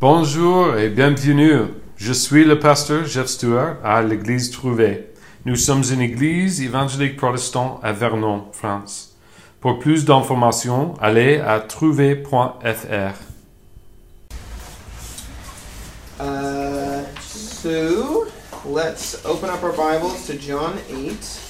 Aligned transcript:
Bonjour 0.00 0.76
et 0.76 0.88
bienvenue. 0.88 1.66
Je 1.96 2.12
suis 2.12 2.44
le 2.44 2.58
pasteur 2.58 3.06
Jeff 3.06 3.28
Stewart 3.28 3.76
à 3.84 4.02
l'église 4.02 4.50
Trouvé. 4.50 5.06
Nous 5.44 5.54
sommes 5.54 5.84
une 5.84 6.00
église 6.00 6.60
évangélique 6.60 7.16
protestante 7.16 7.78
à 7.82 7.92
Vernon, 7.92 8.46
France. 8.52 9.14
Pour 9.60 9.78
plus 9.78 10.04
d'informations, 10.04 10.94
allez 11.00 11.38
à 11.38 11.60
trouvé.fr. 11.60 13.14
Uh, 16.20 17.04
so 17.20 18.26
let's 18.66 19.24
open 19.24 19.48
up 19.48 19.62
our 19.62 19.72
Bibles 19.72 20.26
to 20.26 20.34
John 20.40 20.72
8. 20.90 21.40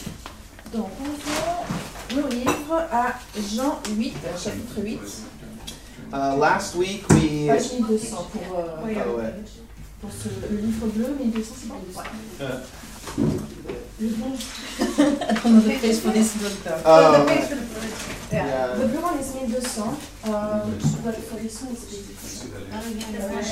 Donc, 0.75 0.91
ouvrons 1.01 2.23
nos 2.23 2.29
livres 2.29 2.87
à 2.93 3.15
Jean 3.55 3.81
8, 3.97 4.15
euh, 4.27 4.39
chapitre 4.39 4.83
8, 4.83 5.01
Uh, 6.15 6.37
last 6.37 6.77
week 6.77 7.03
we. 7.11 7.49
page 7.49 7.73
1200 7.73 8.31
pour, 8.33 8.59
euh, 8.59 8.77
Oh, 8.79 9.19
ouais. 9.19 9.35
pour 10.01 10.11
ce, 10.13 10.29
le 10.49 10.59
livre 10.61 10.87
bleu, 10.87 11.09
1200, 11.19 11.55
c'est 11.61 11.69
bon 11.69 11.75
Euh. 12.41 12.61
Le 14.01 14.09
bleu. 14.09 14.27
On 15.45 15.59
the 15.59 15.81
page 15.81 15.97
for 15.97 16.13
this 16.13 16.35
doctor. 16.41 16.77
Yeah. 18.33 18.47
Yeah. 18.47 18.77
The 18.79 18.87
blue 18.87 19.03
one 19.03 19.19
is 19.19 19.35
1200. 19.35 19.99
Uh, 20.25 20.67
but 21.05 21.17
for 21.17 21.37
this 21.43 21.61
one 21.63 21.73
it's 21.73 21.85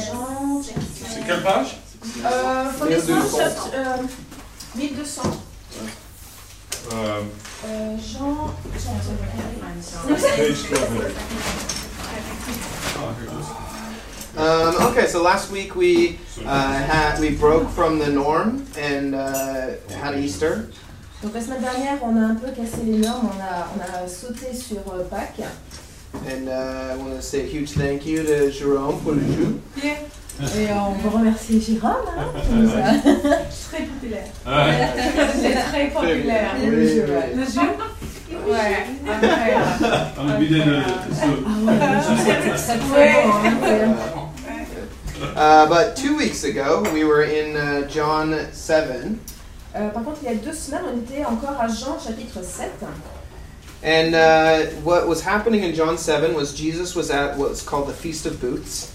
Jean. 0.06 0.62
C'est 0.62 1.26
quelle 1.26 1.42
page? 1.42 1.78
Uh, 2.24 2.70
for 2.70 2.86
this 2.86 3.08
one, 3.08 3.22
1200. 3.22 3.38
just, 3.38 3.74
uh, 3.74 4.06
1200. 4.76 5.36
Euh, 6.92 7.96
Jean. 7.98 8.54
Um, 14.36 14.74
okay, 14.90 15.06
so 15.06 15.22
last 15.22 15.50
week 15.50 15.74
we 15.76 16.18
uh, 16.46 16.72
had 16.72 17.18
we 17.20 17.30
broke 17.30 17.68
from 17.70 17.98
the 17.98 18.08
norm 18.08 18.64
and 18.78 19.14
uh, 19.14 19.70
had 20.00 20.18
Easter. 20.18 20.68
Donc 21.22 21.34
la 21.34 21.40
semaine 21.40 21.62
dernière, 21.62 22.02
on 22.02 22.16
a 22.16 22.26
un 22.26 22.34
peu 22.34 22.50
cassé 22.50 22.82
les 22.84 22.98
normes, 22.98 23.30
on 23.32 23.40
a, 23.40 23.68
on 23.76 24.04
a 24.04 24.08
sauté 24.08 24.52
sur 24.54 24.78
euh, 24.92 25.04
Pâques. 25.08 25.46
And 26.26 26.48
uh, 26.48 26.92
I 26.92 26.96
want 26.96 27.14
to 27.14 27.22
say 27.22 27.40
a 27.42 27.46
huge 27.46 27.70
thank 27.72 28.04
you 28.04 28.22
to 28.24 28.50
Jerome 28.50 28.98
for 29.00 29.12
the 29.14 29.20
jus. 29.20 29.60
Et 30.56 30.68
euh, 30.68 30.74
on 30.74 30.92
veut 30.94 31.10
remercier 31.10 31.60
Jérôme, 31.60 31.92
hein, 32.08 32.24
qui 32.42 32.54
nous 32.54 32.70
a... 32.70 32.74
Très 33.70 33.84
populaire. 33.84 34.24
ouais. 34.46 34.88
C'est 35.40 35.54
très 35.70 35.86
populaire. 35.90 36.50
Oui, 36.58 36.66
Le 36.70 36.86
jeu, 36.88 37.04
oui. 37.06 37.12
ouais. 37.14 37.32
Le 37.36 37.44
jeu 37.44 37.68
Ouais, 38.46 38.86
incroyable. 39.06 40.12
On 40.18 40.28
a 40.28 40.36
vidé 40.38 40.62
le. 40.64 40.82
Ça 42.56 42.74
pouvait, 42.76 43.12
hein, 43.24 44.26
Uh, 45.36 45.66
but 45.68 45.94
two 45.96 46.16
weeks 46.16 46.42
ago 46.44 46.82
we 46.92 47.04
were 47.04 47.22
in 47.22 47.56
uh, 47.56 47.88
John 47.88 48.34
7. 48.52 49.16
Euh, 49.74 49.88
par 49.90 50.02
contre, 50.04 50.18
il 50.22 50.28
y 50.28 50.32
a 50.32 50.34
deux 50.34 50.52
semaines, 50.52 50.82
on 50.92 50.98
était 50.98 51.24
encore 51.24 51.58
à 51.58 51.68
Jean 51.68 51.96
chapitre 51.98 52.42
7. 52.42 52.70
And 53.84 54.14
uh, 54.14 54.66
what 54.84 55.06
was 55.08 55.22
happening 55.24 55.62
in 55.62 55.74
John 55.74 55.96
7 55.96 56.34
was 56.34 56.52
Jesus 56.52 56.94
was 56.94 57.10
at 57.10 57.38
what's 57.38 57.62
called 57.62 57.88
the 57.88 57.94
Feast 57.94 58.26
of 58.26 58.40
Booths. 58.40 58.90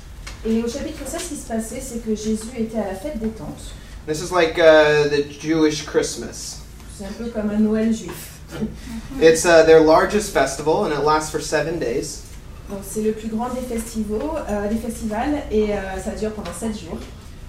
Et 0.46 0.62
au 0.62 0.68
chapitre 0.68 1.06
7, 1.08 1.20
ce 1.20 1.30
qui 1.30 1.36
se 1.36 1.48
passait, 1.48 1.82
c'est 1.82 2.06
que 2.06 2.14
Jésus 2.14 2.50
était 2.58 2.78
à 2.78 2.88
la 2.88 2.96
fête 2.96 3.20
des 3.20 3.30
tentes. 3.30 3.74
This 4.06 4.22
is 4.22 4.32
like 4.32 4.58
uh, 4.60 5.10
the 5.10 5.24
Jewish 5.30 5.86
Christmas. 5.86 6.60
C'est 6.98 7.06
un 7.06 7.12
peu 7.18 7.26
comme 7.30 7.50
un 7.50 7.60
Noël 7.60 7.94
juif. 7.94 8.37
It's 9.22 9.46
uh, 9.46 9.64
their 9.66 9.80
largest 9.82 10.32
festival, 10.34 10.86
and 10.86 10.94
it 10.94 11.04
lasts 11.04 11.30
for 11.32 11.42
seven 11.42 11.80
days. 11.80 12.24
Donc 12.70 12.80
c'est 12.84 13.02
le 13.02 13.14
plus 13.14 13.30
grand 13.30 13.50
des 13.54 13.62
festivals, 13.62 14.44
euh, 14.50 14.68
des 14.68 14.76
festivals 14.78 15.42
et 15.52 15.74
euh, 15.74 15.78
ça 16.04 16.12
dure 16.12 16.32
pendant 16.32 16.52
7 16.54 16.78
jours. 16.78 16.98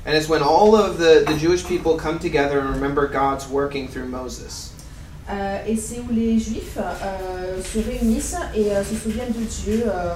And 0.07 0.15
it's 0.15 0.29
when 0.29 0.43
all 0.43 0.75
of 0.77 0.99
the, 0.99 1.25
the 1.27 1.37
Jewish 1.37 1.65
people 1.67 1.97
come 1.97 2.19
together 2.19 2.61
and 2.61 2.71
remember 2.73 3.07
God's 3.09 3.47
working 3.49 3.89
through 3.89 4.07
Moses. 4.09 4.73
Euh, 5.29 5.59
et 5.67 5.77
c'est 5.77 5.99
où 5.99 6.13
les 6.15 6.39
Juifs 6.39 6.79
euh, 6.79 7.61
se 7.63 7.79
réunissent 7.81 8.37
et 8.55 8.71
euh, 8.73 8.83
se 8.85 8.95
souviennent 8.95 9.33
de 9.33 9.45
Dieu. 9.45 9.83
Euh, 9.87 10.15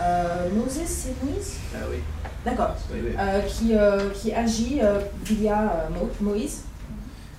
euh, 0.00 0.48
Moses, 0.54 0.86
c'est 0.86 1.14
Moïse 1.24 1.52
Uh, 1.72 1.88
we- 1.90 2.00
D'accord. 2.44 2.74
we- 2.92 3.02
we- 3.02 3.14
Euh, 3.18 3.40
qui, 3.42 3.74
euh, 3.74 4.10
qui 4.12 4.32
agit 4.34 4.80
euh, 4.82 4.98
via 5.24 5.60
euh, 5.60 5.88
Mo- 5.98 6.10
Moïse. 6.20 6.62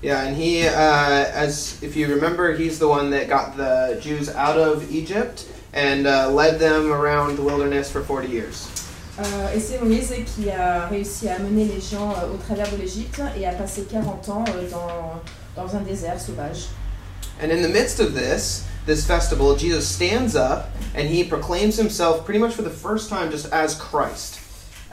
Yeah, 0.01 0.23
and 0.23 0.35
he, 0.35 0.67
uh, 0.67 0.71
as 0.71 1.81
if 1.83 1.95
you 1.95 2.07
remember, 2.07 2.55
he's 2.55 2.79
the 2.79 2.87
one 2.87 3.11
that 3.11 3.29
got 3.29 3.55
the 3.55 3.99
Jews 4.01 4.29
out 4.29 4.57
of 4.57 4.91
Egypt 4.91 5.47
and 5.73 6.07
uh, 6.07 6.29
led 6.31 6.59
them 6.59 6.91
around 6.91 7.35
the 7.37 7.43
wilderness 7.43 7.91
for 7.91 8.01
40 8.01 8.27
years. 8.27 8.67
Euh, 9.19 9.53
et 9.53 9.59
c'est 9.59 9.77
Moïse 9.77 10.13
qui 10.25 10.49
a 10.49 10.87
réussi 10.87 11.27
à 11.29 11.35
amener 11.35 11.65
les 11.65 11.81
gens 11.81 12.11
euh, 12.11 12.33
au 12.33 12.37
travers 12.37 12.71
de 12.71 12.77
l'Égypte 12.77 13.21
et 13.37 13.45
a 13.45 13.51
passé 13.51 13.83
40 13.83 14.29
ans 14.29 14.45
euh, 14.47 14.69
dans, 14.71 15.21
dans 15.55 15.75
un 15.75 15.81
désert 15.81 16.19
sauvage. 16.19 16.69
And 17.41 17.51
in 17.51 17.61
the 17.61 17.69
midst 17.69 17.99
of 17.99 18.13
this, 18.13 18.63
this 18.85 19.05
festival, 19.05 19.55
Jesus 19.55 19.87
stands 19.87 20.35
up 20.35 20.69
and 20.95 21.07
he 21.07 21.23
proclaims 21.23 21.77
himself 21.77 22.25
pretty 22.25 22.39
much 22.39 22.53
for 22.53 22.63
the 22.63 22.71
first 22.71 23.09
time 23.09 23.29
just 23.29 23.51
as 23.51 23.75
Christ. 23.75 24.40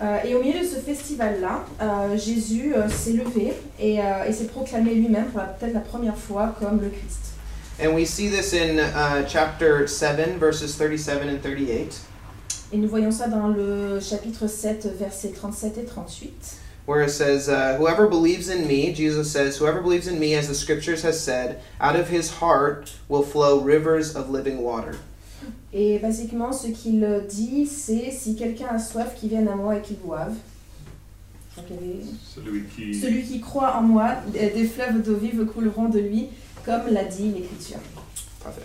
Euh, 0.00 0.18
et 0.24 0.34
au 0.34 0.42
milieu 0.42 0.60
de 0.60 0.64
ce 0.64 0.76
festival-là, 0.76 1.64
euh, 1.82 2.16
Jésus 2.16 2.72
euh, 2.74 2.88
s'est 2.88 3.12
levé 3.12 3.52
et, 3.80 3.96
et 3.96 4.32
s'est 4.32 4.46
proclamé 4.46 4.94
lui-même 4.94 5.26
pour 5.26 5.42
peut-être 5.42 5.74
la 5.74 5.80
première 5.80 6.16
fois 6.16 6.54
comme 6.60 6.80
le 6.80 6.88
Christ. 6.88 7.34
And 7.80 7.94
we 7.94 8.06
see 8.06 8.28
this 8.28 8.52
in 8.54 8.78
uh, 8.78 9.24
chapter 9.28 9.86
7, 9.86 10.38
verses 10.38 10.76
37 10.76 11.22
and 11.28 11.40
38, 11.40 12.00
Et 12.72 12.76
nous 12.76 12.88
voyons 12.88 13.12
ça 13.12 13.28
dans 13.28 13.48
le 13.48 14.00
chapitre 14.00 14.48
7, 14.48 14.88
versets 14.98 15.30
37 15.30 15.78
et 15.78 15.84
38. 15.84 16.58
where 16.86 17.02
it 17.02 17.10
says, 17.10 17.50
uh, 17.50 17.76
Whoever 17.76 18.06
believes 18.06 18.48
in 18.48 18.66
me, 18.66 18.94
Jesus 18.94 19.30
says, 19.30 19.58
Whoever 19.58 19.82
believes 19.82 20.08
in 20.08 20.18
me, 20.18 20.34
as 20.34 20.48
the 20.48 20.54
scriptures 20.54 21.02
has 21.02 21.22
said, 21.22 21.60
out 21.82 21.96
of 21.96 22.08
his 22.08 22.30
heart 22.30 22.94
will 23.08 23.22
flow 23.22 23.60
rivers 23.60 24.16
of 24.16 24.30
living 24.30 24.62
water. 24.62 24.96
Et 25.72 25.98
basiquement, 25.98 26.52
ce 26.52 26.68
qu'il 26.68 27.06
dit, 27.28 27.66
c'est 27.66 28.10
si 28.10 28.34
quelqu'un 28.36 28.68
a 28.68 28.78
soif, 28.78 29.14
qu'il 29.18 29.28
vienne 29.28 29.48
à 29.48 29.54
moi 29.54 29.76
et 29.76 29.82
qu'il 29.82 29.96
boive. 29.96 30.32
Donc, 31.56 31.66
avait- 31.70 32.04
Celui 32.34 32.64
qui. 32.64 32.94
Celui 32.98 33.22
qui 33.24 33.40
croit 33.40 33.74
en 33.76 33.82
moi, 33.82 34.12
des 34.32 34.64
fleuves 34.64 35.02
d'eau 35.02 35.16
vive 35.16 35.44
couleront 35.46 35.88
de 35.88 35.98
lui, 35.98 36.28
comme 36.64 36.88
l'a 36.90 37.04
dit 37.04 37.30
l'Écriture. 37.32 37.80
Prophet. 38.40 38.62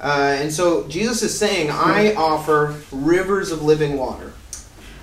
Uh, 0.00 0.44
and 0.44 0.50
so 0.50 0.86
Jesus 0.88 1.22
is 1.22 1.30
saying, 1.30 1.68
I 1.70 2.14
offer 2.16 2.74
rivers 2.92 3.50
of 3.52 3.62
living 3.62 3.96
water. 3.96 4.32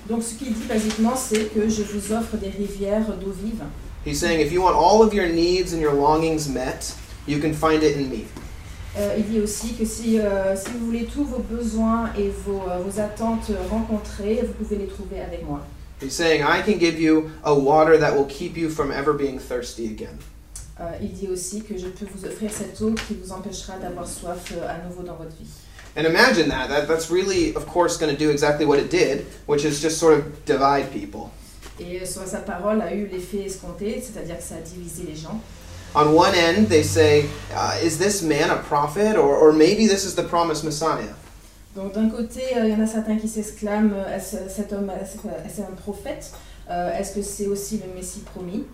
Donc 0.08 0.22
ce 0.22 0.34
qu'il 0.34 0.52
dit 0.52 0.64
basiquement, 0.68 1.16
c'est 1.16 1.52
que 1.52 1.68
je 1.68 1.82
vous 1.82 2.12
offre 2.12 2.36
des 2.36 2.48
rivières 2.50 3.06
d'eau 3.20 3.32
vive. 3.42 3.62
He's 4.04 4.18
saying, 4.20 4.40
if 4.40 4.52
you 4.52 4.62
want 4.62 4.74
all 4.76 5.02
of 5.02 5.12
your 5.12 5.26
needs 5.28 5.72
and 5.74 5.80
your 5.80 5.94
longings 5.94 6.48
met, 6.48 6.94
you 7.26 7.40
can 7.40 7.52
find 7.52 7.82
it 7.82 7.96
in 7.96 8.08
me. 8.08 8.24
Euh, 8.98 9.14
il 9.18 9.24
dit 9.24 9.40
aussi 9.40 9.74
que 9.74 9.84
si, 9.84 10.18
euh, 10.18 10.56
si 10.56 10.70
vous 10.70 10.86
voulez 10.86 11.04
tous 11.04 11.24
vos 11.24 11.40
besoins 11.40 12.10
et 12.16 12.30
vos, 12.44 12.62
euh, 12.62 12.78
vos 12.78 12.98
attentes 12.98 13.50
rencontrées, 13.70 14.40
vous 14.46 14.54
pouvez 14.54 14.76
les 14.76 14.86
trouver 14.86 15.20
avec 15.20 15.44
moi. 15.44 15.60
He's 16.00 16.14
saying, 16.14 16.42
I 16.42 16.62
can 16.62 16.78
give 16.78 17.00
you 17.00 17.30
a 17.42 17.54
water 17.54 17.98
that 17.98 18.14
will 18.14 18.26
keep 18.26 18.56
you 18.56 18.68
from 18.68 18.90
ever 18.90 19.14
being 19.14 19.38
thirsty 19.38 19.86
again. 19.86 20.18
Euh, 20.78 20.90
il 21.00 21.12
dit 21.12 21.28
aussi 21.28 21.62
que 21.62 21.76
je 21.76 21.86
peux 21.86 22.06
vous 22.14 22.26
offrir 22.26 22.50
cette 22.50 22.80
eau 22.82 22.92
qui 23.06 23.14
vous 23.14 23.32
empêchera 23.32 23.78
d'avoir 23.78 24.06
soif 24.06 24.52
euh, 24.52 24.68
à 24.68 24.86
nouveau 24.86 25.02
dans 25.02 25.16
votre 25.16 25.34
vie. 25.36 25.48
And 25.96 26.04
imagine 26.04 26.48
that. 26.50 26.68
that 26.68 26.86
that's 26.86 27.10
really, 27.10 27.54
of 27.54 27.66
course, 27.66 27.96
going 27.96 28.14
to 28.14 28.18
do 28.18 28.30
exactly 28.30 28.66
what 28.66 28.78
it 28.78 28.90
did, 28.90 29.24
which 29.46 29.64
is 29.64 29.80
just 29.80 29.98
sort 29.98 30.12
of 30.12 30.24
divide 30.44 30.90
people. 30.92 31.30
Et 31.80 32.04
sa 32.04 32.40
parole 32.40 32.82
a 32.82 32.94
eu 32.94 33.06
l'effet 33.06 33.44
escompté, 33.46 34.02
c'est-à-dire 34.02 34.36
que 34.36 34.42
ça 34.42 34.56
a 34.56 34.60
divisé 34.60 35.04
les 35.04 35.16
gens. 35.16 35.40
On 35.94 36.12
one 36.12 36.34
end, 36.34 36.68
they 36.68 36.82
say, 36.82 37.26
uh, 37.54 37.78
Is 37.82 37.98
this 37.98 38.22
man 38.22 38.50
a 38.50 38.56
prophet? 38.58 39.16
Or, 39.16 39.34
or 39.36 39.52
maybe 39.52 39.86
this 39.86 40.04
is 40.04 40.14
the 40.14 40.24
promised 40.24 40.64
Messiah. 40.64 41.14
Donc 41.74 41.92
d'un 41.94 42.08
côté, 42.10 42.40
euh, 42.56 42.64
il 42.64 42.70
y 42.70 42.74
en 42.74 42.80
a 42.82 42.86
certains 42.86 43.16
qui 43.18 43.28
s'exclament 43.28 43.92
euh, 43.94 44.14
Est-ce- 44.16 44.48
cet 44.48 44.72
homme, 44.72 44.90
est-ce 44.90 45.16
est-ce 45.46 45.60
un 45.62 45.74
prophète 45.76 46.32
Euh, 46.70 46.90
Est-ce 46.98 47.14
que 47.14 47.22
c'est 47.22 47.46
aussi 47.46 47.78
le 47.86 47.94
Messie 47.94 48.20
promis 48.34 48.64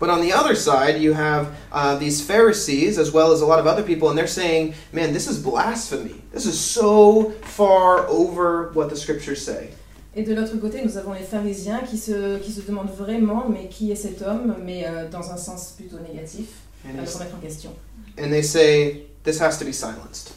But 0.00 0.10
on 0.10 0.20
the 0.20 0.32
other 0.32 0.54
side, 0.54 1.00
you 1.00 1.12
have 1.12 1.48
uh, 1.72 1.96
these 1.98 2.20
Pharisees, 2.22 2.98
as 2.98 3.10
well 3.12 3.32
as 3.32 3.40
a 3.42 3.46
lot 3.46 3.58
of 3.58 3.66
other 3.66 3.82
people, 3.82 4.08
and 4.08 4.16
they're 4.18 4.26
saying, 4.28 4.74
Man, 4.92 5.12
this 5.12 5.26
is 5.28 5.38
blasphemy. 5.42 6.14
This 6.32 6.46
is 6.46 6.58
so 6.58 7.32
far 7.42 8.06
over 8.08 8.70
what 8.74 8.88
the 8.90 8.96
scriptures 8.96 9.44
say. 9.44 9.70
Et 10.18 10.24
de 10.24 10.34
l'autre 10.34 10.56
côté, 10.56 10.82
nous 10.84 10.96
avons 10.96 11.12
les 11.12 11.22
pharisiens 11.22 11.78
qui 11.88 11.96
se, 11.96 12.38
qui 12.38 12.50
se 12.50 12.60
demandent 12.62 12.90
vraiment 12.90 13.46
mais 13.48 13.68
qui 13.68 13.92
est 13.92 13.94
cet 13.94 14.20
homme, 14.22 14.56
mais 14.64 14.84
euh, 14.84 15.08
dans 15.08 15.30
un 15.30 15.36
sens 15.36 15.74
plutôt 15.76 15.98
négatif, 16.00 16.46
And, 16.84 16.98
à 16.98 17.02
le 17.02 17.08
remettre 17.08 17.36
en 17.36 17.38
question. 17.38 17.70
and 18.18 18.30
they 18.30 18.42
say, 18.42 19.04
This 19.22 19.40
has 19.40 19.58
to 19.58 19.64
be 19.64 19.72
silenced. 19.72 20.32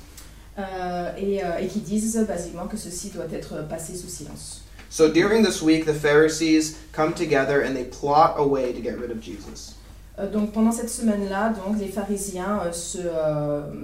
Euh, 0.60 1.12
et, 1.18 1.44
euh, 1.44 1.58
et 1.60 1.66
qui 1.66 1.80
disent 1.80 2.24
basiquement 2.28 2.68
que 2.68 2.78
ceci 2.78 3.10
doit 3.10 3.26
être 3.34 3.68
passé 3.68 3.96
sous 3.96 4.08
silence. 4.08 4.62
So 4.92 5.08
during 5.08 5.44
this 5.44 5.64
week, 5.64 5.86
the 5.86 5.96
Pharisees 5.96 6.76
come 6.92 7.14
together 7.16 7.64
and 7.66 7.74
they 7.74 7.86
plot 7.86 8.36
a 8.38 8.46
way 8.46 8.74
to 8.74 8.82
get 8.84 9.00
rid 9.02 9.10
of 9.10 9.20
Jesus. 9.20 9.78
Euh, 10.20 10.30
donc 10.30 10.52
pendant 10.52 10.72
cette 10.72 10.92
semaine-là, 10.92 11.54
donc 11.66 11.80
les 11.80 11.88
pharisiens 11.88 12.72
se 12.72 13.00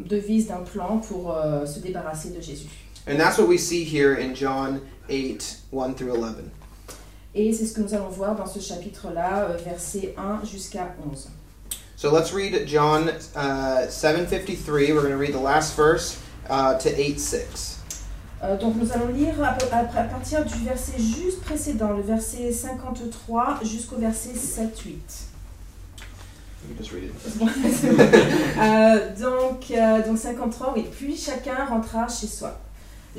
devisent 0.07 0.49
d'un 0.49 0.61
plan 0.61 0.99
pour 0.99 1.35
se 1.65 1.79
débarrasser 1.79 2.29
de 2.29 2.41
Jésus. 2.41 2.67
And 3.07 3.17
that's 3.19 3.37
what 3.37 3.47
we 3.47 3.57
see 3.57 3.83
here 3.85 4.15
in 4.15 4.35
John 4.35 4.81
8 5.09 5.57
1 5.71 5.95
through 5.95 6.13
11. 6.17 6.51
Et 7.35 7.53
c'est 7.53 7.65
ce 7.65 7.73
que 7.73 7.81
nous 7.81 7.93
allons 7.93 8.09
voir 8.09 8.35
dans 8.35 8.47
ce 8.47 8.59
chapitre-là, 8.59 9.49
euh, 9.49 9.57
versets 9.63 10.13
1 10.17 10.43
jusqu'à 10.45 10.95
11. 11.11 11.29
So 11.95 12.11
let's 12.11 12.31
read 12.33 12.67
John 12.67 13.09
uh, 13.35 13.87
7:53. 13.89 14.93
We're 14.93 15.01
going 15.01 15.11
to 15.11 15.17
read 15.17 15.33
the 15.33 15.39
last 15.41 15.75
verse 15.75 16.17
uh, 16.49 16.77
to 16.79 16.89
8:6. 16.89 17.75
Euh, 18.43 18.55
donc 18.57 18.75
nous 18.75 18.91
allons 18.91 19.07
lire 19.07 19.33
à, 19.43 19.57
à- 19.75 19.79
à 19.99 20.03
partir 20.03 20.45
du 20.45 20.53
verset 20.63 20.93
juste 20.99 21.41
précédent, 21.41 21.93
le 21.93 22.03
verset 22.03 22.51
53 22.51 23.59
jusqu'au 23.63 23.95
verset 23.97 24.33
7-8. 24.33 24.93
You 26.69 26.75
can 26.75 26.83
just 26.83 26.91
read 26.91 27.05
it. 27.05 27.13
Euh, 28.59 29.15
donc, 29.19 29.71
euh, 29.71 30.05
donc 30.05 30.17
53, 30.17 30.73
oui. 30.75 30.85
Puis 30.91 31.15
chacun 31.15 31.65
rentra 31.65 32.07
chez 32.07 32.27
soi. 32.27 32.59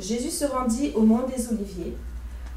Jésus 0.00 0.30
se 0.30 0.44
rendit 0.44 0.92
au 0.94 1.02
mont 1.02 1.26
des 1.26 1.48
Oliviers, 1.48 1.94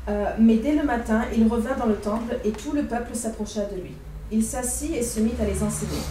euh, 0.09 0.25
mais 0.39 0.57
dès 0.57 0.75
le 0.75 0.83
matin, 0.83 1.23
il 1.35 1.47
revint 1.47 1.75
dans 1.77 1.85
le 1.85 1.95
temple 1.95 2.37
et 2.43 2.51
tout 2.51 2.71
le 2.71 2.83
peuple 2.83 3.15
s'approcha 3.15 3.65
de 3.65 3.81
lui. 3.81 3.93
Il 4.31 4.43
s'assit 4.43 4.95
et 4.95 5.03
se 5.03 5.19
mit 5.19 5.33
à 5.39 5.45
les 5.45 5.61
enseigner. 5.63 6.01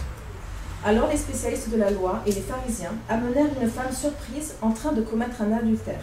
Alors 0.83 1.09
les 1.09 1.17
spécialistes 1.17 1.69
de 1.69 1.77
la 1.77 1.91
loi 1.91 2.21
et 2.25 2.31
les 2.31 2.41
pharisiens 2.41 2.93
amenèrent 3.07 3.49
une 3.61 3.69
femme 3.69 3.91
surprise 3.91 4.55
en 4.61 4.71
train 4.71 4.93
de 4.93 5.01
commettre 5.01 5.41
un 5.41 5.51
adultère. 5.51 6.01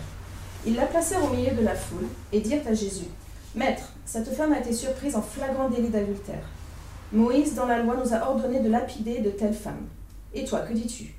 Ils 0.67 0.77
la 0.77 0.87
placèrent 0.87 1.25
au 1.25 1.35
milieu 1.35 1.55
de 1.55 1.65
la 1.65 1.75
foule 1.75 2.07
et 2.33 2.41
dirent 2.41 2.67
à 2.69 2.75
Jésus, 2.75 3.07
Maître, 3.55 3.93
cette 4.05 4.33
femme 4.35 4.53
a 4.53 4.61
été 4.61 4.73
surprise 4.73 5.17
en 5.17 5.23
flagrant 5.23 5.69
délit 5.69 5.89
d'adultère. 5.89 6.45
Moïse, 7.13 7.55
dans 7.55 7.67
la 7.67 7.83
loi, 7.83 7.97
nous 7.97 8.15
a 8.15 8.29
ordonné 8.29 8.61
de 8.61 8.69
lapider 8.69 9.21
de 9.21 9.31
telles 9.31 9.55
femmes. 9.55 9.87
Et 10.35 10.45
toi, 10.45 10.61
que 10.61 10.75
dis-tu? 10.75 11.18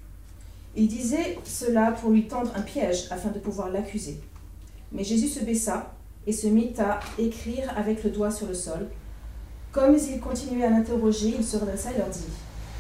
Il 0.76 0.88
disait 0.88 1.38
cela 1.44 1.92
pour 1.92 2.12
lui 2.12 2.28
tendre 2.28 2.52
un 2.56 2.62
piège 2.62 3.08
afin 3.12 3.30
de 3.30 3.40
pouvoir 3.40 3.70
l'accuser. 3.70 4.20
Mais 4.92 5.04
Jésus 5.04 5.28
se 5.28 5.44
baissa 5.44 5.94
et 6.28 6.34
se 6.34 6.48
mit 6.48 6.74
à 6.80 7.00
écrire 7.18 7.72
avec 7.76 8.04
le 8.04 8.10
doigt 8.10 8.32
sur 8.32 8.48
le 8.48 8.54
sol. 8.54 8.88
Comme 9.72 9.96
il 9.98 10.20
continuait 10.20 10.66
à 10.66 10.70
l'interroger, 10.70 11.36
il 11.38 11.44
se 11.44 11.58
redressa 11.58 11.92
et 11.92 11.98
leur 11.98 12.10
dit 12.10 12.26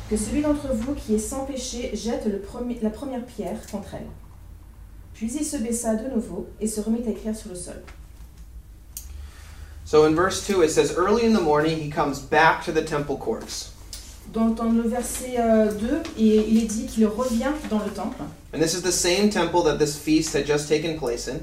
Que 0.09 0.17
celui 0.17 0.41
d'entre 0.41 0.73
vous 0.73 0.93
qui 0.93 1.15
est 1.15 1.19
sans 1.19 1.45
péché 1.45 1.91
jette 1.93 2.27
la 2.81 2.89
première 2.89 3.25
pierre 3.25 3.59
contre 3.71 3.95
elle. 3.95 4.07
Puis 5.13 5.31
il 5.33 5.45
se 5.45 5.57
baissa 5.57 5.95
de 5.95 6.09
nouveau 6.13 6.47
et 6.59 6.67
se 6.67 6.81
remit 6.81 7.03
à 7.05 7.11
écrire 7.11 7.35
sur 7.35 7.49
le 7.49 7.55
sol. 7.55 7.81
So 9.85 10.05
in 10.05 10.13
verse 10.13 10.45
2 10.47 10.61
it 10.61 10.69
says 10.69 10.93
early 10.95 11.25
in 11.25 11.33
the 11.33 11.41
morning 11.41 11.79
he 11.79 11.89
comes 11.89 12.19
back 12.19 12.63
to 12.65 12.71
the 12.71 12.85
temple 12.85 13.17
courts. 13.17 13.73
Dans 14.33 14.71
le 14.71 14.87
verset 14.87 15.35
euh, 15.39 15.71
2, 15.71 15.87
il 16.17 16.25
il 16.27 16.63
est 16.63 16.67
dit 16.67 16.85
qu'il 16.85 17.05
revient 17.07 17.51
dans 17.69 17.79
le 17.79 17.91
temple. 17.91 18.21
And 18.53 18.59
this 18.59 18.73
is 18.73 18.81
the 18.81 18.91
same 18.91 19.29
temple 19.29 19.63
that 19.63 19.77
this 19.77 19.95
feast 19.95 20.35
had 20.35 20.45
just 20.45 20.67
taken 20.67 20.97
place 20.97 21.27
in, 21.27 21.39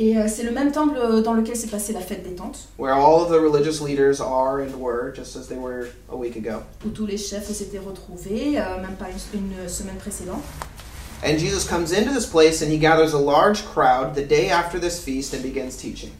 Et 0.00 0.16
euh, 0.16 0.28
c'est 0.28 0.44
le 0.44 0.52
même 0.52 0.70
temple 0.70 0.96
euh, 0.96 1.22
dans 1.22 1.34
lequel 1.34 1.56
s'est 1.56 1.66
passée 1.66 1.92
la 1.92 2.00
fête 2.00 2.22
des 2.22 2.36
tentes, 2.36 2.68
where 2.78 2.92
all 2.94 3.20
of 3.20 3.30
the 3.30 3.40
religious 3.40 3.80
leaders 3.84 4.20
are 4.20 4.60
and 4.60 4.76
were, 4.78 5.12
just 5.12 5.36
as 5.36 5.48
they 5.48 5.58
were 5.58 5.88
a 6.08 6.14
week 6.14 6.36
ago. 6.36 6.60
où 6.86 6.90
tous 6.90 7.04
les 7.04 7.18
chefs 7.18 7.50
s'étaient 7.52 7.80
retrouvés, 7.80 8.58
euh, 8.58 8.80
même 8.80 8.94
pas 8.96 9.06
une, 9.34 9.40
une 9.40 9.68
semaine 9.68 9.96
précédente. 9.96 10.42
And 11.24 11.36
Jesus 11.36 11.64
comes 11.68 11.92
into 11.92 12.12
this 12.14 12.26
place 12.26 12.62
and 12.62 12.70
he 12.70 12.78
gathers 12.78 13.12
a 13.12 13.18
large 13.18 13.64
crowd 13.64 14.14
the 14.14 14.24
day 14.24 14.50
after 14.50 14.78
this 14.78 15.00
feast 15.00 15.34
and 15.34 15.42
begins 15.42 15.76
teaching. 15.76 16.10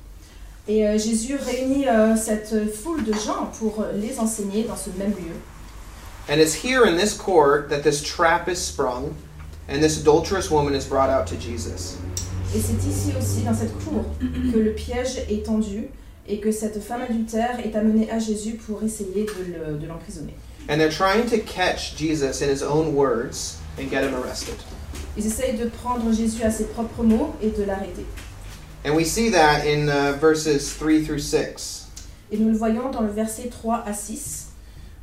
Et 0.67 0.85
euh, 0.85 0.99
Jésus 0.99 1.37
réunit 1.37 1.87
cette 2.17 2.69
foule 2.75 3.05
de 3.05 3.12
gens 3.12 3.49
pour 3.61 3.85
les 3.94 4.19
enseigner 4.19 4.64
dans 4.64 4.76
ce 4.76 4.90
même 4.99 5.12
lieu. 5.12 5.37
And 6.28 6.40
it's 6.40 6.54
here 6.54 6.84
in 6.84 6.96
this 6.96 7.16
court 7.16 7.70
that 7.70 7.82
this 7.82 8.02
trap 8.02 8.48
is 8.48 8.58
sprung 8.58 9.14
and 9.69 9.82
this 9.82 10.00
adulterous 10.00 10.50
woman 10.50 10.75
is 10.75 10.84
brought 10.84 11.08
out 11.10 11.26
to 11.28 11.36
Jesus. 11.36 11.96
Et 12.54 12.60
c'est 12.60 12.82
ici 12.88 13.12
aussi, 13.19 13.42
dans 13.44 13.54
cette 13.54 13.72
cour, 13.84 14.04
que 14.20 14.58
le 14.58 14.72
piège 14.72 15.19
est 15.28 15.44
tendu 15.44 15.88
et 16.26 16.40
que 16.40 16.50
cette 16.52 16.82
femme 16.82 17.02
adultère 17.02 17.58
est 17.64 17.75
amenée 17.76 18.10
à 18.10 18.19
Jésus 18.19 18.54
pour 18.66 18.82
essayer 18.82 19.25
de 19.26 19.52
le- 19.72 19.78
de 19.78 19.86
l'emprisonner. 19.86 20.34
And 20.69 20.78
they're 20.78 20.90
trying 20.90 21.26
to 21.30 21.38
catch 21.38 21.96
Jesus 21.96 22.42
in 22.42 22.48
his 22.50 22.62
own 22.62 22.94
words 22.94 23.56
and 23.78 23.88
get 23.90 24.02
him 24.04 24.14
arrested. 24.14 24.54
Ils 25.16 25.26
essayent 25.26 25.56
de 25.58 25.66
prendre 25.69 26.12
Jésus 26.12 26.42
à 26.42 26.50
ses 26.50 26.64
propres 26.64 27.02
mots 27.02 27.34
et 27.42 27.50
de 27.50 27.64
l'arrêter. 27.64 28.04
And 28.84 28.94
we 28.94 29.04
see 29.06 29.30
that 29.30 29.66
in 29.66 29.88
uh, 29.88 30.16
verses 30.20 30.75
3 30.76 31.02
through 31.04 31.20
6, 31.20 31.86
Et 32.30 32.36
nous 32.38 32.50
le 32.50 32.56
voyons 32.56 32.90
dans 32.90 33.00
le 33.02 33.10
verset 33.10 33.48
3 33.50 33.82
à 33.86 33.92
6. 33.94 34.47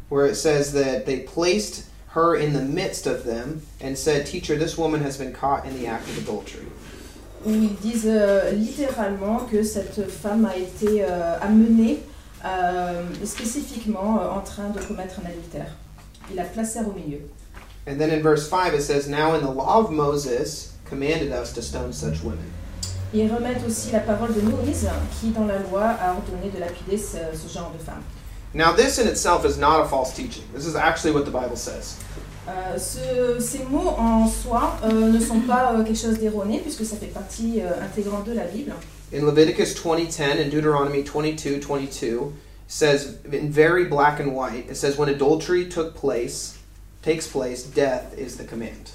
Where 0.10 0.26
it 0.26 0.36
says 0.36 0.74
that 0.74 1.06
they 1.06 1.20
placed 1.22 1.88
her 2.10 2.36
in 2.36 2.54
the 2.54 2.62
midst 2.62 3.08
of 3.08 3.24
them 3.24 3.62
and 3.82 3.98
said, 3.98 4.26
Teacher, 4.26 4.56
this 4.56 4.78
woman 4.78 5.02
has 5.02 5.18
been 5.18 5.34
caught 5.34 5.66
in 5.66 5.78
the 5.78 5.88
act 5.88 6.08
of 6.08 6.18
adultery. 6.18 6.68
où 7.46 7.52
ils 7.52 7.76
disent 7.76 8.08
euh, 8.08 8.52
littéralement 8.52 9.40
que 9.40 9.62
cette 9.64 10.10
femme 10.10 10.46
a 10.46 10.58
été 10.58 11.04
euh, 11.04 11.38
amenée 11.42 12.00
euh, 12.44 13.04
spécifiquement 13.24 14.20
euh, 14.20 14.30
en 14.30 14.42
train 14.42 14.70
de 14.70 14.80
commettre 14.80 15.20
un 15.24 15.30
adultère. 15.30 15.72
Ils 16.30 16.36
la 16.36 16.44
placèrent 16.44 16.88
au 16.88 16.94
milieu. 16.94 17.20
And 17.88 18.00
then 18.00 18.10
in 18.10 18.24
verse 18.24 18.50
5, 18.50 18.74
it 18.74 18.82
says, 18.82 19.08
Now 19.08 19.36
in 19.36 19.42
the 19.42 19.52
law 19.52 19.80
of 19.80 19.92
Moses 19.92 20.74
commanded 20.90 21.32
us 21.32 21.54
to 21.54 21.62
stone 21.62 21.94
such 21.94 22.24
women. 22.24 22.52
Ils 23.14 23.32
remettent 23.32 23.64
aussi 23.66 23.92
la 23.92 24.00
parole 24.00 24.34
de 24.34 24.42
Moïse 24.42 24.90
qui, 25.20 25.30
dans 25.30 25.46
la 25.46 25.60
loi, 25.60 25.84
a 25.84 26.14
ordonné 26.14 26.50
de 26.54 26.60
lapider 26.60 26.98
ce, 26.98 27.18
ce 27.34 27.54
genre 27.54 27.72
de 27.72 27.84
femme. 27.84 28.02
Now, 28.56 28.72
this 28.72 28.98
in 29.00 29.08
itself 29.08 29.44
is 29.46 29.58
not 29.58 29.82
a 29.82 29.86
false 29.86 30.14
teaching. 30.16 30.44
This 30.54 30.66
is 30.66 30.76
actually 30.78 31.12
what 31.12 31.26
the 31.26 31.32
Bible 31.32 31.58
says. 31.58 31.98
Euh, 32.48 32.78
ce- 32.78 33.40
ces 33.42 33.64
mots 33.70 33.96
en 33.98 34.28
soi 34.30 34.78
euh, 34.84 35.12
ne 35.12 35.20
sont 35.20 35.42
pas 35.46 35.74
euh, 35.74 35.84
quelque 35.84 35.98
chose 36.00 36.20
d'erroné 36.20 36.60
puisque 36.60 36.86
ça 36.86 36.96
fait 36.96 37.12
partie 37.14 37.60
euh, 37.62 37.72
intégrante 37.84 38.26
de 38.26 38.34
la 38.34 38.46
Bible. 38.46 38.72
In 39.12 39.26
Leviticus 39.26 39.74
20:10 39.76 40.40
and 40.46 40.50
Deuteronomy 40.52 41.04
22:22 41.04 42.32
says 42.68 43.18
in 43.32 43.50
very 43.52 43.86
black 43.86 44.20
and 44.22 44.34
white, 44.36 44.70
it 44.70 44.78
says 44.78 44.98
when 44.98 45.10
adultery 45.10 45.66
took 45.68 45.94
place, 45.96 46.56
takes 47.04 47.28
place, 47.28 47.64
death 47.64 48.14
is 48.18 48.38
the 48.38 48.46
command. 48.46 48.92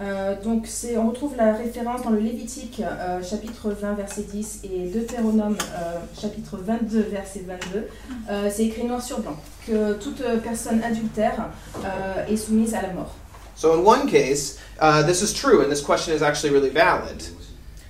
Euh, 0.00 0.36
donc 0.42 0.68
on 0.96 1.08
retrouve 1.08 1.36
la 1.36 1.54
référence 1.54 2.02
dans 2.02 2.10
le 2.10 2.20
Lévitique 2.20 2.80
euh, 2.80 3.20
chapitre 3.22 3.70
20 3.70 3.94
verset 3.94 4.22
10 4.22 4.60
et 4.62 4.88
Deutéronome 4.88 5.56
euh, 5.60 5.98
chapitre 6.20 6.56
22 6.56 7.00
verset 7.10 7.44
22. 7.46 7.88
Euh, 8.30 8.48
c'est 8.48 8.66
écrit 8.66 8.84
noir 8.84 9.02
sur 9.02 9.18
blanc 9.18 9.36
que 9.66 9.94
toute 9.94 10.22
personne 10.44 10.82
adultère 10.84 11.48
euh, 11.84 12.26
est 12.26 12.36
soumise 12.36 12.74
à 12.74 12.82
la 12.82 12.92
mort. 12.92 13.16
So 13.56 13.72
in 13.72 13.84
one 13.84 14.06
case, 14.08 14.60
uh, 14.80 15.02
this 15.02 15.20
is 15.20 15.34
true, 15.34 15.62
and 15.62 15.68
this 15.68 15.82
question 15.82 16.14
is 16.14 16.22
actually 16.22 16.54
really 16.54 16.70
valid. 16.70 17.24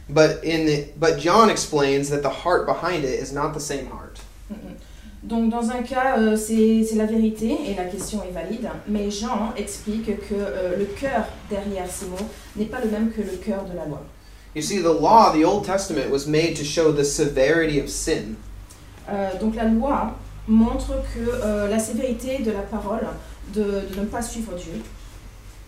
But 0.08 0.42
in 0.42 0.64
the, 0.64 0.86
but 0.98 1.18
John 1.18 1.50
explains 1.50 2.08
that 2.08 2.22
the 2.22 2.30
heart 2.30 2.66
behind 2.66 3.04
it 3.04 3.20
is 3.20 3.34
not 3.34 3.52
the 3.52 3.60
same 3.60 3.86
heart. 3.90 4.07
Donc 5.22 5.50
dans 5.50 5.70
un 5.70 5.82
cas 5.82 6.16
euh, 6.18 6.36
c'est, 6.36 6.84
c'est 6.84 6.94
la 6.96 7.06
vérité 7.06 7.56
et 7.66 7.74
la 7.74 7.84
question 7.84 8.22
est 8.22 8.32
valide, 8.32 8.68
mais 8.86 9.10
Jean 9.10 9.52
explique 9.56 10.06
que 10.06 10.34
euh, 10.34 10.76
le 10.78 10.84
cœur 10.84 11.24
derrière 11.50 11.90
ces 11.90 12.06
mots 12.06 12.16
n'est 12.56 12.66
pas 12.66 12.80
le 12.80 12.90
même 12.90 13.10
que 13.10 13.20
le 13.20 13.36
cœur 13.36 13.64
de 13.64 13.76
la 13.76 13.84
loi. 13.86 14.02
You 14.54 14.62
see, 14.62 14.80
the 14.80 14.92
law, 15.00 15.32
the 15.32 15.44
Old 15.44 15.64
Testament, 15.64 16.10
was 16.10 16.26
made 16.26 16.56
to 16.56 16.64
show 16.64 16.92
the 16.92 17.04
severity 17.04 17.80
of 17.80 17.88
sin. 17.88 18.36
Euh, 19.08 19.30
donc 19.40 19.56
la 19.56 19.64
loi 19.64 20.14
montre 20.46 20.94
que 21.14 21.20
euh, 21.20 21.68
la 21.68 21.78
sévérité 21.78 22.38
de 22.42 22.52
la 22.52 22.62
parole 22.62 23.06
de, 23.54 23.62
de 23.62 24.00
ne 24.00 24.06
pas 24.06 24.22
suivre 24.22 24.52
Dieu, 24.54 24.82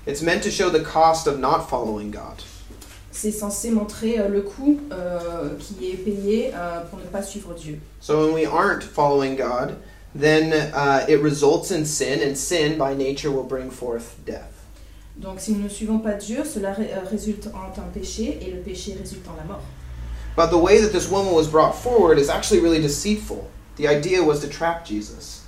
It's 0.06 0.22
meant 0.22 0.42
to 0.42 0.50
show 0.50 0.70
the 0.70 0.82
cost 0.82 1.26
of 1.26 1.38
not 1.38 1.68
following 1.68 2.10
God. 2.10 2.42
C'est 3.12 3.32
censé 3.32 3.70
montrer 3.70 4.18
euh, 4.20 4.28
le 4.28 4.42
coût 4.42 4.78
euh, 4.92 5.50
qui 5.58 5.90
est 5.90 5.96
payé 5.96 6.52
euh, 6.54 6.80
pour 6.88 6.98
ne 6.98 7.04
pas 7.04 7.22
suivre 7.22 7.54
Dieu. 7.54 7.78
So 8.00 8.24
when 8.26 8.34
we 8.34 8.46
aren't 8.46 8.82
following 8.84 9.36
God, 9.36 9.76
then 10.14 10.52
uh, 10.74 11.04
it 11.08 11.20
results 11.22 11.70
in 11.72 11.84
sin, 11.84 12.20
and 12.22 12.36
sin 12.36 12.76
by 12.78 12.94
nature 12.94 13.30
will 13.30 13.46
bring 13.46 13.70
forth 13.70 14.16
death. 14.24 14.52
Donc 15.16 15.40
si 15.40 15.52
nous 15.52 15.64
ne 15.64 15.68
suivons 15.68 15.98
pas 15.98 16.14
Dieu, 16.14 16.44
cela 16.44 16.72
ré- 16.72 16.90
euh, 16.94 17.00
résulte 17.10 17.48
en 17.52 17.78
un 17.80 17.88
péché 17.92 18.38
et 18.40 18.50
le 18.52 18.60
péché 18.60 18.96
résulte 18.98 19.26
en 19.28 19.36
la 19.36 19.44
mort. 19.44 19.62
But 20.36 20.50
the 20.50 20.62
way 20.62 20.80
that 20.80 20.90
this 20.96 21.10
woman 21.10 21.34
was 21.34 21.48
brought 21.48 21.74
forward 21.74 22.18
is 22.18 22.30
actually 22.30 22.60
really 22.62 22.80
deceitful. 22.80 23.48
The 23.76 23.88
idea 23.88 24.22
was 24.22 24.40
to 24.40 24.46
trap 24.48 24.86
Jesus. 24.86 25.42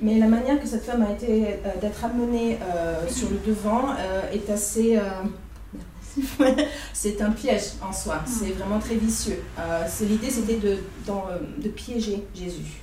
Mais 0.00 0.18
la 0.18 0.26
manière 0.26 0.60
que 0.60 0.66
cette 0.68 0.84
femme 0.84 1.02
a 1.02 1.12
été 1.12 1.54
euh, 1.64 1.80
d'être 1.80 2.04
amenée 2.04 2.58
euh, 2.62 3.08
sur 3.08 3.28
le 3.30 3.38
devant 3.38 3.94
est 4.32 4.50
assez. 4.50 4.98
c'est 6.92 7.20
un 7.20 7.30
piège 7.30 7.72
en 7.82 7.92
soi. 7.92 8.20
C'est 8.26 8.52
vraiment 8.52 8.78
très 8.78 8.94
vicieux. 8.96 9.38
Euh, 9.58 9.84
l'idée, 10.02 10.30
c'était 10.30 10.56
de, 10.56 10.78
euh, 11.08 11.38
de 11.58 11.68
piéger 11.68 12.22
Jésus. 12.34 12.82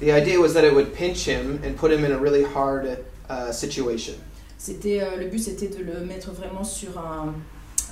The 0.00 0.08
idea 0.10 0.38
was 0.40 0.52
that 0.54 0.64
it 0.66 0.72
would 0.74 0.92
pinch 0.92 1.26
him 1.26 1.60
and 1.64 1.74
put 1.76 1.90
him 1.92 2.04
in 2.04 2.12
a 2.12 2.18
really 2.18 2.44
hard 2.44 2.98
uh, 3.30 3.52
situation. 3.52 4.14
C'était 4.58 5.00
euh, 5.00 5.16
le 5.16 5.26
but, 5.26 5.38
c'était 5.38 5.68
de 5.68 5.82
le 5.84 6.04
mettre 6.04 6.32
vraiment 6.32 6.64
sur 6.64 6.98
un, 6.98 7.32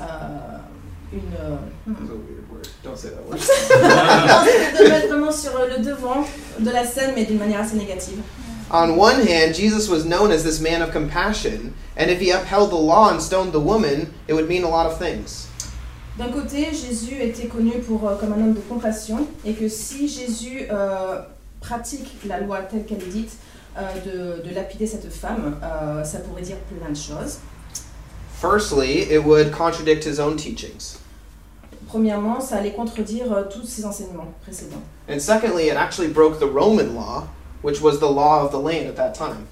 euh, 0.00 0.04
une. 1.12 1.20
euh, 1.38 1.56
That's 1.86 2.10
a 2.10 2.14
weird 2.14 2.50
word. 2.50 2.68
Don't 2.82 2.96
say 2.96 3.10
that 3.10 3.22
word. 3.28 3.38
non, 3.70 4.78
de 4.78 4.82
le 4.84 4.88
mettre 4.90 5.08
vraiment 5.08 5.30
sur 5.32 5.52
le 5.58 5.84
devant 5.84 6.26
de 6.58 6.70
la 6.70 6.84
scène, 6.84 7.12
mais 7.14 7.24
d'une 7.24 7.38
manière 7.38 7.60
assez 7.60 7.76
négative. 7.76 8.18
On 8.70 8.96
one 8.96 9.26
hand, 9.26 9.54
Jesus 9.54 9.88
was 9.88 10.04
known 10.04 10.32
as 10.32 10.42
this 10.42 10.60
man 10.60 10.82
of 10.82 10.90
compassion, 10.90 11.74
and 11.96 12.10
if 12.10 12.20
he 12.20 12.30
upheld 12.30 12.70
the 12.70 12.76
law 12.76 13.10
and 13.10 13.20
stoned 13.20 13.52
the 13.52 13.60
woman, 13.60 14.12
it 14.26 14.34
would 14.34 14.48
mean 14.48 14.64
a 14.64 14.68
lot 14.68 14.86
of 14.86 14.98
things. 14.98 15.48
D'un 16.16 16.30
côté, 16.30 16.72
Jésus 16.72 17.20
était 17.20 17.48
connu 17.48 17.72
pour, 17.86 18.08
euh, 18.08 18.16
comme 18.16 18.32
un 18.32 18.36
homme 18.36 18.54
de 18.54 18.60
compassion 18.60 19.26
et 19.44 19.52
que 19.54 19.68
si 19.68 20.08
Jésus 20.08 20.66
euh, 20.70 21.20
pratique 21.60 22.06
la 22.26 22.40
loi 22.40 22.60
telle 22.60 22.84
qu'elle 22.84 23.02
est 23.02 23.12
dite, 23.12 23.32
euh, 23.76 24.40
de, 24.40 24.48
de 24.48 24.54
lapider 24.54 24.86
cette 24.86 25.12
femme, 25.12 25.58
euh, 25.62 26.04
ça 26.04 26.18
pourrait 26.20 26.42
dire 26.42 26.56
plein 26.58 26.90
de 26.90 26.96
choses. 26.96 27.38
Firstly, 28.40 29.12
it 29.12 29.24
would 29.24 29.50
contradict 29.52 30.04
his 30.04 30.20
own 30.20 30.36
teachings. 30.36 30.98
Premièrement, 31.88 32.40
ça 32.40 32.56
allait 32.56 32.72
contredire 32.72 33.32
euh, 33.32 33.42
tous 33.50 33.66
ses 33.66 33.84
enseignements 33.84 34.32
précédents. 34.42 34.82
And 35.08 35.18
secondly, 35.18 35.68
it 35.68 35.76
actually 35.76 36.08
broke 36.08 36.38
the 36.38 36.46
Roman 36.46 36.94
law, 36.94 37.26
which 37.64 37.80
was 37.80 37.98
the 37.98 38.10
law 38.10 38.44
of 38.44 38.52
the 38.52 38.58
land 38.58 38.86
at 38.86 38.96
that 38.96 39.14
time. 39.14 39.46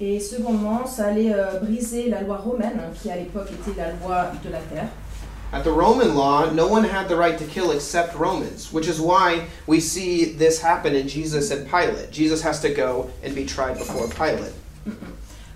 Et 0.00 0.20
secondement, 0.20 0.86
ça 0.86 1.06
allait 1.06 1.34
euh, 1.34 1.58
briser 1.60 2.08
la 2.08 2.22
loi 2.22 2.36
romaine, 2.36 2.80
qui 2.94 3.10
à 3.10 3.16
l'époque 3.16 3.48
était 3.50 3.76
la 3.76 3.90
loi 3.94 4.30
de 4.44 4.50
la 4.50 4.60
terre. 4.60 4.88
At 5.52 5.64
the 5.64 5.72
Roman 5.72 6.14
law, 6.14 6.50
no 6.52 6.68
one 6.68 6.84
had 6.84 7.08
the 7.08 7.16
right 7.16 7.36
to 7.38 7.44
kill 7.44 7.72
except 7.72 8.14
Romans, 8.14 8.70
which 8.70 8.86
is 8.86 9.00
why 9.00 9.46
we 9.66 9.80
see 9.80 10.26
this 10.26 10.62
happen 10.62 10.94
in 10.94 11.08
Jesus 11.08 11.50
and 11.50 11.66
Pilate. 11.66 12.12
Jesus 12.12 12.42
has 12.42 12.60
to 12.60 12.68
go 12.68 13.10
and 13.24 13.34
be 13.34 13.44
tried 13.44 13.76
before 13.78 14.06
Pilate. 14.08 14.52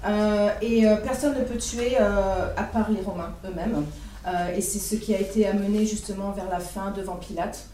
Euh, 0.04 0.50
et 0.60 0.84
euh, 0.84 0.96
personne 0.96 1.38
ne 1.38 1.44
peut 1.44 1.58
tuer 1.58 1.96
euh, 2.00 2.48
à 2.56 2.64
part 2.64 2.90
les 2.90 3.00
Romains 3.02 3.34
eux-mêmes. 3.44 3.84
Euh, 4.26 4.56
et 4.56 4.60
c'est 4.60 4.80
ce 4.80 4.96
qui 4.96 5.14
a 5.14 5.20
été 5.20 5.46
amené 5.46 5.86
justement 5.86 6.32
vers 6.32 6.48
la 6.50 6.58
fin 6.58 6.90
devant 6.90 7.16
Pilate, 7.16 7.66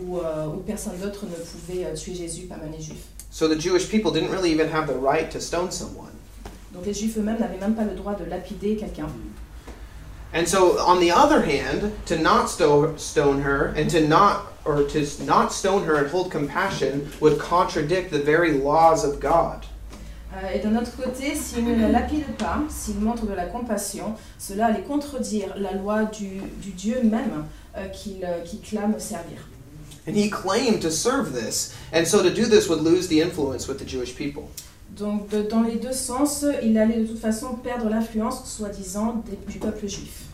où, 0.00 0.16
où 0.16 0.56
personne 0.66 0.96
d'autre 1.02 1.26
ne 1.26 1.34
pouvait 1.34 1.92
tuer 1.92 2.14
Jésus, 2.14 2.46
pas 2.46 2.56
même 2.56 2.72
les 2.72 2.82
Juifs. 2.82 3.09
So 3.30 3.46
the 3.48 3.56
Jewish 3.56 3.88
people 3.88 4.10
didn't 4.10 4.30
really 4.30 4.50
even 4.50 4.68
have 4.68 4.86
the 4.86 4.98
right 4.98 5.30
to 5.30 5.40
stone 5.40 5.70
someone. 5.70 6.10
Donc 6.72 6.86
les 6.86 6.94
Juifs 6.94 7.16
eux-mêmes 7.16 7.38
n'avaient 7.38 7.60
même 7.60 7.74
pas 7.74 7.84
le 7.84 7.94
droit 7.94 8.14
de 8.14 8.24
lapider 8.24 8.76
quelqu'un. 8.76 9.08
And 10.32 10.46
so, 10.46 10.78
on 10.78 11.00
the 11.00 11.10
other 11.10 11.42
hand, 11.42 11.90
to 12.06 12.16
not 12.16 12.48
sto- 12.48 12.94
stone 12.96 13.42
her 13.42 13.74
and 13.76 13.90
to 13.90 14.06
not 14.06 14.46
or 14.64 14.84
to 14.84 15.04
not 15.24 15.52
stone 15.52 15.84
her 15.84 15.96
and 15.96 16.08
hold 16.08 16.30
compassion 16.30 17.10
would 17.20 17.38
contradict 17.38 18.12
the 18.12 18.20
very 18.20 18.52
laws 18.52 19.04
of 19.04 19.18
God. 19.20 19.66
Euh, 20.32 20.54
et 20.54 20.60
d'un 20.60 20.76
autre 20.76 20.96
côté, 20.96 21.34
s'il 21.34 21.64
ne 21.64 21.80
la 21.80 21.88
lapide 21.88 22.24
pas, 22.38 22.60
s'il 22.68 23.00
montre 23.00 23.26
de 23.26 23.34
la 23.34 23.46
compassion, 23.46 24.14
cela 24.38 24.66
allait 24.66 24.82
contredire 24.82 25.52
la 25.56 25.72
loi 25.72 26.04
du, 26.04 26.40
du 26.62 26.70
Dieu 26.70 27.00
même 27.02 27.46
euh, 27.76 27.88
qu'il 27.88 28.24
euh, 28.24 28.40
qu'il 28.44 28.60
clame 28.60 28.94
servir. 29.00 29.38
And 30.10 30.18
he 30.18 30.28
claimed 30.28 30.82
to 30.82 30.90
serve 30.90 31.32
this, 31.32 31.72
and 31.92 32.04
so 32.04 32.20
to 32.20 32.34
do 32.34 32.46
this 32.46 32.68
would 32.68 32.80
lose 32.80 33.06
the 33.06 33.20
influence 33.20 33.68
with 33.68 33.78
the 33.78 33.84
Jewish 33.84 34.16
people. 34.16 34.50
Donc 34.96 35.28
de- 35.30 35.44
dans 35.44 35.62
les 35.62 35.76
deux 35.76 35.92
sens, 35.92 36.44
il 36.64 36.76
allait 36.76 36.98
de 36.98 37.06
toute 37.06 37.20
façon 37.20 37.54
perdre 37.62 37.88
l'influence, 37.88 38.42
soi-disant, 38.44 39.22
du 39.46 39.60
peuple 39.60 39.86
juif. 39.86 40.24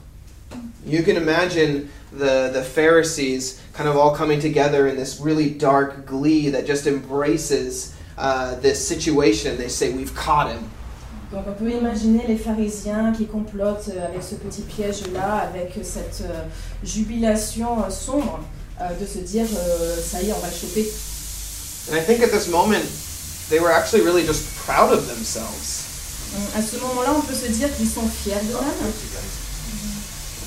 You 0.87 1.03
can 1.03 1.17
imagine 1.17 1.91
the, 2.11 2.51
the 2.55 2.63
Pharisees 2.63 3.61
kind 3.75 3.87
of 3.87 3.99
all 3.99 4.15
coming 4.15 4.41
together 4.41 4.87
in 4.87 4.97
this 4.97 5.21
really 5.21 5.51
dark 5.51 6.07
glee 6.07 6.49
that 6.49 6.65
just 6.65 6.87
embraces 6.87 7.93
uh, 8.17 8.55
this 8.61 8.79
situation. 8.83 9.59
They 9.59 9.69
say, 9.69 9.93
We've 9.93 10.15
caught 10.15 10.49
him. 10.51 10.71
Donc 11.31 11.45
on 11.49 11.53
peut 11.53 11.71
imaginer 11.71 12.25
les 12.27 12.39
pharisiens 12.39 13.13
qui 13.13 13.27
complotent 13.27 13.91
euh, 13.95 14.07
avec 14.07 14.23
ce 14.23 14.37
petit 14.37 14.63
piège-là, 14.63 15.51
avec 15.53 15.75
cette 15.83 16.23
euh, 16.25 16.45
jubilation 16.83 17.85
euh, 17.85 17.91
sombre 17.91 18.41
de 18.79 19.07
se 19.07 19.19
dire 19.19 19.47
euh, 19.57 19.97
ça 20.03 20.23
y 20.23 20.29
est, 20.29 20.33
on 20.33 20.39
va 20.39 20.49
le 20.49 20.55
choper. 20.55 20.93
And 21.89 21.97
I 21.97 22.01
think 22.01 22.23
at 22.23 22.31
this 22.31 22.49
moment, 22.49 22.85
they 23.49 23.61
were 23.61 23.71
actually 23.71 24.03
really 24.03 24.25
just 24.27 24.45
proud 24.67 24.93
of 24.93 25.07
themselves. 25.07 25.85
À 26.55 26.61
ce 26.61 26.77
moment-là, 26.79 27.15
on 27.17 27.23
peut 27.23 27.35
se 27.35 27.47
dire 27.47 27.75
qu'ils 27.77 27.89
sont 27.89 28.07
fiers 28.09 28.43
d'eux-mêmes. 28.43 28.93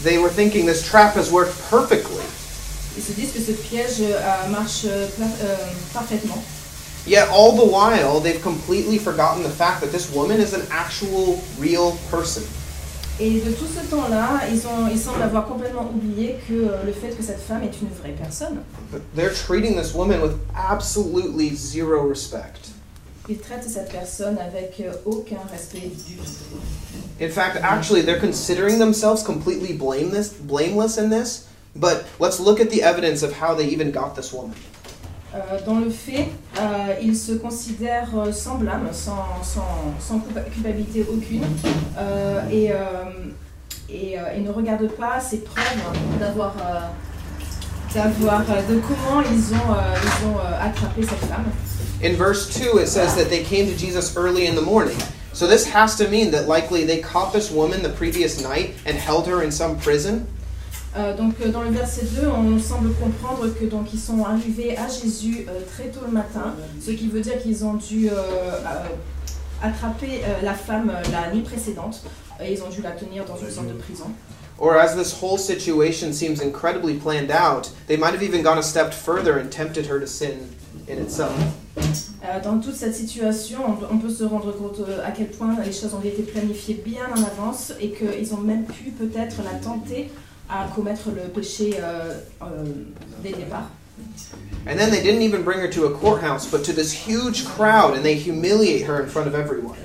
They 0.04 0.18
were 0.18 0.30
thinking 0.30 0.66
this 0.66 0.84
trap 0.84 1.16
has 1.16 1.32
worked 1.32 1.58
perfectly. 1.70 2.24
Ils 2.98 3.04
se 3.04 3.14
disent 3.14 3.32
que 3.32 3.42
ce 3.42 3.52
piège 3.52 4.02
euh, 4.02 4.48
marche 4.50 4.86
euh, 4.86 5.08
euh, 5.22 5.56
parfaitement. 5.94 6.44
Yet 7.08 7.30
all 7.30 7.54
the 7.54 7.66
while, 7.66 8.20
they've 8.20 8.42
completely 8.42 9.00
forgotten 9.00 9.42
the 9.42 9.50
fact 9.50 9.82
that 9.82 9.92
this 9.92 10.14
woman 10.14 10.40
is 10.40 10.54
an 10.54 10.68
actual, 10.70 11.42
real 11.58 11.98
person. 12.12 12.44
Et 13.22 13.42
de 13.42 13.52
tout 13.52 13.66
ce 13.66 13.86
temps-là, 13.90 14.42
ils, 14.50 14.66
ont, 14.66 14.88
ils 14.90 14.98
semblent 14.98 15.22
avoir 15.22 15.46
complètement 15.46 15.90
oublié 15.94 16.38
que 16.48 16.54
euh, 16.54 16.84
le 16.86 16.94
fait 16.94 17.10
que 17.10 17.22
cette 17.22 17.42
femme 17.42 17.64
est 17.64 17.82
une 17.82 17.90
vraie 17.90 18.14
personne. 18.18 18.60
They're 19.14 19.34
treating 19.34 19.76
this 19.76 19.94
woman 19.94 20.22
with 20.22 20.38
absolutely 20.56 21.54
zero 21.54 22.08
respect. 22.08 22.72
Ils 23.28 23.38
traitent 23.38 23.68
cette 23.68 23.92
personne 23.92 24.38
avec 24.38 24.80
euh, 24.80 24.94
aucun 25.06 25.42
respect 25.52 25.90
du 26.08 26.16
tout. 26.16 26.60
In 27.20 27.30
fact, 27.30 27.58
actually, 27.62 28.02
they're 28.04 28.20
considering 28.20 28.80
themselves 28.80 29.22
completely 29.22 29.74
blameless, 29.74 30.30
blameless 30.30 30.98
in 30.98 31.10
this. 31.10 31.46
But 31.76 32.06
let's 32.20 32.40
look 32.40 32.62
at 32.62 32.70
the 32.70 32.82
evidence 32.82 33.22
of 33.22 33.34
how 33.34 33.54
they 33.54 33.68
even 33.68 33.92
got 33.92 34.16
this 34.16 34.34
woman. 34.34 34.56
Euh, 35.36 35.60
dans 35.64 35.80
le 35.80 35.92
fait, 35.92 36.28
euh, 36.60 36.96
ils 37.04 37.16
se 37.16 37.34
considèrent 37.34 38.10
euh, 38.18 38.32
sans 38.32 38.56
blâme, 38.56 38.90
sans, 38.92 39.44
sans, 39.44 39.94
sans 40.00 40.20
culpa- 40.20 40.50
culpabilité 40.50 41.06
aucune, 41.08 41.44
et, 42.52 42.72
et, 43.90 44.14
et 44.36 44.40
ne 44.42 44.50
regardent 44.50 44.90
pas 44.90 45.20
ces 45.20 45.42
preuves 45.42 45.64
d'avoir, 46.20 46.56
d'avoir, 47.94 48.42
de 48.42 48.80
comment 48.80 49.22
ils 49.22 49.54
ont, 49.54 49.76
ils 50.04 50.28
ont 50.28 50.38
attrapé 50.62 51.02
cette 51.04 51.30
femme. 51.30 51.46
In 52.02 52.16
verse 52.16 52.50
2, 52.58 52.80
it 52.80 52.88
says 52.88 53.16
that 53.16 53.30
they 53.30 53.44
came 53.44 53.68
to 53.68 53.76
Jesus 53.78 54.16
early 54.16 54.48
in 54.48 54.56
the 54.56 54.62
morning. 54.62 54.98
So 55.34 55.48
this 55.48 55.66
has 55.74 55.96
to 55.98 56.08
mean 56.08 56.32
that 56.32 56.48
likely 56.48 56.86
they 56.86 57.02
caught 57.02 57.34
this 57.34 57.52
woman 57.52 57.84
the 57.84 57.90
previous 57.90 58.42
night 58.42 58.74
and 58.86 58.98
held 58.98 59.28
her 59.28 59.44
in 59.44 59.52
some 59.52 59.78
prison? 59.78 60.26
Euh, 61.00 61.16
donc 61.16 61.36
euh, 61.42 61.50
dans 61.50 61.62
le 61.62 61.70
verset 61.70 62.06
2, 62.22 62.28
on 62.28 62.60
semble 62.60 62.94
comprendre 62.94 63.48
que 63.58 63.66
donc 63.66 63.94
ils 63.94 64.00
sont 64.00 64.26
arrivés 64.26 64.78
à 64.78 64.88
Jésus 64.88 65.46
euh, 65.48 65.62
très 65.74 65.90
tôt 65.90 66.02
le 66.06 66.12
matin, 66.12 66.56
ce 66.82 66.92
qui 66.92 67.08
veut 67.08 67.22
dire 67.22 67.42
qu'ils 67.42 67.64
ont 67.64 67.76
dû 67.76 68.10
euh, 68.10 68.14
attraper 69.62 70.22
la 70.44 70.54
femme 70.54 70.92
la 71.12 71.34
nuit 71.34 71.42
précédente 71.42 72.04
et 72.42 72.54
ils 72.54 72.64
ont 72.64 72.70
dû 72.70 72.82
la 72.82 72.92
tenir 72.92 73.26
dans 73.26 73.38
une 73.38 73.50
sorte 73.50 73.68
de 73.68 73.74
prison. 73.74 74.06
Or 74.58 74.76
as 74.76 74.94
this 74.96 75.14
whole 75.14 75.38
situation 75.38 76.12
seems 76.12 76.42
incredibly 76.42 76.96
planned 76.96 77.32
out, 77.32 77.72
they 77.88 77.96
might 77.96 78.14
have 78.14 78.24
even 78.24 78.44
gone 78.44 78.58
a 78.58 78.64
step 78.64 78.94
further 78.94 79.40
and 79.40 79.50
tempted 79.50 79.86
her 79.86 80.00
to 80.02 80.08
sin 80.08 80.50
in 80.90 80.98
itself. 81.02 81.32
Dans 82.44 82.60
toute 82.60 82.76
cette 82.76 82.94
situation, 82.94 83.60
on, 83.90 83.98
peut 83.98 84.10
se 84.10 84.26
rendre 84.26 84.52
compte 84.52 84.82
à 85.06 85.12
quel 85.12 85.28
point 85.28 85.56
les 85.66 85.72
choses 85.72 85.94
ont 85.94 86.06
été 86.06 86.24
planifiées 86.24 86.82
bien 86.86 87.04
en 87.16 87.24
avance 87.24 87.72
et 87.80 87.92
qu'ils 87.92 88.34
ont 88.34 88.42
même 88.42 88.66
pu 88.66 88.92
peut-être 88.92 89.38
la 89.44 89.58
tenter 89.60 90.10
à 90.50 90.68
commettre 90.76 91.10
le 91.10 91.30
péché 91.30 91.78
euh, 91.80 92.20
euh, 92.42 92.64
dès 93.24 93.30
le 93.32 93.38
départ. 93.38 93.70
And 94.66 94.78
then 94.78 94.92
they 94.92 95.02
didn't 95.02 95.22
even 95.22 95.44
bring 95.44 95.60
her 95.60 95.70
to 95.70 95.86
a 95.86 95.92
courthouse, 95.92 96.46
but 96.46 96.64
to 96.66 96.74
this 96.74 96.92
huge 96.94 97.46
crowd, 97.46 97.96
and 97.96 98.04
they 98.04 98.16
humiliate 98.16 98.86
her 98.88 99.02
in 99.02 99.10
front 99.10 99.28
of 99.28 99.36
everyone. 99.36 99.78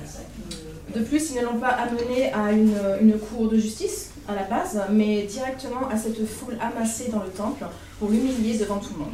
De 0.93 1.01
plus, 1.03 1.31
ils 1.31 1.41
ne 1.41 1.45
l'ont 1.45 1.59
pas 1.59 1.71
amenée 1.71 2.31
à 2.31 2.53
une, 2.53 2.77
une 3.01 3.19
cour 3.19 3.49
de 3.49 3.57
justice 3.57 4.11
à 4.29 4.35
la 4.35 4.43
base, 4.43 4.79
mais 4.89 5.23
directement 5.23 5.89
à 5.89 5.97
cette 5.97 6.25
foule 6.25 6.57
amassée 6.61 7.09
dans 7.11 7.23
le 7.23 7.29
temple 7.29 7.65
pour 7.99 8.09
l'humilier 8.09 8.57
devant 8.57 8.79
tout 8.79 8.93
le 8.93 8.99
monde. 8.99 9.13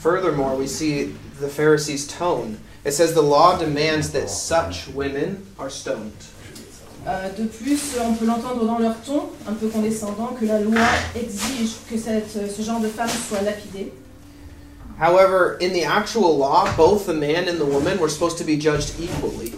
Furthermore, 0.00 0.56
we 0.56 0.66
see 0.66 1.14
the 1.40 1.48
Pharisees' 1.48 2.06
tone. 2.06 2.58
It 2.84 2.92
says 2.92 3.14
the 3.14 3.22
law 3.22 3.58
demands 3.58 4.12
that 4.12 4.28
such 4.28 4.88
women 4.94 5.46
are 5.58 5.70
stoned. 5.70 6.12
Euh, 7.06 7.28
de 7.38 7.44
plus, 7.44 7.96
on 8.00 8.14
peut 8.14 8.26
l'entendre 8.26 8.64
dans 8.64 8.78
leur 8.78 9.00
ton, 9.00 9.30
un 9.48 9.54
peu 9.54 9.68
condescendant, 9.68 10.34
que 10.38 10.44
la 10.44 10.60
loi 10.60 10.86
exige 11.16 11.76
que 11.90 11.96
cette, 11.96 12.30
ce 12.30 12.62
genre 12.62 12.80
de 12.80 12.88
femme 12.88 13.08
soit 13.28 13.42
lapidée. 13.42 13.92
However, 15.00 15.56
in 15.62 15.72
the 15.72 15.84
actual 15.84 16.36
law, 16.36 16.68
both 16.76 17.06
the 17.06 17.14
man 17.14 17.48
and 17.48 17.56
the 17.56 17.64
woman 17.64 17.98
were 17.98 18.10
supposed 18.10 18.36
to 18.36 18.44
be 18.44 18.60
judged 18.60 19.00
equally. 19.00 19.54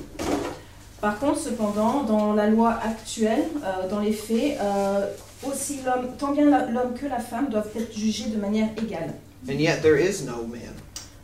Par 1.01 1.19
contre, 1.19 1.41
cependant, 1.41 2.05
dans 2.05 2.33
la 2.33 2.47
loi 2.47 2.79
actuelle, 2.81 3.49
euh, 3.65 3.89
dans 3.89 3.99
les 3.99 4.13
faits, 4.13 4.57
euh, 4.61 5.09
aussi 5.45 5.81
l'homme, 5.85 6.11
tant 6.17 6.31
bien 6.31 6.45
l'homme 6.45 6.95
que 6.95 7.07
la 7.07 7.19
femme 7.19 7.49
doivent 7.51 7.71
être 7.75 7.93
jugés 7.93 8.29
de 8.29 8.37
manière 8.37 8.69
égale. 8.81 9.15
And 9.49 9.59
yet 9.59 9.83
there 9.83 9.99
is 9.99 10.23
no 10.25 10.47
man. 10.47 10.75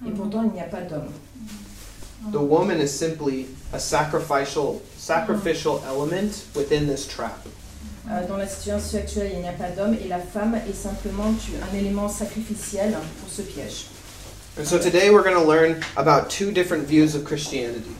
Et 0.04 0.10
pourtant, 0.10 0.42
il 0.42 0.52
n'y 0.52 0.60
a 0.60 0.64
pas 0.64 0.80
d'homme. 0.80 1.12
The 2.32 2.40
woman 2.40 2.80
is 2.80 2.88
simply 2.88 3.46
a 3.72 3.78
sacrificial 3.78 4.80
sacrificial 4.96 5.82
element 5.86 6.46
within 6.54 6.86
this 6.86 7.06
trap. 7.06 7.46
Euh, 8.10 8.26
dans 8.26 8.38
la 8.38 8.46
situation 8.46 8.98
actuelle, 8.98 9.32
il 9.34 9.40
n'y 9.40 9.48
a 9.48 9.52
pas 9.52 9.68
d'homme 9.70 9.94
et 9.94 10.08
la 10.08 10.18
femme 10.18 10.54
est 10.54 10.74
simplement 10.74 11.24
un 11.70 11.76
élément 11.76 12.08
sacrificiel 12.08 12.96
pour 13.20 13.30
ce 13.30 13.42
piège. 13.42 13.86
And 14.58 14.64
so 14.64 14.78
today 14.78 15.10
we're 15.10 15.22
going 15.22 15.36
to 15.36 15.44
learn 15.44 15.82
about 15.96 16.30
two 16.30 16.50
different 16.50 16.88
views 16.88 17.14
of 17.14 17.24
Christianity. 17.24 17.94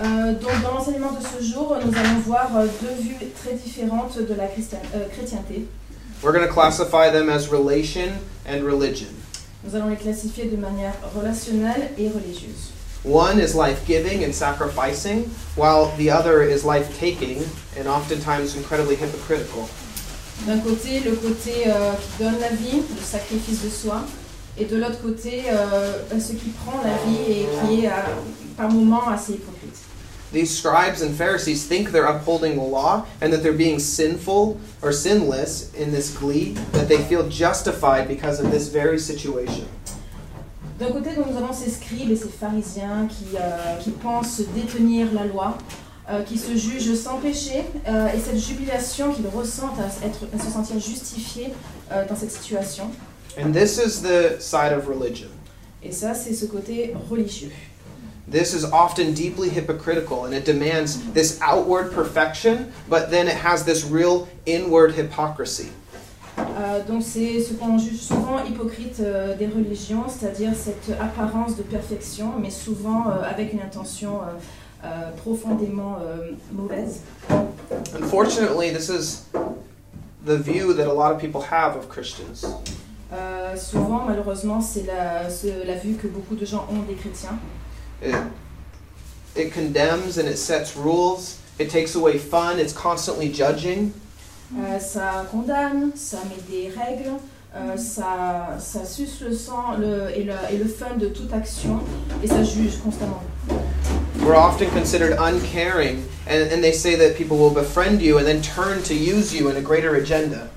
Euh, 0.00 0.34
donc, 0.34 0.62
dans 0.62 0.74
l'enseignement 0.74 1.10
de 1.12 1.20
ce 1.20 1.44
jour, 1.44 1.76
nous 1.84 1.92
allons 1.92 2.20
voir 2.24 2.56
euh, 2.56 2.66
deux 2.80 3.02
vues 3.02 3.16
très 3.42 3.54
différentes 3.54 4.16
de 4.16 4.34
la 4.34 4.44
euh, 4.44 5.08
chrétienté. 5.12 5.66
We're 6.22 6.32
going 6.32 6.46
to 6.46 6.52
classify 6.52 7.10
them 7.10 7.28
as 7.28 7.48
relation 7.48 8.12
and 8.46 8.64
religion. 8.64 9.08
Nous 9.64 9.74
allons 9.74 9.88
les 9.88 9.96
classifier 9.96 10.46
de 10.46 10.56
manière 10.56 10.94
relationnelle 11.14 11.90
et 11.98 12.08
religieuse. 12.08 12.72
One 13.04 13.38
is 13.38 13.54
life 13.54 13.86
giving 13.86 14.24
and 14.24 14.34
sacrificing, 14.34 15.30
while 15.54 15.94
the 15.96 16.10
other 16.10 16.42
is 16.42 16.64
life 16.64 16.98
taking 16.98 17.44
and 17.76 17.86
oftentimes 17.86 18.56
incredibly 18.56 18.96
hypocritical. 18.96 19.68
D'un 20.46 20.60
côté, 20.60 21.04
le 21.04 21.16
côté 21.16 21.64
euh, 21.66 21.92
qui 21.94 22.22
donne 22.22 22.40
la 22.40 22.50
vie, 22.50 22.82
le 22.88 23.02
sacrifice 23.02 23.62
de 23.62 23.68
soi, 23.68 24.02
et 24.56 24.64
de 24.64 24.76
l'autre 24.76 25.00
côté, 25.00 25.44
euh, 25.48 25.92
ce 26.18 26.32
qui 26.32 26.50
prend 26.50 26.82
la 26.82 26.96
vie 27.06 27.42
et 27.42 27.48
qui 27.66 27.84
est 27.84 27.88
euh, 27.88 27.92
par 28.56 28.70
moments 28.70 29.08
assez 29.08 29.34
hypocrite. 29.34 29.76
These 30.32 30.50
scribes 30.58 31.00
and 31.00 31.14
Pharisees 31.14 31.66
think 31.66 31.90
they're 31.90 32.04
upholding 32.04 32.56
the 32.56 32.62
law 32.62 33.06
and 33.22 33.32
that 33.32 33.42
they're 33.42 33.52
being 33.52 33.78
sinful 33.78 34.58
or 34.82 34.92
sinless 34.92 35.72
in 35.74 35.90
this 35.90 36.10
glee, 36.10 36.54
that 36.72 36.88
they 36.88 36.98
feel 36.98 37.28
justified 37.28 38.06
because 38.08 38.38
of 38.38 38.50
this 38.50 38.68
very 38.68 38.98
situation. 38.98 39.66
D'un 40.78 40.92
côté, 40.92 41.14
donc, 41.14 41.26
nous 41.30 41.36
avons 41.36 41.52
ces 41.52 41.70
scribes 41.70 42.10
et 42.10 42.16
ces 42.16 42.28
pharisiens 42.28 43.08
qui, 43.08 43.36
euh, 43.36 43.76
qui 43.80 43.90
pensent 43.90 44.42
détenir 44.54 45.08
la 45.12 45.24
loi, 45.24 45.58
euh, 46.08 46.22
qui 46.22 46.38
se 46.38 46.56
jugent 46.56 46.94
sans 46.94 47.18
péché, 47.18 47.64
euh, 47.88 48.06
et 48.14 48.20
cette 48.20 48.38
jubilation 48.38 49.12
qu'ils 49.12 49.26
ressentent 49.26 49.80
à, 49.80 50.06
être, 50.06 50.20
à 50.32 50.38
se 50.38 50.50
sentir 50.52 50.78
justifiés 50.78 51.52
euh, 51.90 52.06
dans 52.08 52.14
cette 52.14 52.30
situation. 52.30 52.90
And 53.36 53.52
this 53.52 53.76
is 53.78 54.02
the 54.02 54.40
side 54.40 54.72
of 54.72 54.86
religion. 54.86 55.28
Et 55.82 55.90
ça, 55.90 56.14
c'est 56.14 56.32
ce 56.32 56.46
côté 56.46 56.94
religieux. 57.10 57.50
This 58.30 58.52
is 58.52 58.64
often 58.72 59.14
deeply 59.14 59.48
hypocritical 59.48 60.26
and 60.26 60.32
it 60.32 60.44
demands 60.44 60.98
this 61.14 61.40
outward 61.40 61.92
perfection, 61.92 62.66
but 62.88 63.10
then 63.10 63.26
it 63.26 63.36
has 63.44 63.64
this 63.64 63.84
real 63.84 64.28
inward 64.46 64.94
hypocrisy. 64.94 65.70
Euh, 66.58 66.82
donc 66.84 67.02
c'est 67.02 67.40
ce 67.40 67.54
qu'on 67.54 67.78
juge 67.78 68.00
souvent 68.00 68.44
hypocrite 68.44 69.00
euh, 69.00 69.36
des 69.36 69.46
religions, 69.46 70.04
c'est-à-dire 70.08 70.52
cette 70.56 70.90
apparence 71.00 71.56
de 71.56 71.62
perfection, 71.62 72.32
mais 72.40 72.50
souvent 72.50 73.08
euh, 73.08 73.22
avec 73.22 73.52
une 73.52 73.60
intention 73.60 74.20
profondément 75.16 75.98
mauvaise. 76.52 77.00
Unfortunately, 78.00 78.70
this 78.72 78.88
is 78.88 79.24
the 80.24 80.36
view 80.36 80.72
that 80.72 80.86
a 80.86 80.92
lot 80.92 81.12
of 81.12 81.20
people 81.20 81.40
have 81.40 81.76
of 81.76 81.88
Christians. 81.88 82.46
Euh, 83.12 83.56
souvent, 83.56 84.04
malheureusement, 84.06 84.60
c'est 84.60 84.84
la, 84.84 85.74
vue 85.76 85.94
que 85.94 86.06
beaucoup 86.06 86.34
de 86.34 86.44
gens 86.44 86.66
ont 86.70 86.82
des 86.82 86.94
chrétiens. 86.94 87.38
It, 88.02 88.14
it 89.36 89.52
condemns 89.52 90.18
and 90.18 90.28
it 90.28 90.36
sets 90.36 90.76
rules. 90.76 91.38
It 91.58 91.70
takes 91.70 91.96
away 91.96 92.18
fun. 92.18 92.58
It's 92.58 92.72
constantly 92.72 93.32
judging. 93.32 93.92
Euh, 94.56 94.78
ça 94.78 95.26
condamne, 95.30 95.90
ça 95.94 96.18
met 96.24 96.40
des 96.50 96.68
règles, 96.68 97.12
euh, 97.54 97.76
ça, 97.76 98.56
ça 98.58 98.84
suce 98.86 99.20
le 99.20 99.34
sang 99.34 99.76
le, 99.78 100.08
et, 100.16 100.24
le, 100.24 100.32
et 100.50 100.56
le 100.56 100.64
fun 100.64 100.96
de 100.98 101.08
toute 101.08 101.32
action, 101.34 101.80
et 102.22 102.26
ça 102.26 102.42
juge 102.42 102.78
constamment. 102.82 103.22
We're 104.20 104.36
often 104.36 104.70
considered 104.70 105.18
uncaring, 105.20 106.02
and, 106.26 106.50
and 106.50 106.62
they 106.62 106.72
say 106.72 106.96
that 106.96 107.16
people 107.16 107.36
will 107.36 107.52
befriend 107.52 108.00
you 108.00 108.16
and 108.18 108.24
then 108.26 108.40
turn 108.40 108.82
to 108.84 108.94
use 108.94 109.34
you 109.34 109.48
in 109.50 109.56
a 109.56 109.60
greater 109.60 109.94
agenda. 109.96 110.48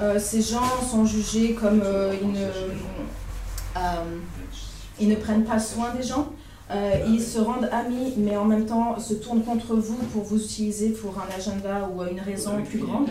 Euh, 0.00 0.18
ces 0.20 0.40
gens 0.40 0.80
sont 0.88 1.04
jugés 1.04 1.54
comme 1.54 1.82
euh, 1.84 2.14
ils, 2.22 2.30
ne, 2.32 2.46
euh, 3.76 4.04
ils 5.00 5.08
ne 5.08 5.16
prennent 5.16 5.44
pas 5.44 5.58
soin 5.58 5.92
des 6.00 6.06
gens. 6.06 6.28
Euh, 6.70 7.04
ils 7.08 7.20
se 7.20 7.38
rendent 7.40 7.68
amis, 7.72 8.14
mais 8.16 8.36
en 8.36 8.44
même 8.44 8.64
temps 8.64 8.98
se 8.98 9.14
tournent 9.14 9.42
contre 9.42 9.74
vous 9.74 9.96
pour 10.12 10.22
vous 10.22 10.36
utiliser 10.36 10.90
pour 10.90 11.18
un 11.18 11.36
agenda 11.36 11.90
ou 11.92 12.02
une 12.04 12.20
raison 12.20 12.62
plus 12.62 12.78
grande. 12.78 13.08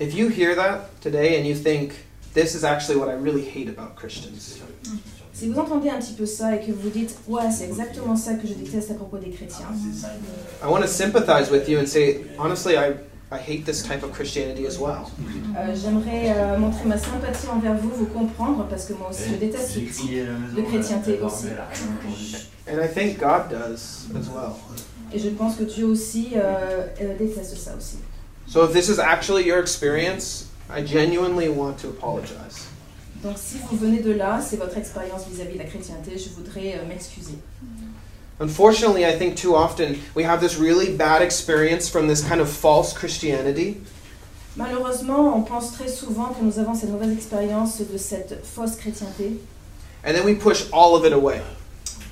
If 0.00 0.14
you 0.16 0.28
hear 0.28 0.56
that 0.56 0.90
today 1.00 1.40
and 1.40 1.46
you 1.46 1.54
think, 1.54 1.92
this 2.34 2.54
is 2.54 2.64
actually 2.64 2.98
what 2.98 3.08
I 3.08 3.14
really 3.14 3.44
hate 3.44 3.68
about 3.68 3.94
Christians, 3.96 4.58
Si 5.32 5.48
vous 5.48 5.58
entendez 5.58 5.90
un 5.90 5.98
petit 5.98 6.14
peu 6.14 6.26
ça 6.26 6.56
et 6.56 6.60
que 6.66 6.72
vous 6.72 6.88
dites 6.88 7.14
ouais 7.28 7.50
c'est 7.50 7.64
exactement 7.64 8.16
ça 8.16 8.34
que 8.34 8.46
je 8.48 8.54
déteste 8.54 8.90
à 8.90 8.94
propos 8.94 9.18
des 9.18 9.30
chrétiens, 9.30 9.66
I 10.62 10.66
want 10.66 10.80
to 10.80 10.88
sympathize 10.88 11.50
with 11.50 11.68
you 11.68 11.78
and 11.78 11.86
say, 11.86 12.22
honestly, 12.38 12.74
I, 12.74 12.94
I 13.32 13.38
hate 13.38 13.64
this 13.64 13.82
type 13.82 14.04
of 14.04 14.12
Christianity 14.12 14.66
as 14.66 14.78
well. 14.78 15.10
euh, 15.58 15.74
j'aimerais 15.74 16.32
euh, 16.36 16.58
montrer 16.58 16.84
ma 16.84 16.96
sympathie 16.96 17.48
envers 17.48 17.74
vous, 17.74 17.90
vous 17.90 18.06
comprendre 18.06 18.64
parce 18.70 18.84
que 18.86 18.92
moi 18.92 19.10
aussi 19.10 19.30
je 19.32 19.34
déteste 19.36 19.68
ce 19.70 19.78
type 19.80 20.26
de 20.56 20.62
chrétienté 20.62 21.18
aussi. 21.20 21.48
And 22.68 22.78
I 22.80 22.86
think 22.86 23.18
God 23.18 23.48
does 23.50 24.06
as 24.16 24.28
well. 24.28 24.52
Et 25.12 25.18
je 25.18 25.28
pense 25.30 25.56
que 25.56 25.64
Dieu 25.64 25.86
aussi 25.86 26.34
euh, 26.36 26.86
déteste 27.18 27.56
ça 27.56 27.74
aussi. 27.76 27.96
So 28.46 28.64
if 28.64 28.72
this 28.72 28.88
is 28.88 29.00
actually 29.00 29.44
your 29.44 29.58
experience, 29.58 30.46
I 30.70 30.84
genuinely 30.84 31.48
want 31.48 31.78
to 31.82 31.88
apologize. 31.88 32.68
Donc 33.24 33.36
si 33.38 33.56
vous 33.58 33.76
venez 33.76 34.00
de 34.02 34.12
là, 34.12 34.40
c'est 34.40 34.56
votre 34.56 34.76
expérience 34.78 35.26
vis-à-vis 35.28 35.54
de 35.54 35.58
la 35.58 35.64
chrétienté, 35.64 36.16
je 36.16 36.28
voudrais 36.28 36.80
m'excuser. 36.86 37.38
Unfortunately, 38.38 39.06
I 39.06 39.12
think 39.16 39.36
too 39.36 39.54
often 39.54 39.98
we 40.14 40.22
have 40.24 40.40
this 40.40 40.58
really 40.58 40.94
bad 40.94 41.22
experience 41.22 41.88
from 41.88 42.06
this 42.06 42.22
kind 42.22 42.40
of 42.40 42.48
false 42.50 42.92
Christianity. 42.92 43.80
Malheureusement, 44.56 45.34
on 45.34 45.42
pense 45.42 45.72
très 45.72 45.88
souvent 45.88 46.34
que 46.34 46.42
nous 46.42 46.58
avons 46.58 46.74
cette 46.74 46.90
mauvaise 46.90 47.12
expérience 47.12 47.78
de 47.80 47.98
cette 47.98 48.44
fausse 48.44 48.76
chrétienté 48.76 49.38
And 50.04 50.14
then 50.14 50.24
we 50.24 50.34
push 50.34 50.66
all 50.72 50.94
of 50.94 51.04
it 51.04 51.12
away. 51.12 51.40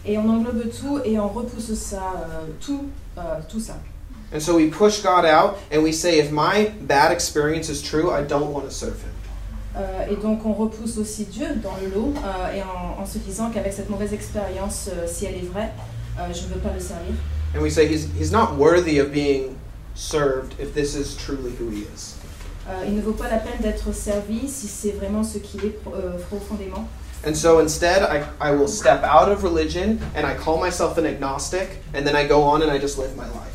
et 0.06 0.18
on 0.18 0.28
englobe 0.28 0.70
tout 0.70 1.00
et 1.04 1.18
on 1.18 1.28
repousse 1.28 1.72
ça, 1.74 1.96
euh, 2.16 2.46
tout, 2.60 2.86
euh, 3.18 3.22
tout 3.48 3.60
ça. 3.60 3.74
And 4.34 4.40
so 4.40 4.56
we 4.56 4.68
push 4.68 5.00
God 5.02 5.24
out 5.24 5.56
and 5.72 5.82
we 5.82 5.92
say, 5.92 6.18
if 6.18 6.30
my 6.32 6.70
bad 6.82 7.12
experience 7.12 7.68
is 7.70 7.80
true, 7.82 8.10
I 8.10 8.22
don't 8.22 8.52
want 8.52 8.64
to 8.64 8.70
serve 8.70 9.00
Him. 9.02 9.10
Euh, 9.76 10.06
et 10.10 10.16
donc 10.16 10.44
on 10.44 10.52
repousse 10.52 10.98
aussi 10.98 11.24
Dieu 11.24 11.46
dans 11.62 11.74
le 11.82 11.88
lot 11.88 12.12
euh, 12.16 12.52
et 12.54 12.62
en, 12.62 13.02
en 13.02 13.06
se 13.06 13.18
disant 13.18 13.50
qu'avec 13.50 13.72
cette 13.72 13.90
mauvaise 13.90 14.12
expérience, 14.12 14.88
euh, 14.92 15.06
si 15.06 15.24
elle 15.26 15.34
est 15.36 15.48
vraie, 15.52 15.72
euh, 16.18 16.32
je 16.32 16.42
ne 16.48 16.54
veux 16.54 16.60
pas 16.60 16.72
le 16.74 16.80
servir. 16.80 17.14
And 17.56 17.60
we 17.62 17.70
say, 17.70 17.86
he's, 17.86 18.08
he's 18.18 18.32
not 18.32 18.56
worthy 18.58 18.98
of 18.98 19.12
being 19.12 19.56
served 19.94 20.54
if 20.58 20.74
this 20.74 20.94
is 20.96 21.14
truly 21.16 21.52
who 21.58 21.70
He 21.70 21.86
is. 21.94 22.14
Euh, 22.68 22.84
il 22.86 22.96
ne 22.96 23.02
vaut 23.02 23.12
pas 23.12 23.28
la 23.28 23.38
peine 23.38 23.60
d'être 23.60 23.92
servi 23.94 24.48
si 24.48 24.66
c'est 24.66 24.92
vraiment 24.92 25.22
ce 25.22 25.38
qu'il 25.38 25.64
est 25.64 25.78
euh, 25.86 26.16
profondément. 26.30 26.88
And 27.26 27.34
so 27.34 27.58
instead, 27.60 28.02
I, 28.02 28.22
I 28.40 28.52
will 28.52 28.68
step 28.68 29.02
out 29.04 29.30
of 29.30 29.42
religion 29.44 29.98
and 30.16 30.26
I 30.26 30.34
call 30.34 30.58
myself 30.58 30.98
an 30.98 31.06
agnostic, 31.06 31.80
and 31.94 32.04
then 32.06 32.14
I 32.16 32.26
go 32.26 32.42
on 32.42 32.62
and 32.62 32.70
I 32.70 32.78
just 32.78 32.98
live 32.98 33.14
my 33.16 33.24
life. 33.26 33.50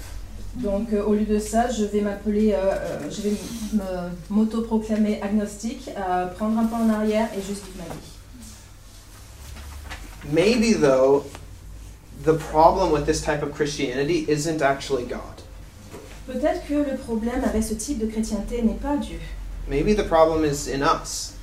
Donc 0.55 0.91
euh, 0.93 1.03
au 1.03 1.13
lieu 1.13 1.25
de 1.25 1.39
ça, 1.39 1.69
je 1.69 1.85
vais 1.85 2.01
m'appeler, 2.01 2.53
euh, 2.53 2.57
euh, 2.71 2.99
je 3.11 3.21
vais 3.21 3.33
me- 3.73 4.09
m'auto-proclamer 4.29 5.21
agnostique, 5.21 5.89
euh, 5.95 6.25
prendre 6.27 6.57
un 6.59 6.65
pas 6.65 6.77
en 6.77 6.89
arrière 6.89 7.27
et 7.37 7.41
juste 7.41 7.63
vivre 7.65 7.77
ma 7.87 7.93
vie. 7.93 7.99
Maybe, 10.31 10.73
though, 10.79 11.25
the 12.23 12.35
problem 12.35 12.91
with 12.91 13.05
this 13.05 13.21
type 13.21 13.41
of 13.41 13.53
Christianity 13.53 14.25
isn't 14.27 14.61
actually 14.61 15.05
God. 15.05 15.41
Peut-être 16.27 16.65
que 16.67 16.75
le 16.75 16.97
problème 16.97 17.43
avec 17.43 17.63
ce 17.63 17.73
type 17.73 17.99
de 17.99 18.05
chrétienté 18.05 18.61
n'est 18.61 18.79
pas 18.79 18.97
Dieu. 18.97 19.19
Maybe 19.67 19.93
the 19.95 20.03
problem 20.03 20.43
is 20.43 20.67
in 20.67 20.81
us. 20.81 21.33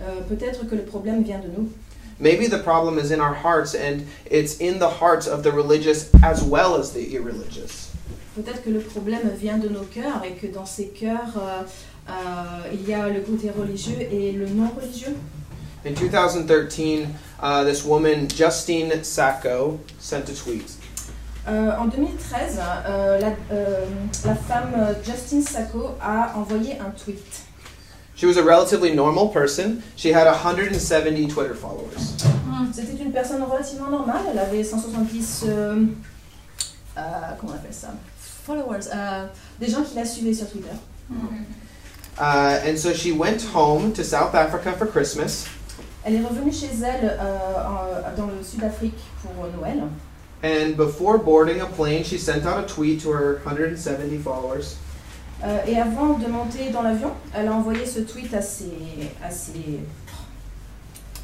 Euh, 0.00 0.22
Peut-être 0.28 0.68
que 0.68 0.74
le 0.74 0.82
problème 0.82 1.22
vient 1.22 1.40
de 1.40 1.48
nous. 1.48 1.70
Maybe 2.18 2.46
the 2.46 2.62
problem 2.62 2.98
is 2.98 3.10
in 3.10 3.20
our 3.20 3.34
hearts, 3.34 3.74
and 3.74 4.06
it's 4.30 4.60
in 4.60 4.78
the 4.78 4.88
hearts 4.88 5.26
of 5.26 5.42
the 5.42 5.50
religious 5.50 6.10
as 6.22 6.42
well 6.42 6.76
as 6.76 6.92
the 6.92 7.12
irreligious. 7.12 7.90
Peut-être 8.36 8.62
que 8.62 8.70
le 8.70 8.80
problème 8.80 9.30
vient 9.38 9.58
de 9.58 9.68
nos 9.68 9.84
cœurs 9.84 10.22
et 10.24 10.32
que 10.34 10.46
dans 10.46 10.66
ces 10.66 10.88
cœurs, 10.88 11.36
euh, 11.36 11.62
euh, 12.08 12.12
il 12.72 12.88
y 12.88 12.94
a 12.94 13.08
le 13.08 13.20
côté 13.20 13.50
religieux 13.50 13.96
et 14.00 14.32
le 14.32 14.46
non 14.48 14.70
religieux. 14.76 15.14
In 15.84 15.92
2013, 15.92 16.46
uh, 17.40 17.64
this 17.64 17.84
woman, 17.84 18.28
Justine 18.28 19.02
Sacco, 19.04 19.78
sent 19.98 20.28
a 20.28 20.34
tweet. 20.34 20.70
Euh, 21.46 21.72
en 21.78 21.86
2013, 21.86 22.58
euh, 22.58 23.20
la, 23.20 23.32
euh, 23.52 23.84
la 24.24 24.34
femme 24.34 24.72
euh, 24.78 24.94
Justine 25.04 25.42
Sacco 25.42 25.90
a 26.00 26.32
envoyé 26.36 26.78
un 26.80 26.90
tweet. 26.90 27.42
She 28.16 28.24
was 28.24 28.38
a 28.38 28.42
relatively 28.42 28.94
normal 28.94 29.28
person. 29.28 29.82
She 29.96 30.12
had 30.12 30.26
170 30.26 31.28
Twitter 31.28 31.54
followers. 31.54 32.16
C'était 32.72 33.02
une 33.02 33.12
personne 33.12 33.42
relativement 33.42 33.90
normale, 33.90 34.22
elle 34.30 34.38
avait 34.38 34.64
170 34.64 35.44
euh, 35.46 35.84
euh, 36.96 37.00
comment 37.38 37.52
on 37.52 37.56
appelle 37.56 37.74
ça 37.74 37.88
followers, 38.44 38.88
euh, 38.94 39.26
des 39.60 39.68
gens 39.68 39.82
qui 39.82 39.96
la 39.96 40.04
suivaient 40.04 40.34
sur 40.34 40.48
Twitter. 40.50 40.74
Uh, 42.18 42.60
and 42.64 42.78
so 42.78 42.92
she 42.92 43.10
went 43.12 43.42
home 43.54 43.92
to 43.92 44.04
South 44.04 44.34
Africa 44.34 44.72
for 44.72 44.86
Christmas. 44.86 45.46
Elle 46.04 46.16
est 46.16 46.20
revenue 46.24 46.52
chez 46.52 46.68
elle 46.84 47.16
euh, 47.20 47.38
en- 47.66 48.16
dans 48.20 48.26
le 48.26 48.42
Sud-Afrique 48.42 48.98
pour 49.22 49.32
Noël. 49.58 49.82
And 50.42 50.76
before 50.76 51.18
boarding 51.18 51.60
a 51.60 51.66
plane, 51.66 52.04
she 52.04 52.18
sent 52.18 52.44
out 52.46 52.58
a 52.58 52.62
tweet 52.66 53.02
to 53.02 53.10
her 53.12 53.40
170 53.44 54.18
followers. 54.18 54.76
Euh, 55.42 55.58
et 55.66 55.78
avant 55.80 56.18
de 56.18 56.26
monter 56.26 56.70
dans 56.70 56.82
l'avion, 56.82 57.12
elle 57.34 57.48
a 57.48 57.52
envoyé 57.52 57.86
ce 57.86 58.00
tweet 58.00 58.32
à 58.34 58.42
ses, 58.42 58.66
à 59.24 59.30
ses, 59.30 59.80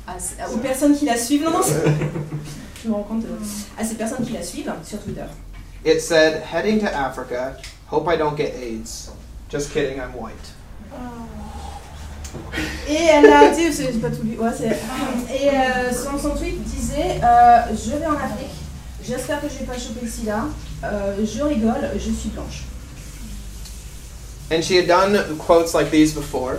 à 0.07 0.19
ses- 0.19 0.37
aux 0.55 0.59
personnes 0.59 0.97
qui 0.97 1.05
la 1.05 1.17
suivent. 1.19 1.45
Non, 1.45 1.51
non, 1.53 1.63
c'est- 1.63 1.85
je 2.83 2.89
me 2.89 2.95
rends 2.95 3.03
compte. 3.03 3.25
euh, 3.25 3.37
à 3.79 3.85
ces 3.85 3.95
personnes 3.97 4.25
qui 4.25 4.33
la 4.33 4.43
suivent 4.43 4.73
sur 4.85 5.01
Twitter. 5.03 5.25
It 5.85 6.01
said, 6.01 6.43
heading 6.43 6.81
to 6.81 6.87
Africa, 6.87 7.57
hope 7.91 8.09
I 8.13 8.17
don't 8.17 8.37
get 8.37 8.55
AIDS. 8.61 9.11
Just 9.51 9.73
kidding, 9.73 9.99
I'm 10.01 10.15
white. 10.15 10.35
Et 12.89 12.95
elle 13.13 13.33
a 13.33 13.49
dit, 13.51 13.73
c'est 13.73 14.01
pas 14.01 14.09
tout 14.11 14.23
lu, 14.25 14.37
ouais, 14.39 14.51
c'est- 14.57 14.79
et 15.35 15.49
euh, 15.51 15.93
son, 15.93 16.19
son 16.19 16.35
tweet 16.37 16.63
disait 16.63 17.21
euh, 17.23 17.61
Je 17.73 17.97
vais 17.97 18.07
en 18.07 18.15
Afrique, 18.15 18.51
j'espère 19.05 19.41
que 19.41 19.49
je 19.49 19.59
vais 19.61 19.65
pas 19.65 19.79
choper 19.79 20.01
le 20.05 20.11
sida, 20.11 20.45
euh, 20.85 21.15
je 21.25 21.43
rigole, 21.43 21.91
je 21.95 22.11
suis 22.13 22.29
blanche. 22.31 22.65
And 24.53 24.63
she 24.63 24.73
had 24.79 24.87
done 24.89 25.37
quotes 25.39 25.73
like 25.75 25.91
these 25.91 26.13
before. 26.15 26.57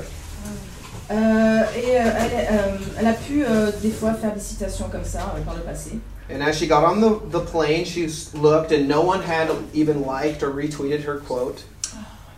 Et 1.10 1.90
elle, 1.92 2.80
elle 2.98 3.08
a 3.08 3.14
pu 3.14 3.44
des 3.82 3.92
fois 3.92 4.14
faire 4.14 4.34
des 4.34 4.40
citations 4.40 4.88
comme 4.90 5.04
ça 5.04 5.36
par 5.46 5.56
le 5.56 5.62
passé. 5.62 6.00
And 6.34 6.42
as 6.42 6.54
she 6.54 6.68
got 6.68 6.86
on 6.86 7.02
the, 7.02 7.20
the 7.30 7.42
plane, 7.42 7.84
she 7.84 8.08
looked, 8.34 8.72
and 8.72 8.88
no 8.88 9.02
one 9.02 9.22
had 9.22 9.50
even 9.74 10.06
liked 10.06 10.42
or 10.42 10.52
retweeted 10.52 11.04
her 11.04 11.18
quote. 11.20 11.64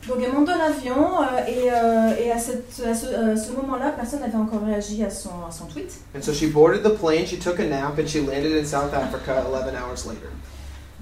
Donc 0.07 0.17
elle 0.21 0.33
monte 0.33 0.47
dans 0.47 0.57
l'avion 0.57 1.21
euh, 1.21 1.45
et, 1.47 1.71
euh, 1.71 2.25
et 2.25 2.31
à, 2.31 2.37
cette, 2.37 2.81
à 2.85 2.93
ce, 2.93 3.05
euh, 3.05 3.37
ce 3.37 3.53
moment-là, 3.53 3.93
personne 3.95 4.19
n'avait 4.19 4.35
encore 4.35 4.63
réagi 4.65 5.03
à 5.03 5.09
son, 5.09 5.29
à 5.47 5.51
son 5.51 5.65
tweet. 5.65 5.93
And 6.15 6.21
so 6.21 6.33
she 6.33 6.51
boarded 6.51 6.83
the 6.83 6.97
plane, 6.97 7.25
she 7.25 7.39
took 7.39 7.59
a 7.59 7.65
nap, 7.65 7.97
and 7.97 8.07
she 8.07 8.19
landed 8.19 8.57
in 8.57 8.65
South 8.65 8.93
Africa 8.93 9.45
11 9.47 9.75
hours 9.75 10.05
later. 10.05 10.29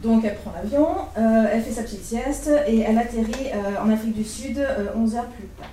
Donc 0.03 0.23
elle 0.25 0.35
prend 0.35 0.51
l'avion, 0.51 0.87
euh, 1.17 1.45
elle 1.51 1.61
fait 1.61 1.71
sa 1.71 1.83
petite 1.83 2.03
sieste 2.03 2.49
et 2.67 2.79
elle 2.79 2.97
atterrit 2.97 3.51
euh, 3.53 3.83
en 3.83 3.89
Afrique 3.91 4.13
du 4.13 4.23
Sud 4.23 4.57
euh, 4.57 4.87
11 4.95 5.15
heures 5.15 5.27
plus 5.27 5.47
tard. 5.57 5.67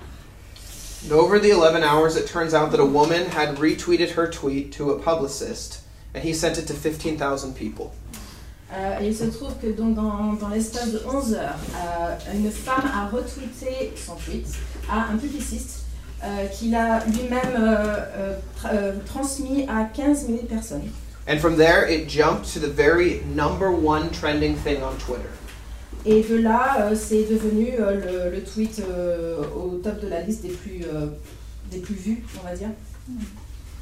And 1.05 1.13
over 1.13 1.39
the 1.39 1.51
11 1.51 1.83
hours, 1.83 2.17
it 2.17 2.27
turns 2.27 2.53
out 2.53 2.71
that 2.71 2.79
a 2.79 2.85
woman 2.85 3.25
had 3.31 3.55
retweeted 3.57 4.11
her 4.11 4.29
tweet 4.29 4.71
to 4.73 4.91
a 4.91 4.99
publicist, 4.99 5.81
and 6.13 6.23
he 6.23 6.33
sent 6.33 6.57
it 6.57 6.67
to 6.67 6.73
15,000 6.73 7.55
people. 7.55 7.93
Euh, 8.71 8.99
et 9.01 9.07
il 9.07 9.15
se 9.15 9.23
trouve 9.25 9.53
que 9.61 9.67
donc 9.67 9.95
dans, 9.95 10.33
dans 10.33 10.49
l'espace 10.49 10.91
de 10.91 11.01
11 11.11 11.33
heures, 11.33 11.55
euh, 11.75 12.15
une 12.35 12.51
femme 12.51 12.83
a 12.93 13.07
retweeté 13.07 13.93
son 13.95 14.13
tweet 14.15 14.45
à 14.89 15.11
un 15.11 15.17
publiciste 15.17 15.85
euh, 16.23 16.45
qu'il 16.47 16.75
a 16.75 17.03
lui-même 17.05 17.55
euh, 17.57 17.75
euh, 18.15 18.35
tra- 18.61 18.69
euh, 18.73 18.93
transmis 19.07 19.65
à 19.67 19.85
15 19.85 20.27
000 20.27 20.37
personnes. 20.47 20.83
And 21.27 21.39
from 21.39 21.57
there, 21.57 21.87
it 21.89 22.07
jumped 22.07 22.45
to 22.53 22.59
the 22.59 22.69
very 22.71 23.21
number 23.35 23.71
one 23.71 24.09
trending 24.11 24.55
thing 24.55 24.77
on 24.83 24.95
Twitter. 25.03 25.29
Et 26.05 26.21
de 26.23 26.35
là, 26.37 26.91
c'est 26.95 27.23
devenu 27.23 27.71
le, 27.77 28.29
le 28.31 28.43
tweet 28.43 28.81
au 29.55 29.77
top 29.83 29.99
de 29.99 30.07
la 30.07 30.21
liste 30.21 30.43
des 30.43 30.49
plus, 30.49 30.85
des 31.69 31.79
plus 31.79 31.95
vus, 31.95 32.23
on 32.41 32.47
va 32.47 32.55
dire. 32.55 32.69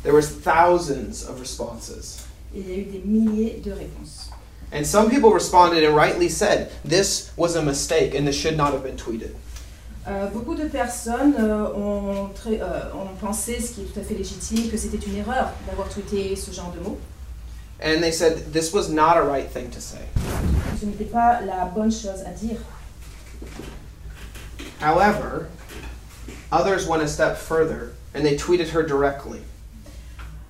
There 0.04 0.14
was 0.16 0.28
thousands 0.44 1.26
of 1.30 1.40
responses. 1.40 2.26
Et 2.56 2.60
il 2.62 2.70
y 2.70 2.74
a 2.74 2.78
eu 2.78 2.84
des 2.86 3.02
milliers 3.06 3.62
de 3.64 3.72
réponses. 3.72 4.32
And 4.72 4.86
some 4.86 5.10
people 5.10 5.32
responded 5.32 5.84
and 5.84 5.96
rightly 5.96 6.28
said, 6.30 6.72
this 6.84 7.32
was 7.38 7.56
a 7.56 7.62
mistake 7.62 8.14
and 8.14 8.28
this 8.28 8.36
should 8.36 8.58
not 8.58 8.74
have 8.74 8.84
been 8.84 8.98
tweeted. 8.98 9.34
Euh, 10.06 10.28
beaucoup 10.30 10.56
de 10.56 10.70
personnes 10.70 11.36
euh, 11.38 11.68
ont, 11.74 12.30
très- 12.34 12.62
euh, 12.62 12.94
ont 12.94 13.14
pensé, 13.20 13.60
ce 13.60 13.74
qui 13.74 13.82
est 13.82 13.94
tout 13.94 14.00
à 14.00 14.04
fait 14.04 14.14
légitime, 14.16 14.70
que 14.70 14.78
c'était 14.78 15.06
une 15.06 15.18
erreur 15.18 15.52
d'avoir 15.68 15.90
tweeté 15.90 16.36
ce 16.36 16.52
genre 16.52 16.72
de 16.72 16.80
mots. 16.80 16.98
And 17.82 18.02
they 18.02 18.12
said 18.12 18.54
this 18.54 18.74
was 18.74 18.90
not 18.90 19.18
a 19.18 19.22
right 19.22 19.50
thing 19.50 19.70
to 19.70 19.82
say. 19.82 20.00
Ce 20.80 20.86
n'était 20.86 21.12
pas 21.12 21.42
la 21.42 21.66
bonne 21.66 21.92
chose 21.92 22.24
à 22.26 22.32
dire. 22.32 22.58
However, 24.80 25.48
others 26.52 26.88
went 26.88 27.04
a 27.04 27.08
step 27.08 27.38
further 27.38 27.92
and 28.16 28.24
they 28.26 28.36
tweeted 28.36 28.70
her 28.70 28.84
directly. 28.84 29.42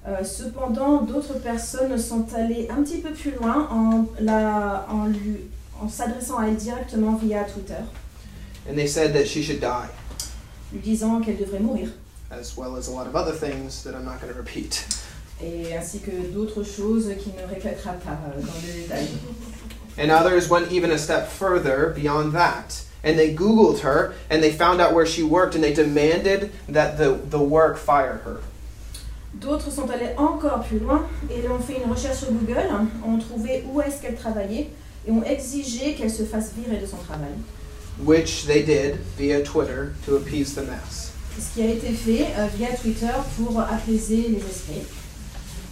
Euh, 0.08 0.24
cependant, 0.24 1.02
d'autres 1.02 1.34
personnes 1.40 1.98
sont 1.98 2.26
allées 2.34 2.68
un 2.70 2.82
petit 2.82 3.00
peu 3.00 3.12
plus 3.12 3.32
loin 3.32 3.68
en, 3.70 4.06
la- 4.22 4.86
en 4.90 5.08
lui- 5.08 5.42
en 5.82 5.90
s'adressant 5.90 6.38
à 6.40 6.48
elle 6.48 6.56
directement 6.56 7.16
via 7.16 7.44
Twitter, 7.44 7.82
And 8.70 8.76
they 8.76 8.88
said 8.88 9.14
that 9.14 9.26
she 9.26 9.42
should 9.44 9.60
die, 9.60 9.88
lui 10.72 10.80
disant 10.80 11.20
qu'elle 11.22 11.38
devrait 11.38 11.60
mourir, 11.60 11.90
as 12.32 12.56
well 12.58 12.76
as 12.78 12.88
a 12.88 12.92
lot 12.92 13.06
of 13.08 13.16
other 13.16 13.34
things 13.34 13.84
that 13.84 13.94
I'm 13.96 14.06
not 14.06 14.20
going 14.22 14.32
to 14.34 14.38
repeat. 14.40 14.86
et 15.42 15.74
ainsi 15.76 16.00
que 16.00 16.12
d'autres 16.34 16.64
choses 16.64 17.10
qu'il 17.22 17.34
ne 17.36 17.46
répétera 17.48 17.94
pas 17.94 18.18
euh, 18.28 18.42
dans 18.42 18.54
le 18.66 18.82
détail. 18.82 19.08
And 20.00 20.10
others 20.10 20.50
went 20.50 20.72
even 20.72 20.90
a 20.92 20.98
step 20.98 21.28
further 21.28 21.94
beyond 21.94 22.32
that. 22.34 22.84
And 23.04 23.18
they 23.18 23.34
Googled 23.36 23.80
her 23.82 24.14
and 24.30 24.42
they 24.42 24.52
found 24.52 24.80
out 24.82 24.94
where 24.94 25.06
she 25.06 25.22
worked 25.24 25.54
and 25.56 25.64
they 25.64 25.74
demanded 25.74 26.52
that 26.70 26.98
the, 26.98 27.18
the 27.30 27.40
work 27.40 27.78
fire 27.78 28.22
her. 28.26 28.40
D'autres 29.42 29.72
sont 29.72 29.90
allés 29.90 30.12
encore 30.18 30.64
plus 30.64 30.80
loin 30.80 31.06
et 31.30 31.48
ont 31.48 31.60
fait 31.60 31.78
une 31.84 31.92
recherche 31.92 32.18
sur 32.18 32.32
Google, 32.32 32.68
ont 33.06 33.18
trouvé 33.20 33.64
où 33.72 33.82
est-ce 33.82 34.02
qu'elle 34.02 34.16
travaillait 34.16 34.70
et 35.08 35.12
ont 35.12 35.24
exigé 35.24 35.94
qu'elle 35.96 36.12
se 36.12 36.24
fasse 36.24 36.52
virer 36.58 36.82
de 36.82 36.86
son 36.86 36.98
travail. 36.98 37.34
which 38.06 38.46
they 38.46 38.62
did 38.64 39.00
via 39.18 39.42
Twitter 39.42 39.92
to 40.06 40.18
appease 40.18 40.54
the 40.54 40.62
mass. 40.64 41.12
Ce 41.40 41.54
qui 41.54 41.64
a 41.64 41.72
été 41.72 41.92
fait 41.92 42.28
euh, 42.38 42.48
via 42.56 42.68
Twitter 42.76 43.12
pour 43.36 43.60
apaiser 43.60 44.28
les 44.30 44.38
esprits. 44.38 44.86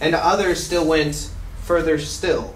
And 0.02 0.14
others 0.14 0.56
still 0.56 0.84
went 0.84 1.30
further 1.64 1.98
still, 1.98 2.52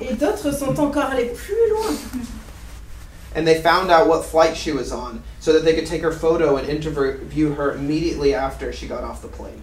Et 0.00 0.12
d'autres 0.14 0.52
sont 0.52 0.78
encore 0.78 1.06
allés 1.06 1.32
plus 1.34 1.70
loin. 1.70 1.90
And 3.34 3.46
they 3.46 3.60
found 3.60 3.90
out 3.90 4.08
what 4.08 4.24
flight 4.24 4.56
she 4.56 4.72
was 4.72 4.92
on 4.92 5.22
so 5.40 5.52
that 5.52 5.64
they 5.64 5.74
could 5.74 5.86
take 5.86 6.02
her 6.02 6.12
photo 6.12 6.56
and 6.56 6.68
interview 6.68 7.54
her 7.54 7.74
immediately 7.74 8.34
after 8.34 8.72
she 8.72 8.86
got 8.86 9.04
off 9.04 9.22
the 9.22 9.28
plane. 9.28 9.62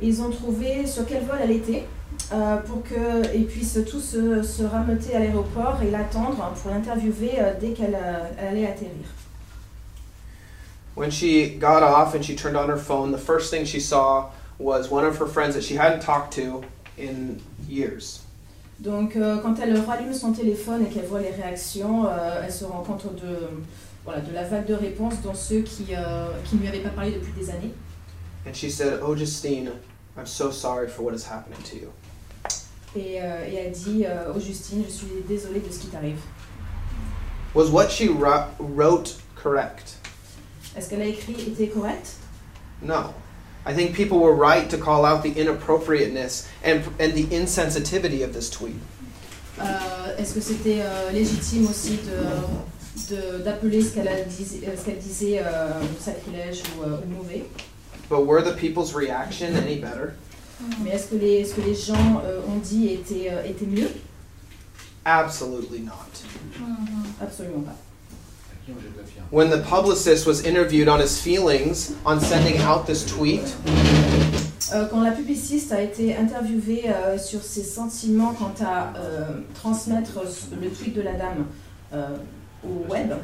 Ils 0.00 0.20
ont 0.20 0.30
trouvé 0.30 0.86
sur 0.86 1.04
quel 1.04 1.24
vol 1.24 1.38
elle 1.40 1.50
était 1.50 1.84
euh, 2.32 2.56
pour 2.58 2.82
qu'ils 2.84 3.46
puissent 3.46 3.80
tous 3.90 4.00
se, 4.00 4.42
se 4.42 4.62
rameuter 4.62 5.16
à 5.16 5.18
l'aéroport 5.18 5.80
et 5.82 5.90
l'attendre 5.90 6.52
pour 6.62 6.70
l'interviewer 6.70 7.40
euh, 7.40 7.52
dès 7.60 7.72
qu'elle 7.72 7.96
euh, 7.96 8.50
allait 8.50 8.66
atterrir. 8.66 9.06
When 10.94 11.10
she 11.10 11.56
got 11.58 11.82
off 11.82 12.14
and 12.14 12.24
she 12.24 12.34
turned 12.34 12.56
on 12.56 12.68
her 12.68 12.76
phone, 12.76 13.12
the 13.12 13.18
first 13.18 13.50
thing 13.50 13.64
she 13.64 13.80
saw 13.80 14.30
was 14.58 14.90
one 14.90 15.04
of 15.04 15.16
her 15.18 15.26
friends 15.26 15.54
that 15.54 15.62
she 15.62 15.76
hadn't 15.76 16.00
talked 16.00 16.32
to 16.34 16.64
in 16.96 17.40
years. 17.68 18.22
Donc 18.78 19.16
euh, 19.16 19.38
quand 19.38 19.56
elle 19.60 19.76
rallume 19.80 20.14
son 20.14 20.32
téléphone 20.32 20.86
et 20.86 20.88
qu'elle 20.88 21.06
voit 21.06 21.20
les 21.20 21.30
réactions, 21.30 22.06
euh, 22.06 22.42
elle 22.44 22.52
se 22.52 22.64
rend 22.64 22.82
compte 22.82 23.06
de, 23.16 23.36
voilà, 24.04 24.20
de 24.20 24.32
la 24.32 24.44
vague 24.44 24.66
de 24.66 24.74
réponses 24.74 25.20
dont 25.22 25.34
ceux 25.34 25.60
qui, 25.62 25.86
euh, 25.96 26.28
qui 26.44 26.56
ne 26.56 26.60
lui 26.60 26.68
avaient 26.68 26.78
pas 26.78 26.90
parlé 26.90 27.12
depuis 27.12 27.32
des 27.32 27.50
années. 27.50 27.72
And 28.46 28.54
she 28.54 28.70
said, 28.70 29.00
Oh, 29.02 29.16
Justine, 29.16 29.72
I'm 30.16 30.26
so 30.26 30.52
sorry 30.52 30.88
for 30.88 31.02
what 31.02 31.12
is 31.12 31.24
happening 31.24 31.58
to 31.70 31.76
you. 31.76 31.88
Et, 32.96 33.16
et 33.16 33.54
elle 33.54 33.72
dit 33.72 34.06
Oh 34.34 34.38
Justine, 34.40 34.84
je 34.86 34.92
suis 34.92 35.06
désolée 35.28 35.60
de 35.60 35.70
ce 35.70 35.80
qui 35.80 35.88
t'arrive. 35.88 36.20
Was 37.54 37.70
what 37.70 37.88
she 37.88 38.08
wrote 38.58 39.18
correct? 39.34 39.98
Est-ce 40.76 40.88
qu'elle 40.88 41.02
a 41.02 41.06
écrit 41.06 41.32
était 41.32 41.68
correct? 41.68 42.16
No. 42.82 43.12
I 43.68 43.74
think 43.74 43.94
people 43.94 44.18
were 44.18 44.34
right 44.34 44.68
to 44.70 44.78
call 44.78 45.04
out 45.04 45.22
the 45.22 45.30
inappropriateness 45.38 46.48
and, 46.64 46.82
and 46.98 47.12
the 47.12 47.26
insensitivity 47.26 48.24
of 48.24 48.32
this 48.32 48.48
tweet. 48.48 48.76
Euh, 49.60 50.16
Est-ce 50.18 50.32
que 50.34 50.40
c'était 50.40 50.80
euh, 50.80 51.10
légitime 51.12 51.66
aussi 51.68 51.98
de- 51.98 53.14
de- 53.14 53.38
d'appeler 53.44 53.82
ce 53.82 53.94
qu'elle 53.94 54.26
dis- 54.26 54.60
euh, 54.66 54.74
ce 54.76 54.84
qu'elle 54.86 54.98
disait 54.98 55.40
euh, 55.44 55.72
sacrilège 56.00 56.62
ou, 56.78 56.82
euh, 56.84 57.00
ou 57.04 57.16
mauvais 57.16 57.44
But 58.08 58.24
were 58.26 58.40
the 58.42 58.56
people's 58.56 58.94
reaction 58.94 59.54
any 59.56 59.76
better? 59.80 60.14
Mais 60.82 60.90
est-ce 60.90 61.08
que 61.10 61.16
les, 61.16 61.44
ce 61.44 61.54
que 61.54 61.60
les 61.60 61.74
gens 61.74 62.22
euh, 62.24 62.40
ont 62.48 62.58
dit 62.58 62.88
était, 62.88 63.28
euh, 63.30 63.44
était 63.44 63.66
mieux 63.66 63.90
Absolutely 65.04 65.80
not. 65.80 65.92
Absolument 67.20 67.60
pas. 67.62 67.76
When 69.30 69.50
the 69.50 69.58
publicist 69.58 70.26
was 70.26 70.44
interviewed 70.44 70.88
on 70.88 71.00
his 71.00 71.20
feelings 71.20 71.94
on 72.06 72.20
sending 72.20 72.58
out 72.62 72.86
this 72.86 73.04
tweet, 73.04 73.42
Euh, 74.72 74.86
quand 74.90 75.00
la 75.02 75.12
publiciste 75.12 75.72
a 75.72 75.80
été 75.80 76.14
interviewée 76.14 76.84
euh, 76.88 77.16
sur 77.16 77.42
ses 77.42 77.62
sentiments 77.62 78.34
quant 78.34 78.52
à 78.62 78.92
euh, 78.98 79.40
transmettre 79.54 80.20
le 80.60 80.68
tweet 80.68 80.94
de 80.94 81.00
la 81.00 81.12
dame 81.14 81.46
euh, 81.94 82.16
au 82.62 82.84
web, 82.90 83.14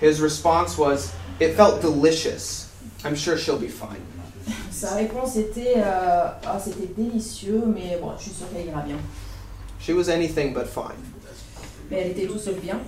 his 0.00 0.20
response 0.22 0.78
was, 0.78 1.12
It 1.40 1.54
felt 1.54 1.82
delicious. 1.82 2.68
I'm 3.04 3.14
sure 3.14 3.36
she'll 3.36 3.58
be 3.58 3.68
fine. 3.68 4.00
sa 4.70 4.94
réponse 4.94 5.36
était 5.36 5.82
Ah, 5.82 6.58
c'était 6.62 6.88
délicieux, 6.96 7.62
mais 7.66 7.98
bon, 8.00 8.12
je 8.16 8.22
suis 8.24 8.32
sûre 8.32 8.46
qu'elle 8.54 8.66
ira 8.66 8.80
bien. 8.82 8.96
She 9.80 9.90
was 9.90 10.08
anything 10.08 10.54
but 10.54 10.66
fine. 10.66 10.96
Mais 11.90 12.00
elle 12.00 12.10
était 12.12 12.26
tout 12.26 12.38
sauf 12.38 12.54
bien. 12.54 12.78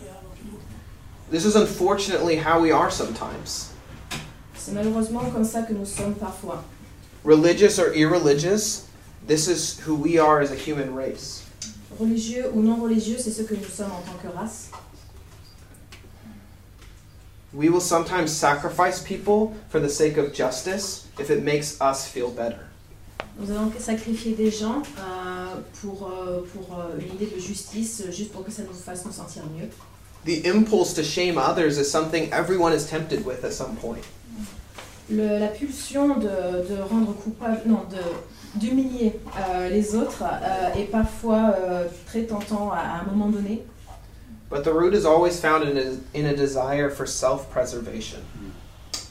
This 1.29 1.45
is 1.45 1.57
unfortunately 1.57 2.37
how 2.37 2.61
we 2.61 2.71
are 2.71 2.89
sometimes. 2.89 3.73
C'est 4.55 4.73
malheureusement 4.73 5.29
comme 5.33 5.45
ça 5.45 5.63
que 5.63 5.73
nous 5.73 5.85
sommes 5.85 6.15
parfois. 6.15 6.63
Religious 7.25 7.81
or 7.81 7.93
irreligious, 7.95 8.87
this 9.27 9.49
is 9.49 9.81
who 9.81 9.97
we 9.97 10.19
are 10.19 10.41
as 10.41 10.53
a 10.53 10.55
human 10.55 10.95
race. 10.95 11.43
Religieux 11.99 12.53
ou 12.55 12.63
non 12.63 12.81
religieux, 12.81 13.19
c'est 13.19 13.33
ce 13.33 13.43
que 13.43 13.57
nous 13.57 13.69
sommes 13.69 13.91
en 13.91 14.03
tant 14.03 14.17
que 14.23 14.29
race. 14.29 14.71
We 17.53 17.71
will 17.71 17.81
sometimes 17.81 18.31
sacrifice 18.31 19.03
people 19.03 19.55
for 19.69 19.81
the 19.81 19.89
sake 19.89 20.19
of 20.19 20.33
justice 20.33 21.09
if 21.19 21.31
it 21.31 21.43
makes 21.43 21.81
us 21.81 22.07
feel 22.07 22.31
better. 22.31 22.69
Nous 23.39 23.51
allons 23.51 23.73
sacrifier 23.79 24.35
des 24.37 24.51
gens 24.51 24.83
euh, 24.99 25.57
pour, 25.81 26.09
euh, 26.09 26.43
pour 26.55 26.79
euh, 26.79 26.99
une 27.01 27.17
idée 27.17 27.35
de 27.35 27.41
justice, 27.41 28.05
juste 28.11 28.31
pour 28.31 28.45
que 28.45 28.53
ça 28.53 28.63
nous 28.63 28.73
fasse 28.73 29.05
nous 29.05 29.13
sentir 29.13 29.43
mieux. 29.47 29.69
The 30.27 30.45
impulse 30.45 30.93
to 30.95 31.03
shame 31.05 31.39
others 31.39 31.79
is 31.79 31.89
something 31.91 32.31
everyone 32.33 32.73
is 32.75 32.85
tempted 32.85 33.25
with 33.25 33.45
at 33.45 33.53
some 33.53 33.77
point. 33.77 34.03
Le- 35.09 35.39
la 35.39 35.49
pulsion 35.49 36.19
de, 36.19 36.67
de 36.69 36.83
rendre 36.83 37.13
coupable, 37.15 37.61
non, 37.65 37.87
d'humilier 38.57 39.13
euh, 39.39 39.69
les 39.69 39.95
autres 39.95 40.23
euh, 40.25 40.75
est 40.75 40.91
parfois 40.91 41.55
euh, 41.57 41.87
très 42.07 42.23
tentant 42.25 42.73
à, 42.73 42.79
à 42.81 43.01
un 43.03 43.05
moment 43.05 43.29
donné. 43.29 43.63
But 44.51 44.65
the 44.65 44.73
root 44.73 44.95
is 44.95 45.05
always 45.07 45.39
found 45.41 45.63
in 45.65 45.77
a, 45.77 45.97
in 46.19 46.27
a 46.27 46.35
desire 46.35 46.91
for 46.91 47.07
self 47.07 47.49
preservation. 47.51 48.19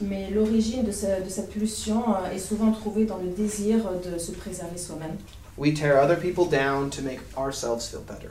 Mais 0.02 0.28
l'origine 0.30 0.84
de, 0.84 0.92
ce- 0.92 1.22
de 1.24 1.30
cette 1.30 1.50
pulsion 1.50 2.02
euh, 2.14 2.30
est 2.34 2.38
souvent 2.38 2.72
trouvée 2.72 3.06
dans 3.06 3.16
le 3.16 3.30
désir 3.30 3.78
de 4.04 4.18
se 4.18 4.32
préserver 4.32 4.76
soi-même. 4.76 5.16
We 5.56 5.72
tear 5.72 5.96
other 5.98 6.16
people 6.16 6.44
down 6.44 6.90
to 6.90 7.00
make 7.00 7.20
ourselves 7.38 7.86
feel 7.88 8.00
better. 8.00 8.28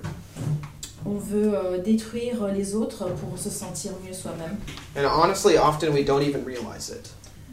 On 1.06 1.18
veut 1.18 1.54
euh, 1.54 1.78
détruire 1.78 2.48
les 2.48 2.76
autres 2.76 3.06
pour 3.12 3.38
se 3.38 3.50
sentir 3.50 3.92
mieux 4.06 4.14
soi-même. 4.14 4.58
And 4.98 5.06
honestly, 5.06 5.58
often 5.58 5.94
we 5.94 6.04
don't 6.04 6.24
even 6.24 6.44
realize 6.44 6.90
it. 6.90 7.12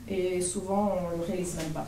Et 0.08 0.40
souvent, 0.40 0.96
on 0.98 1.16
le 1.16 1.24
réalise 1.24 1.54
même 1.56 1.70
pas. 1.72 1.86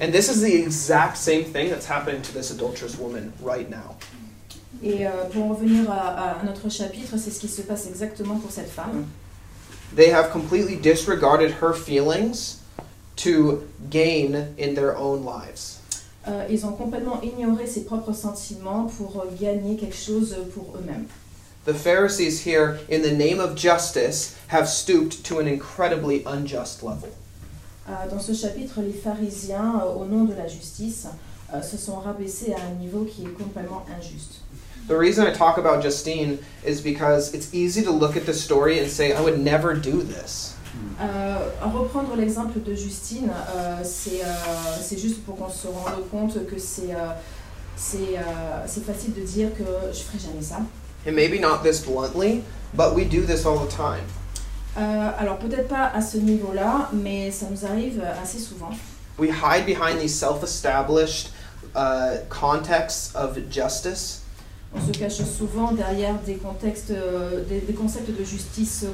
And 0.00 0.12
this 0.12 0.28
is 0.28 0.42
the 0.42 0.54
exact 0.54 1.16
same 1.16 1.44
thing 1.44 1.70
that's 1.70 1.86
happening 1.86 2.20
to 2.22 2.32
this 2.32 2.50
adulterous 2.50 2.98
woman 2.98 3.32
right 3.42 3.70
now. 3.70 3.96
Et 4.82 5.06
euh, 5.06 5.10
pour 5.32 5.44
en 5.44 5.48
revenir 5.48 5.90
à, 5.90 6.38
à 6.38 6.44
notre 6.44 6.68
chapitre, 6.68 7.16
c'est 7.16 7.30
ce 7.30 7.40
qui 7.40 7.48
se 7.48 7.62
passe 7.62 7.86
exactement 7.86 8.36
pour 8.38 8.50
cette 8.50 8.70
femme. 8.70 9.06
They 9.94 10.10
have 10.10 10.30
completely 10.30 10.76
disregarded 10.76 11.62
her 11.62 11.72
feelings 11.72 12.60
to 13.16 13.62
gain 13.88 14.54
in 14.58 14.74
their 14.74 14.94
own 14.96 15.24
lives. 15.24 15.75
Euh, 16.28 16.46
ils 16.50 16.66
ont 16.66 16.72
complètement 16.72 17.20
ignoré 17.22 17.66
ses 17.66 17.84
propres 17.84 18.12
sentiments 18.12 18.90
pour 18.98 19.20
euh, 19.20 19.26
gagner 19.40 19.76
quelque 19.76 19.96
chose 19.96 20.36
pour 20.54 20.76
eux-mêmes. 20.76 21.06
The 21.66 21.74
Pharisees 21.74 22.44
here, 22.44 22.78
in 22.88 23.02
the 23.02 23.12
name 23.12 23.40
of 23.40 23.56
justice, 23.56 24.36
have 24.48 24.68
stooped 24.68 25.24
to 25.24 25.38
an 25.40 25.46
incredibly 25.46 26.24
unjust 26.24 26.82
level. 26.82 27.10
Euh, 27.88 27.92
dans 28.10 28.20
ce 28.20 28.32
chapitre, 28.32 28.80
les 28.82 28.92
pharisiens, 28.92 29.80
euh, 29.82 30.00
au 30.00 30.04
nom 30.06 30.24
de 30.24 30.34
la 30.34 30.48
justice, 30.48 31.06
euh, 31.54 31.62
se 31.62 31.76
sont 31.76 31.96
rabaissés 31.96 32.52
à 32.52 32.58
un 32.66 32.74
niveau 32.80 33.04
qui 33.04 33.22
est 33.22 33.32
complètement 33.32 33.84
injuste. 33.96 34.40
The 34.88 34.96
reason 34.96 35.24
I 35.26 35.32
talk 35.32 35.58
about 35.58 35.82
Justine 35.82 36.38
is 36.64 36.80
because 36.80 37.32
it's 37.34 37.52
easy 37.52 37.82
to 37.82 37.90
look 37.90 38.16
at 38.16 38.26
the 38.26 38.34
story 38.34 38.80
and 38.80 38.88
say, 38.88 39.12
I 39.12 39.20
would 39.20 39.38
never 39.40 39.74
do 39.74 40.02
this. 40.02 40.55
Euh, 41.00 41.50
reprendre 41.62 42.16
l'exemple 42.16 42.60
de 42.62 42.74
Justine, 42.74 43.30
euh, 43.30 43.76
c'est 43.84 44.22
euh, 44.24 44.28
c'est 44.80 44.98
juste 44.98 45.22
pour 45.24 45.36
qu'on 45.36 45.50
se 45.50 45.66
rende 45.66 46.08
compte 46.10 46.46
que 46.46 46.58
c'est 46.58 46.94
euh, 46.94 48.64
c'est 48.66 48.84
facile 48.84 49.12
de 49.12 49.20
dire 49.20 49.50
que 49.56 49.64
je 49.92 49.98
ferai 50.00 50.18
jamais 50.18 50.42
ça. 50.42 50.60
And 51.06 51.12
maybe 51.12 51.38
not 51.38 51.58
this 51.62 51.80
bluntly, 51.80 52.42
but 52.72 52.94
we 52.94 53.04
do 53.04 53.26
this 53.26 53.44
all 53.44 53.58
the 53.58 53.68
time. 53.68 54.04
Alors 54.76 55.38
peut-être 55.38 55.68
pas 55.68 55.90
à 55.94 56.00
ce 56.00 56.18
niveau-là, 56.18 56.90
mais 56.92 57.30
ça 57.30 57.46
nous 57.50 57.64
arrive 57.66 58.02
assez 58.22 58.38
souvent. 58.38 58.70
We 59.18 59.30
hide 59.30 59.64
behind 59.66 60.00
these 60.00 60.14
self 60.14 60.42
established 60.42 61.30
uh, 61.74 62.18
contexts 62.28 63.14
of 63.14 63.38
justice 63.50 64.22
On 64.74 64.80
se 64.86 64.92
cache 64.98 65.22
souvent 65.24 65.72
derrière 65.72 66.18
des 66.26 66.34
contextes, 66.34 66.92
des, 67.48 67.60
des 67.60 67.72
concepts 67.72 68.10
de 68.10 68.24
justice 68.24 68.84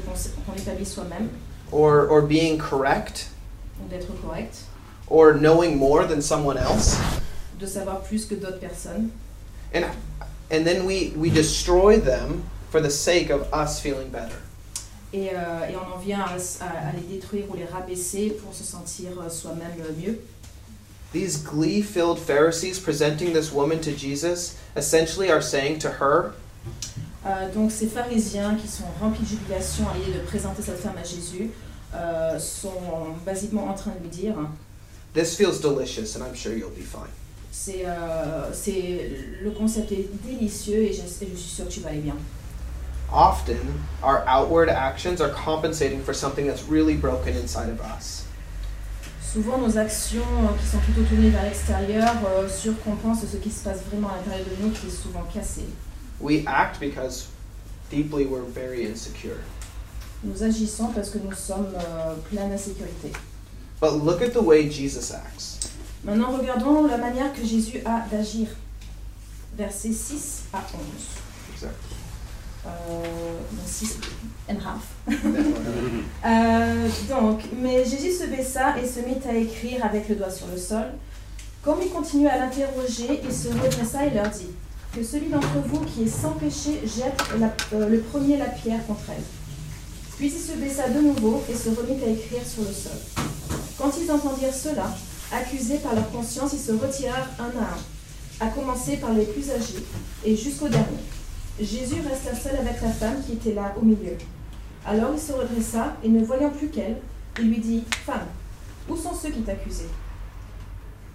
qu'on 0.47 0.55
établit 0.55 0.87
soi-même, 0.87 1.29
or, 1.73 2.07
or 2.07 2.23
being 2.23 2.59
correct 2.59 3.29
correct, 4.23 4.61
or 5.09 5.35
knowing 5.35 5.77
more 5.77 6.05
than 6.07 6.23
someone 6.23 6.57
else. 6.57 6.97
de 7.59 7.67
savoir 7.67 8.01
plus 8.01 8.25
que 8.25 8.37
d'autres 8.37 8.61
personnes. 8.61 9.11
And, 9.75 9.85
and 10.51 10.67
then 10.67 10.85
we, 10.87 11.13
we 11.17 11.31
destroy 11.31 11.99
them 11.99 12.45
for 12.71 12.81
the 12.81 12.91
sake 12.91 13.31
of 13.31 13.53
us 13.53 13.81
feeling 13.81 14.09
better. 14.11 14.37
Et, 15.13 15.31
euh, 15.35 15.67
et 15.69 15.77
on 15.77 15.93
en 15.93 15.99
vient 15.99 16.21
à, 16.21 16.37
à- 16.61 16.89
à 16.89 16.93
les 16.97 17.03
détruire 17.03 17.45
ou 17.51 17.55
les 17.55 17.67
rabaisser 17.67 18.31
pour 18.31 18.55
se 18.55 18.65
sentir 18.65 19.19
euh, 19.21 19.29
soi-même 19.29 19.73
euh, 19.81 19.93
mieux. 20.01 20.19
These 21.13 21.37
glee 21.39 21.83
filled 21.83 22.19
Pharisees 22.19 22.79
presenting 22.79 23.35
this 23.35 23.53
woman 23.53 23.81
to 23.83 23.93
Jesus 23.93 24.57
essentially 24.75 25.31
are 25.31 25.43
saying 25.43 25.79
to 25.81 25.91
her, 26.01 26.33
Euh, 27.25 27.53
donc 27.53 27.71
ces 27.71 27.87
pharisiens 27.87 28.57
qui 28.57 28.67
sont 28.67 28.85
remplis 29.01 29.23
de 29.23 29.29
jubilation 29.29 29.85
à 29.89 29.97
l'idée 29.97 30.19
de 30.19 30.25
présenter 30.25 30.61
cette 30.61 30.81
femme 30.81 30.97
à 31.01 31.05
Jésus 31.05 31.51
euh, 31.95 32.37
sont 32.39 33.15
basiquement 33.25 33.69
en 33.69 33.75
train 33.75 33.93
de 33.93 34.03
lui 34.03 34.09
dire 34.09 34.35
This 35.15 35.37
feels 35.37 35.61
delicious 35.61 36.17
and 36.17 36.25
I'm 36.27 36.35
sure 36.35 36.53
you'll 36.53 36.71
be 36.71 36.83
fine. 36.83 37.11
c'est 37.53 37.85
euh, 37.87 38.51
c'est 38.53 39.11
le 39.41 39.51
concept 39.51 39.93
est 39.93 40.09
délicieux 40.25 40.83
et 40.83 40.93
je, 40.93 41.07
suis 41.07 41.37
sûre 41.37 41.67
que 41.67 41.71
tu 41.71 41.81
vas 41.81 41.91
aller 41.91 42.01
bien. 42.01 42.17
Often, 43.13 43.59
our 44.03 44.25
outward 44.27 44.71
actions 44.71 45.21
are 45.21 45.31
compensating 45.31 46.03
for 46.03 46.15
something 46.15 46.47
that's 46.47 46.65
really 46.69 46.95
broken 46.95 47.37
inside 47.37 47.69
of 47.69 47.79
us. 47.81 48.25
Souvent 49.23 49.59
nos 49.59 49.79
actions 49.79 50.21
euh, 50.21 50.59
qui 50.59 50.67
sont 50.67 50.79
plutôt 50.79 51.03
tournées 51.03 51.31
vers 51.31 51.45
l'extérieur 51.45 52.15
surcompensent 52.49 53.27
ce 53.31 53.37
qui 53.37 53.51
se 53.51 53.63
passe 53.63 53.81
vraiment 53.91 54.09
à 54.09 54.17
l'intérieur 54.17 54.47
de 54.47 54.65
nous 54.65 54.71
qui 54.73 54.89
est 54.89 54.91
souvent 54.91 55.23
cassé. 55.33 55.67
We 56.23 56.45
act 56.47 56.79
because 56.79 57.27
deeply 57.91 58.27
we're 58.27 58.43
very 58.43 58.87
insecure. 58.87 59.41
Nous 60.23 60.41
agissons 60.45 60.93
parce 60.95 61.11
que 61.11 61.19
nous 61.19 61.35
sommes 61.35 61.75
euh, 61.75 62.15
pleins 62.31 62.49
d'insécurité. 62.49 63.13
But 63.81 64.05
look 64.05 64.23
at 64.23 64.31
the 64.31 64.41
way 64.41 64.71
Jesus 64.71 65.13
acts. 65.13 65.59
Maintenant 66.05 66.31
regardons 66.31 66.87
la 66.87 66.97
manière 66.97 67.33
que 67.33 67.45
Jésus 67.45 67.81
a 67.85 68.07
d'agir. 68.09 68.47
Versets 69.59 69.93
6 69.93 70.45
à 70.53 70.59
11. 70.59 70.83
Exactly. 71.53 71.97
Euh, 72.65 72.71
donc 73.51 73.67
6 73.67 73.99
and 74.49 74.57
half. 74.65 74.95
Euh, 76.25 76.89
donc, 77.09 77.41
mais 77.61 77.85
Jésus 77.85 78.13
se 78.13 78.27
baissa 78.27 78.79
et 78.79 78.87
se 78.87 79.01
mit 79.01 79.19
à 79.29 79.35
écrire 79.35 79.85
avec 79.85 80.09
le 80.09 80.15
doigt 80.15 80.31
sur 80.31 80.47
le 80.47 80.57
sol. 80.57 80.85
Comme 81.63 81.81
il 81.83 81.91
continuait 81.91 82.31
à 82.31 82.39
l'interroger, 82.39 83.21
il 83.25 83.35
se 83.35 83.49
redressa 83.49 84.07
et 84.07 84.11
leur 84.11 84.29
dit 84.29 84.51
Que 84.95 85.03
celui 85.03 85.29
d'entre 85.29 85.59
vous 85.69 85.81
qui 85.87 86.03
est 86.03 86.07
sans 86.07 86.33
péché 86.33 86.83
jette 86.85 87.19
euh, 87.73 87.89
le 87.89 88.01
premier 88.01 88.37
la 88.37 88.47
pierre 88.47 88.87
contre 88.87 89.05
elle. 89.09 89.23
Puis 90.19 90.27
il 90.27 90.39
se 90.39 90.53
baissa 90.59 90.91
de 90.91 91.01
nouveau 91.01 91.43
et 91.49 91.55
se 91.55 91.71
remit 91.71 92.03
à 92.05 92.09
écrire 92.09 92.47
sur 92.47 92.63
le 92.63 92.73
sol. 92.73 92.93
Quand 93.79 93.91
ils 93.99 94.11
entendirent 94.13 94.55
cela, 94.55 94.95
accusés 95.33 95.79
par 95.79 95.95
leur 95.95 96.11
conscience, 96.11 96.53
ils 96.53 96.59
se 96.59 96.73
retirèrent 96.73 97.31
un 97.39 97.59
à 97.59 98.45
un, 98.45 98.47
à 98.47 98.51
commencer 98.51 98.99
par 98.99 99.15
les 99.15 99.25
plus 99.25 99.51
âgés 99.51 99.83
et 100.27 100.37
jusqu'au 100.37 100.69
dernier. 100.69 100.87
Jésus 101.59 102.03
resta 102.07 102.35
seul 102.35 102.57
avec 102.59 102.83
la 102.83 102.91
femme 102.91 103.23
qui 103.25 103.33
était 103.33 103.55
là 103.55 103.75
au 103.81 103.85
milieu. 103.85 104.17
Alors 104.85 105.13
il 105.15 105.21
se 105.21 105.33
redressa 105.33 105.97
et 106.05 106.09
ne 106.09 106.23
voyant 106.23 106.51
plus 106.51 106.69
qu'elle, 106.69 106.99
il 107.39 107.49
lui 107.49 107.61
dit 107.61 107.85
Femme, 108.05 108.27
où 108.91 108.97
sont 108.97 109.15
ceux 109.15 109.31
qui 109.31 109.41
t'accusaient? 109.41 109.89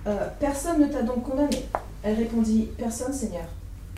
Euh, 0.08 0.28
Personne 0.40 0.82
ne 0.82 0.88
t'a 0.88 1.04
donc 1.04 1.24
condamné. 1.24 1.66
Elle 2.02 2.16
répondit 2.16 2.70
Personne, 2.78 3.14
Seigneur. 3.14 3.46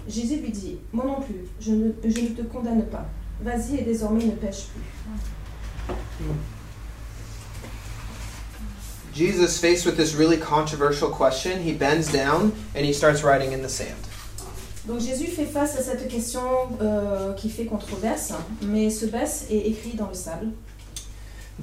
Jésus 0.10 0.38
lui 0.38 0.52
dit 0.52 0.78
Moi 0.92 1.06
non 1.06 1.22
plus, 1.22 1.46
je 1.60 1.72
ne, 1.72 1.92
je 2.04 2.22
ne 2.22 2.28
te 2.30 2.42
condamne 2.42 2.84
pas. 2.86 3.06
Vas-y 3.42 3.78
et 3.80 3.84
désormais 3.84 4.26
ne 4.26 4.32
pêche 4.32 4.66
plus. 4.74 5.96
Jesus, 9.14 9.60
faced 9.60 9.86
with 9.86 9.98
this 9.98 10.16
really 10.16 10.38
controversial 10.38 11.10
question, 11.10 11.60
he 11.60 11.74
bends 11.74 12.12
down 12.12 12.54
and 12.76 12.86
he 12.86 12.94
starts 12.94 13.24
writing 13.24 13.54
in 13.54 13.62
the 13.62 13.70
sand. 13.70 14.08
Donc 14.88 15.02
Jésus 15.02 15.28
fait 15.28 15.46
face 15.46 15.78
à 15.78 15.84
cette 15.84 16.08
question 16.08 16.42
euh, 16.82 17.34
qui 17.34 17.50
fait 17.50 17.66
controverse, 17.66 18.34
mais 18.62 18.90
se 18.90 19.06
baisse 19.06 19.46
et 19.50 19.70
écrit 19.70 19.94
dans 19.94 20.08
le 20.08 20.14
sable. 20.14 20.48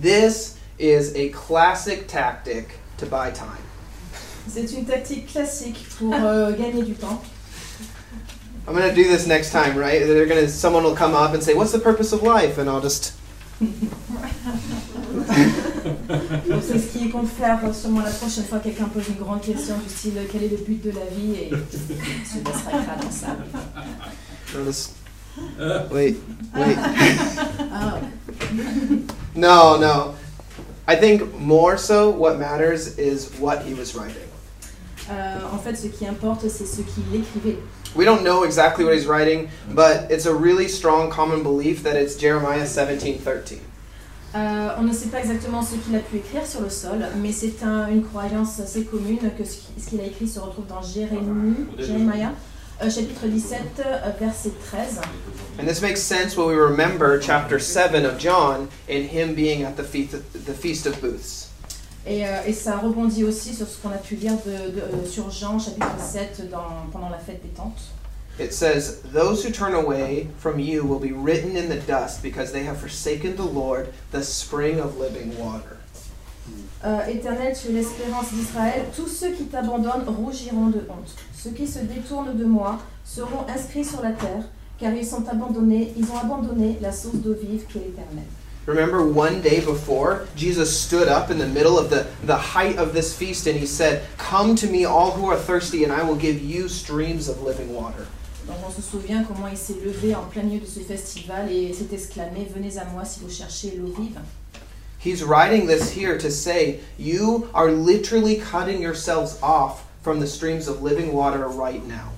This 0.01 0.57
is 0.79 1.13
a 1.17 1.31
classic 1.31 2.07
tactic 2.07 2.67
to 2.99 3.07
buy 3.07 3.33
time. 3.33 3.65
C'est 4.49 4.73
une 4.73 4.85
tactique 4.85 5.27
classique 5.27 5.87
pour 5.99 6.15
euh, 6.15 6.53
gagner 6.53 6.83
du 6.83 6.95
temps. 6.95 7.21
I'm 8.67 8.75
gonna 8.75 8.95
do 8.95 9.05
this 9.05 9.27
next 9.27 9.51
time, 9.53 9.77
right? 9.77 10.01
They're 10.07 10.27
gonna 10.27 10.49
someone 10.49 10.83
will 10.83 10.97
come 10.97 11.15
up 11.15 11.35
and 11.35 11.43
say, 11.43 11.55
"What's 11.55 11.73
the 11.73 11.79
purpose 11.79 12.13
of 12.13 12.23
life?" 12.23 12.59
And 12.59 12.69
I'll 12.69 12.81
just 12.81 13.13
Donc 16.41 16.63
c'est 16.63 16.79
ce 16.79 16.99
qu'il 16.99 17.11
compte 17.11 17.29
faire 17.29 17.59
euh, 17.65 17.73
sûrement 17.73 18.03
la 18.03 18.11
prochaine 18.11 18.45
fois 18.45 18.59
quelqu'un 18.59 18.85
pose 18.85 19.09
une 19.09 19.17
grande 19.17 19.41
question 19.41 19.77
du 19.79 19.89
style 19.89 20.19
quel 20.31 20.45
est 20.45 20.49
le 20.49 20.57
but 20.59 20.83
de 20.85 20.91
la 20.91 21.07
vie 21.07 21.33
et 21.35 21.51
il 21.51 22.27
se 22.27 22.39
baissera 22.39 22.71
écrire 22.71 22.97
dans 23.01 23.07
le 23.07 23.13
sable. 23.13 23.45
I'll 24.55 24.65
just 24.65 24.93
wait, 25.91 26.17
wait. 26.55 26.77
Ah, 27.73 27.99
No, 29.35 29.77
no. 29.79 30.15
I 30.89 30.97
think 30.97 31.35
more 31.39 31.77
so 31.79 32.11
what 32.11 32.39
matters 32.39 32.99
is 32.99 33.31
what 33.39 33.63
he 33.65 33.75
was 33.75 33.95
writing. 33.95 34.29
Euh, 35.11 35.39
en 35.55 35.59
fait, 35.59 35.75
ce 35.77 35.87
qui 35.89 36.07
importe, 36.07 36.49
c'est 36.49 36.67
ce 36.67 36.81
qu'il 36.83 37.15
écrivait. 37.15 37.59
We 37.95 38.05
don't 38.05 38.23
know 38.23 38.45
exactly 38.45 38.85
what 38.85 38.93
he's 38.95 39.07
writing, 39.07 39.49
but 39.71 40.11
it's 40.11 40.27
a 40.27 40.33
really 40.35 40.69
strong 40.69 41.11
common 41.11 41.43
belief 41.43 41.83
that 41.85 41.95
it's 42.01 42.17
Jeremiah 42.19 42.67
17:13. 42.67 43.59
Euh, 44.35 44.69
on 44.79 44.83
ne 44.83 44.93
sait 44.93 45.09
pas 45.09 45.21
exactement 45.21 45.63
ce 45.63 45.77
qu'il 45.77 45.97
a 45.97 46.01
pu 46.01 46.17
écrire 46.19 46.47
sur 46.47 46.61
le 46.61 46.69
sol, 46.69 46.99
mais 47.23 47.33
c'est 47.33 47.63
un- 47.63 47.89
une 47.89 48.05
croyance 48.05 48.61
assez 48.61 48.85
commune 48.85 49.19
que 49.19 49.45
ce 49.45 49.53
qui- 49.57 49.81
ce 49.81 49.89
qu'il 49.89 50.01
a 50.01 50.05
écrit 50.05 50.29
se 50.29 50.39
retrouve 50.41 50.67
dans 50.67 50.83
Jérémie, 50.83 51.55
euh, 51.79 52.91
chapitre 52.91 53.27
17, 53.27 53.61
euh, 53.87 54.11
verset 54.21 54.51
13. 54.71 55.01
And 55.59 55.67
this 55.67 55.81
makes 55.81 56.03
sense 56.03 56.37
when 56.37 56.49
we 56.49 56.57
remember 56.57 57.19
chapter 57.19 57.59
7 57.59 58.05
of 58.05 58.19
John 58.19 58.69
and 58.91 59.05
him 59.11 59.33
being 59.35 59.65
at 59.65 59.77
the 59.77 59.85
feast 59.85 60.17
the 60.35 60.53
feast 60.53 60.87
of 60.87 61.01
booths. 61.01 61.46
Et, 62.07 62.25
euh, 62.27 62.31
et 62.47 62.53
ça 62.53 62.77
rebondit 62.79 63.25
aussi 63.25 63.53
sur 63.55 63.67
ce 63.67 63.79
qu'on 63.83 63.91
a 63.91 63.99
pu 63.99 64.15
lire 64.15 64.35
de, 64.47 64.71
de- 64.71 64.81
euh, 64.81 65.07
sur 65.07 65.31
Jean, 65.31 65.59
chapitre 65.59 65.87
7, 66.01 66.49
dans- 66.51 66.89
pendant 66.93 67.09
la 67.09 67.19
fête 67.19 67.43
des 67.43 67.49
tentes. 67.49 67.81
it 68.39 68.53
says, 68.53 68.99
Those 69.15 69.43
who 69.45 69.51
turn 69.51 69.75
away 69.75 70.29
from 70.39 70.61
you 70.61 70.85
will 70.85 71.01
be 71.01 71.11
written 71.13 71.57
in 71.57 71.69
the 71.69 71.81
dust 71.87 72.23
because 72.23 72.53
they 72.53 72.65
have 72.67 72.77
forsaken 72.77 73.35
the 73.35 73.51
Lord, 73.51 73.87
the 74.13 74.23
spring 74.23 74.79
of 74.79 74.99
living 75.01 75.33
water. 75.39 75.79
Euh, 76.85 77.01
Éternel, 77.09 77.55
tu 77.61 77.69
es 77.69 77.73
l'espérance 77.73 78.31
d'Israël. 78.33 78.85
Tous 78.95 79.09
ceux 79.09 79.31
qui 79.33 79.45
t'abandonnent 79.47 80.05
rougiront 80.07 80.67
de 80.69 80.81
honte. 80.89 81.15
Ceux 81.37 81.51
qui 81.51 81.67
se 81.67 81.79
détournent 81.81 82.37
de 82.37 82.45
moi 82.45 82.79
seront 83.05 83.47
inscrits 83.49 83.85
sur 83.85 84.03
la 84.03 84.13
terre, 84.13 84.45
car 84.79 84.93
ils 84.93 85.07
sont 85.07 85.27
abandonnés, 85.29 85.93
ils 85.97 86.05
ont 86.11 86.19
abandonné 86.19 86.77
la 86.83 86.93
source 86.93 87.17
d'eau 87.17 87.35
vive 87.35 87.65
qui 87.67 87.79
est 87.79 87.87
l'Éternel. 87.87 88.25
Remember 88.67 89.07
one 89.07 89.41
day 89.43 89.61
before, 89.65 90.27
Jesus 90.35 90.77
stood 90.77 91.07
up 91.07 91.31
in 91.31 91.39
the 91.39 91.47
middle 91.47 91.79
of 91.79 91.89
the, 91.89 92.05
the 92.25 92.37
height 92.37 92.79
of 92.79 92.93
this 92.93 93.17
feast 93.17 93.47
and 93.47 93.57
he 93.57 93.65
said, 93.65 94.05
Come 94.19 94.57
to 94.57 94.67
me, 94.67 94.85
all 94.85 95.13
who 95.13 95.31
are 95.31 95.37
thirsty, 95.37 95.85
and 95.85 95.93
I 95.93 96.03
will 96.03 96.17
give 96.17 96.43
you 96.43 96.69
streams 96.69 97.29
of 97.29 97.41
living 97.43 97.73
water. 97.73 98.09
Donc 98.49 98.59
on 98.65 98.73
se 98.73 98.83
souvient 98.83 99.25
comment 99.25 99.49
il 99.49 99.57
s'est 99.57 99.75
levé 99.85 100.17
en 100.17 100.25
plein 100.25 100.43
milieu 100.43 100.61
de 100.61 100.67
ce 100.67 100.81
festival 100.81 101.49
et 101.51 101.73
s'est 101.73 101.93
exclamé 101.93 102.49
Venez 102.53 102.77
à 102.77 102.85
moi 102.87 103.05
si 103.05 103.21
vous 103.21 103.31
cherchez 103.31 103.77
l'eau 103.77 103.93
vive. 103.97 104.19
He's 104.99 105.23
writing 105.23 105.69
this 105.69 105.93
here 105.93 106.19
to 106.19 106.31
say, 106.31 106.81
You 106.99 107.49
are 107.55 107.71
literally 107.71 108.39
cutting 108.39 108.83
yourselves 108.83 109.39
off 109.43 109.85
from 110.03 110.19
the 110.19 110.27
streams 110.27 110.67
of 110.67 110.83
living 110.83 111.13
water 111.13 111.47
right 111.47 111.87
now. 111.87 112.11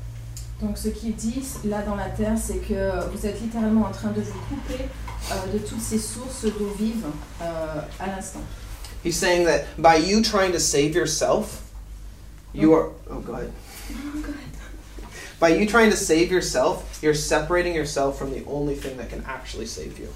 Donc 0.62 0.78
ce 0.78 0.88
qu'il 0.88 1.14
dit 1.14 1.42
là 1.64 1.82
dans 1.82 1.94
la 1.94 2.08
terre, 2.08 2.38
c'est 2.38 2.58
que 2.66 3.06
vous 3.12 3.26
êtes 3.26 3.38
littéralement 3.42 3.82
en 3.82 3.92
train 3.92 4.12
de 4.12 4.22
vous 4.22 4.38
couper 4.48 4.88
de 5.52 5.58
toutes 5.58 5.80
ces 5.80 5.98
sources 5.98 6.44
d'eau 6.44 6.72
vive 6.78 7.04
euh, 7.42 7.80
à 8.00 8.06
l'instant. 8.06 8.40
He's 9.04 9.16
saying 9.16 9.44
that 9.46 9.66
by 9.78 9.96
you 9.96 10.22
trying 10.22 10.52
to 10.52 10.58
save 10.58 10.94
yourself, 10.94 11.62
you 12.52 12.72
are. 12.74 12.90
Oh, 13.10 13.20
go 13.20 13.34
ahead. 13.34 13.52
By 15.38 15.50
you 15.50 15.66
trying 15.66 15.90
to 15.90 15.96
save 15.96 16.32
yourself, 16.32 16.98
you're 17.00 17.14
separating 17.14 17.74
yourself 17.74 18.18
from 18.18 18.32
the 18.32 18.44
only 18.46 18.74
thing 18.74 18.96
that 18.96 19.08
can 19.08 19.22
actually 19.26 19.66
save 19.66 19.98
you. 19.98 20.08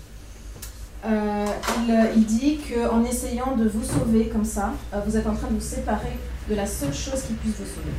Euh, 1.04 1.46
il, 1.78 2.16
il 2.16 2.24
dit 2.24 2.58
qu'en 2.68 3.04
essayant 3.04 3.56
de 3.56 3.68
vous 3.68 3.84
sauver 3.84 4.28
comme 4.28 4.44
ça, 4.44 4.72
euh, 4.92 5.00
vous 5.06 5.16
êtes 5.16 5.26
en 5.26 5.34
train 5.34 5.48
de 5.48 5.54
vous 5.54 5.60
séparer 5.60 6.16
de 6.48 6.54
la 6.54 6.66
seule 6.66 6.94
chose 6.94 7.22
qui 7.22 7.34
puisse 7.34 7.56
vous 7.56 7.66
sauver. 7.66 7.92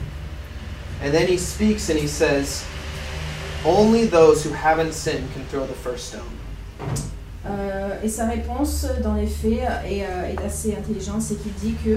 And 1.03 1.11
then 1.11 1.27
he 1.27 1.37
speaks 1.37 1.89
and 1.89 1.97
he 1.97 2.07
says, 2.07 2.63
Only 3.65 4.05
those 4.05 4.43
who 4.43 4.51
haven't 4.53 4.93
sinned 4.93 5.31
can 5.33 5.43
throw 5.45 5.65
the 5.65 5.73
first 5.73 6.09
stone. 6.09 6.42
Euh, 7.45 7.97
et 8.01 8.07
sa 8.07 8.27
réponse, 8.27 8.85
dans 9.03 9.15
les 9.15 9.27
faits, 9.27 9.59
est, 9.85 10.05
euh, 10.05 10.31
est 10.31 10.45
assez 10.45 10.75
intelligente, 10.75 11.21
c'est 11.21 11.35
qu'il 11.35 11.51
dit 11.53 11.75
que 11.83 11.89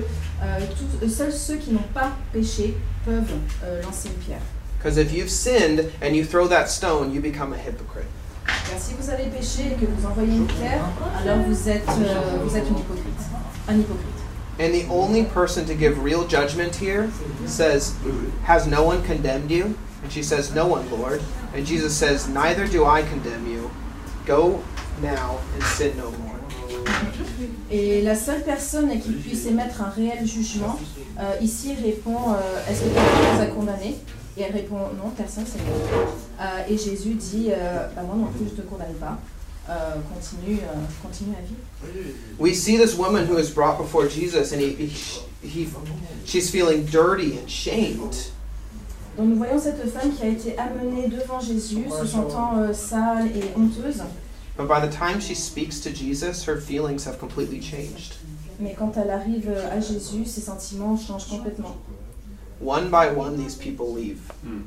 euh, 0.42 0.58
tous- 1.00 1.08
seuls 1.08 1.32
ceux 1.32 1.56
qui 1.56 1.70
n'ont 1.72 1.86
pas 1.94 2.10
péché 2.32 2.76
peuvent 3.04 3.22
euh, 3.64 3.80
lancer 3.82 4.08
une 4.08 4.14
pierre. 4.24 4.40
Because 4.78 4.98
if 4.98 5.12
you've 5.12 5.30
sinned 5.30 5.84
and 6.02 6.14
you 6.14 6.24
throw 6.24 6.48
that 6.48 6.66
stone, 6.66 7.12
you 7.14 7.20
become 7.20 7.52
a 7.52 7.56
hypocrite. 7.56 8.06
Car 8.44 8.78
si 8.78 8.94
vous 9.00 9.08
avez 9.08 9.26
péché 9.26 9.72
et 9.72 9.74
que 9.80 9.86
vous 9.86 10.06
envoyez 10.06 10.34
une 10.36 10.46
pierre, 10.46 10.84
alors 11.22 11.38
vous 11.46 11.68
êtes, 11.68 11.88
euh, 11.88 12.38
vous 12.44 12.56
êtes 12.56 12.68
une 12.68 12.78
hypocrite. 12.78 13.20
Un 13.68 13.78
hypocrite. 13.78 14.12
And 14.58 14.72
the 14.72 14.86
only 14.90 15.24
person 15.24 15.64
to 15.66 15.74
give 15.74 16.02
real 16.02 16.24
judgment 16.26 16.74
here 16.76 17.08
says, 17.46 17.92
Has 18.48 18.66
no 18.66 18.82
one 18.84 19.02
condemned 19.04 19.50
you? 19.50 19.74
And 20.02 20.10
she 20.10 20.22
says, 20.22 20.52
No 20.54 20.66
one, 20.66 20.90
Lord. 20.90 21.20
And 21.54 21.64
Jesus 21.66 21.94
says, 21.94 22.26
Neither 22.28 22.66
do 22.66 22.84
I 22.84 23.02
condemn 23.02 23.46
you. 23.46 23.70
Go 24.26 24.60
now 25.02 25.38
and 25.54 25.64
sin 25.64 25.96
no 25.96 26.10
more. 26.10 26.36
Et 27.70 28.02
la 28.02 28.14
seule 28.14 28.42
personne 28.42 28.88
qui 29.00 29.12
puisse 29.12 29.46
émettre 29.46 29.82
un 29.82 29.90
réel 29.90 30.26
jugement, 30.26 30.78
euh, 31.18 31.34
ici 31.40 31.74
répond 31.74 32.16
euh, 32.30 32.70
Est-ce 32.70 32.80
que 32.80 32.84
quelqu'un 32.86 33.34
vous 33.36 33.42
a 33.42 33.46
condamné? 33.46 33.96
Et 34.36 34.42
elle 34.42 34.52
répond 34.52 34.76
Non, 34.96 35.10
personne, 35.16 35.44
c'est 35.46 35.58
moi. 35.64 35.74
Euh, 36.40 36.44
et 36.68 36.78
Jésus 36.78 37.14
dit 37.14 37.48
euh, 37.50 37.88
Bah, 37.94 38.02
Moi 38.02 38.16
non 38.16 38.26
plus, 38.26 38.46
je 38.46 38.52
ne 38.52 38.56
te 38.56 38.62
condamne 38.62 38.94
pas. 38.94 39.18
Euh, 39.68 39.96
continue, 40.14 40.60
euh, 40.60 40.74
continue 41.02 41.34
à 41.36 41.42
vivre. 41.42 42.14
We 42.38 42.54
see 42.54 42.78
this 42.78 42.96
woman 42.96 43.26
who 43.26 43.36
is 43.36 43.50
brought 43.50 43.78
before 43.78 44.08
Jesus, 44.08 44.52
and 44.52 44.60
he, 44.60 44.74
he, 44.76 44.92
he, 45.42 45.68
she's 46.24 46.48
feeling 46.50 46.84
dirty 46.84 47.36
and 47.36 47.48
shamed. 47.48 48.14
Donc 49.18 49.28
nous 49.28 49.36
voyons 49.36 49.58
cette 49.58 49.82
femme 49.90 50.12
qui 50.12 50.22
a 50.22 50.28
été 50.28 50.56
amenée 50.56 51.08
devant 51.08 51.40
Jésus, 51.40 51.86
se 51.90 52.06
sentant 52.06 52.58
euh, 52.58 52.72
sale 52.72 53.26
et 53.34 53.58
honteuse. 53.58 54.02
But 54.56 54.68
by 54.68 54.80
the 54.80 54.90
time 54.90 55.20
she 55.20 55.34
speaks 55.34 55.80
to 55.80 55.92
Jesus, 55.92 56.44
her 56.44 56.60
feelings 56.60 57.04
have 57.04 57.18
completely 57.18 57.60
changed. 57.60 58.16
Mais 58.58 58.74
quand 58.74 58.96
elle 58.96 59.10
arrive 59.10 59.50
à 59.50 59.80
Jésus, 59.80 60.24
ses 60.26 60.40
sentiments 60.40 60.96
changent 60.96 61.28
complètement. 61.28 61.76
One 62.60 62.90
by 62.90 63.10
one, 63.10 63.36
these 63.36 63.54
people 63.54 63.92
leave. 63.92 64.20
Hmm. 64.42 64.62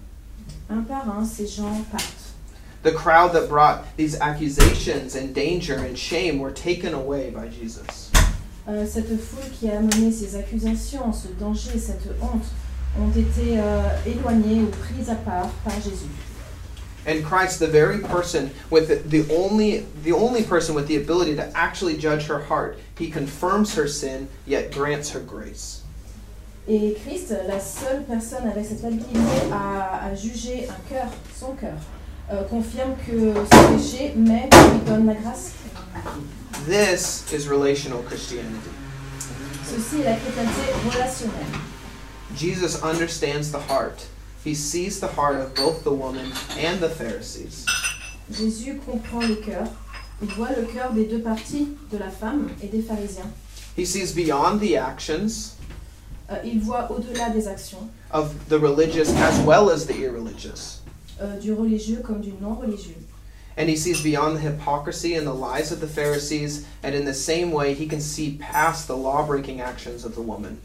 Un 0.69 0.83
par 0.83 1.09
un, 1.09 1.25
ces 1.25 1.47
gens 1.47 1.83
partent. 1.89 2.33
The 2.83 2.91
crowd 2.91 3.33
that 3.33 3.49
brought 3.49 3.83
these 3.97 4.15
accusations 4.21 5.15
and 5.15 5.33
danger 5.33 5.75
and 5.75 5.97
shame 5.97 6.39
were 6.39 6.51
taken 6.51 6.93
away 6.93 7.31
by 7.31 7.49
Jesus. 7.49 8.11
Euh, 8.67 8.85
cette 8.85 9.19
foule 9.19 9.49
qui 9.59 9.69
a 9.69 9.79
amené 9.79 10.11
ces 10.11 10.35
accusations, 10.35 11.11
ce 11.11 11.27
danger, 11.39 11.79
cette 11.79 12.07
honte, 12.21 12.45
ont 12.99 13.09
été 13.09 13.59
euh, 13.59 13.81
éloignées 14.05 14.61
ou 14.61 14.67
prises 14.67 15.09
à 15.09 15.15
part 15.15 15.49
par 15.63 15.73
Jésus. 15.81 16.11
And 17.05 17.23
Christ, 17.23 17.59
the 17.59 17.67
very 17.67 17.99
person 17.99 18.51
with 18.69 18.87
the, 18.89 18.95
the 18.95 19.33
only 19.33 19.85
the 20.03 20.11
only 20.11 20.43
person 20.43 20.75
with 20.75 20.87
the 20.87 20.97
ability 20.97 21.35
to 21.35 21.57
actually 21.57 21.97
judge 21.97 22.25
her 22.27 22.39
heart, 22.39 22.77
he 22.97 23.09
confirms 23.09 23.75
her 23.75 23.87
sin, 23.87 24.27
yet 24.45 24.71
grants 24.71 25.11
her 25.11 25.21
grace. 25.21 25.83
Et 26.67 26.95
Christ, 27.01 27.33
la 27.47 27.59
seule 27.59 28.03
personne 28.03 28.47
avec 28.47 28.65
cette 28.65 28.83
habilité 28.83 29.17
à, 29.51 30.05
à 30.05 30.15
juger 30.15 30.67
un 30.69 30.89
cœur, 30.89 31.07
son 31.35 31.55
cœur, 31.55 31.77
euh, 32.31 32.43
confirme 32.43 32.95
que 33.07 33.33
c'est 33.51 33.75
péché, 33.75 34.13
mais 34.15 34.43
lui 34.43 34.79
donne 34.85 35.07
la 35.07 35.15
grâce. 35.15 35.53
This 36.67 37.25
is 37.33 37.47
relational 37.47 38.03
Christianity. 38.03 38.69
Ceci 39.65 40.01
est 40.01 40.05
la 40.05 40.15
chrétienté 40.15 40.61
relationnelle. 40.93 41.59
Jesus 42.35 42.83
understands 42.83 43.51
the 43.51 43.59
heart. 43.59 44.05
He 44.43 44.55
sees 44.55 44.99
the 44.99 45.07
heart 45.07 45.35
of 45.37 45.53
both 45.55 45.83
the 45.83 45.91
woman 45.91 46.31
and 46.57 46.79
the 46.79 46.89
Pharisees. 46.89 47.65
Jésus 48.31 48.79
comprend 48.85 49.27
les 49.27 49.41
cœurs. 49.41 49.67
Il 50.21 50.29
voit 50.35 50.49
le 50.51 50.65
cœur 50.65 50.93
des 50.93 51.05
deux 51.05 51.21
parties, 51.21 51.67
de 51.91 51.97
la 51.97 52.09
femme 52.09 52.49
et 52.61 52.67
des 52.67 52.81
pharisiens. 52.81 53.31
He 53.75 53.85
sees 53.85 54.13
beyond 54.13 54.59
the 54.59 54.75
actions 54.75 55.55
Euh, 56.31 56.35
il 56.45 56.59
voit 56.59 56.91
au-delà 56.91 57.31
des 57.31 57.47
actions, 57.47 57.89
of 58.11 58.35
the 58.49 58.59
religious 58.59 59.09
as 59.15 59.39
well 59.43 59.71
as 59.71 59.85
the 59.87 59.95
irreligious. 59.99 60.81
euh, 61.19 61.39
du 61.39 61.53
religieux 61.53 62.01
comme 62.03 62.21
du 62.21 62.33
non-religieux. 62.39 62.97
And 63.57 63.67
he 63.67 63.75
sees 63.75 64.01
beyond 64.03 64.35
the 64.37 64.41
hypocrisy 64.41 65.15
and 65.15 65.25
the 65.25 65.33
lies 65.33 65.71
of 65.71 65.79
the 65.81 65.87
Pharisees, 65.87 66.65
and 66.83 66.93
in 66.93 67.05
the 67.05 67.15
same 67.15 67.51
way, 67.51 67.73
he 67.73 67.87
can 67.87 67.99
see 67.99 68.37
past 68.39 68.87
the 68.87 68.95
law 68.95 69.25
breaking 69.25 69.59
actions 69.59 70.05
of 70.05 70.13
the 70.13 70.21
woman. 70.21 70.59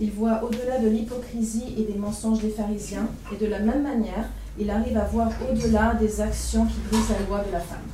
Il 0.00 0.10
voit 0.12 0.42
au-delà 0.42 0.78
de 0.78 0.88
l'hypocrisie 0.88 1.74
et 1.78 1.82
des 1.92 1.98
mensonges 1.98 2.40
des 2.40 2.50
pharisiens, 2.50 3.06
et 3.32 3.36
de 3.36 3.46
la 3.46 3.60
même 3.60 3.82
manière, 3.82 4.26
il 4.58 4.68
arrive 4.70 4.96
à 4.98 5.04
voir 5.04 5.28
au-delà 5.50 5.94
des 5.94 6.20
actions 6.20 6.66
qui 6.66 6.78
brisent 6.90 7.10
la 7.10 7.24
loi 7.26 7.44
de 7.46 7.52
la 7.52 7.60
femme. 7.60 7.86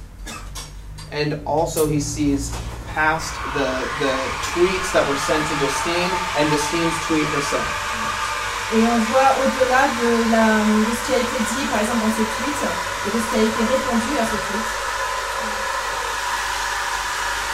And 1.13 1.41
also, 1.45 1.87
he 1.91 2.01
sees 2.01 2.51
past 2.95 3.35
the, 3.55 3.67
the 4.01 4.13
tweets 4.55 4.93
that 4.93 5.05
were 5.11 5.19
sent 5.29 5.43
to 5.45 5.55
Justine 5.61 6.11
and 6.39 6.49
Justine's 6.49 6.95
tweet 7.07 7.27
herself. 7.37 7.69
Et 8.73 8.79
on 8.81 8.99
voit 9.11 9.31
au-delà 9.43 9.91
de, 10.01 10.31
la- 10.31 10.63
de 10.63 10.93
ce 10.95 11.03
qui 11.07 11.13
a 11.15 11.19
été 11.19 11.39
dit, 11.53 11.67
par 11.69 11.81
exemple, 11.83 12.01
dans 12.07 12.17
ce 12.17 12.25
tweet, 12.25 12.61
et 12.65 13.11
de 13.13 13.19
ce 13.21 13.27
qui 13.29 13.37
a 13.37 13.43
été 13.45 13.63
répondu 13.77 14.13
à 14.17 14.25
ce 14.25 14.37
tweet. 14.49 14.69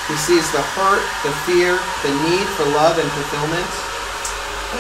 He 0.09 0.17
sees 0.17 0.47
the 0.53 0.63
hurt, 0.79 1.03
the 1.25 1.33
fear, 1.47 1.79
the 2.05 2.13
need 2.31 2.47
for 2.55 2.67
love 2.67 2.95
and 3.01 3.11
fulfillment. 3.11 3.73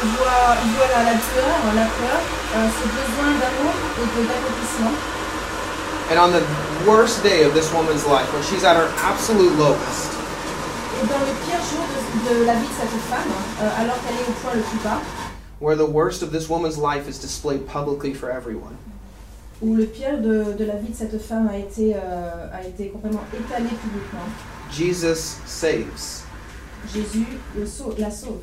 Voit, 0.03 0.57
il 0.65 0.71
voit 0.77 0.87
la, 0.95 1.03
la 1.05 1.15
douleur, 1.15 1.59
la 1.75 1.87
peur, 1.87 2.21
euh, 2.57 2.69
ce 2.69 2.85
besoin 2.87 3.31
d'amour 3.41 3.75
et 3.97 4.07
de- 4.07 4.27
d'accomplissement. 4.29 4.93
And 6.13 6.19
on 6.19 6.31
the 6.33 6.43
worst 6.87 7.23
day 7.23 7.45
of 7.45 7.55
this 7.55 7.73
woman's 7.73 8.07
life, 8.07 8.33
when 8.33 8.43
she's 8.43 8.63
at 8.65 8.77
her 8.77 8.89
absolute 9.05 9.57
lowest, 9.59 10.13
Et 11.03 11.07
dans 11.07 11.19
le 11.19 11.33
pire 11.45 11.61
jour 11.61 11.85
de, 11.93 12.41
de 12.41 12.45
la 12.47 12.55
vie 12.55 12.67
de 12.69 12.73
cette 12.81 13.01
femme, 13.11 13.33
euh, 13.63 13.83
alors 13.83 13.97
qu'elle 14.05 14.15
est 14.17 14.29
au 14.29 14.33
point 14.43 14.53
le 14.55 14.63
plus 14.63 14.79
bas, 14.85 15.01
where 15.61 15.77
the 15.77 15.89
worst 15.91 16.23
of 16.23 16.31
this 16.31 16.49
woman's 16.49 16.79
life 16.79 17.09
is 17.09 17.19
displayed 17.19 17.67
publicly 17.67 18.15
for 18.15 18.31
everyone, 18.31 18.77
où 19.63 19.75
le 19.75 19.85
pire 19.87 20.19
de, 20.19 20.53
de 20.57 20.65
la 20.65 20.77
vie 20.77 20.89
de 20.93 20.97
cette 20.97 21.21
femme 21.21 21.49
a 21.53 21.57
été, 21.59 21.95
euh, 21.97 22.47
a 22.53 22.63
été 22.67 22.89
complètement 22.89 23.25
étalé 23.35 23.69
publiquement, 23.83 24.27
Jesus 24.71 25.39
saves. 25.47 26.23
Jésus 26.95 27.27
le 27.57 27.65
la 27.99 28.11
sauve. 28.11 28.41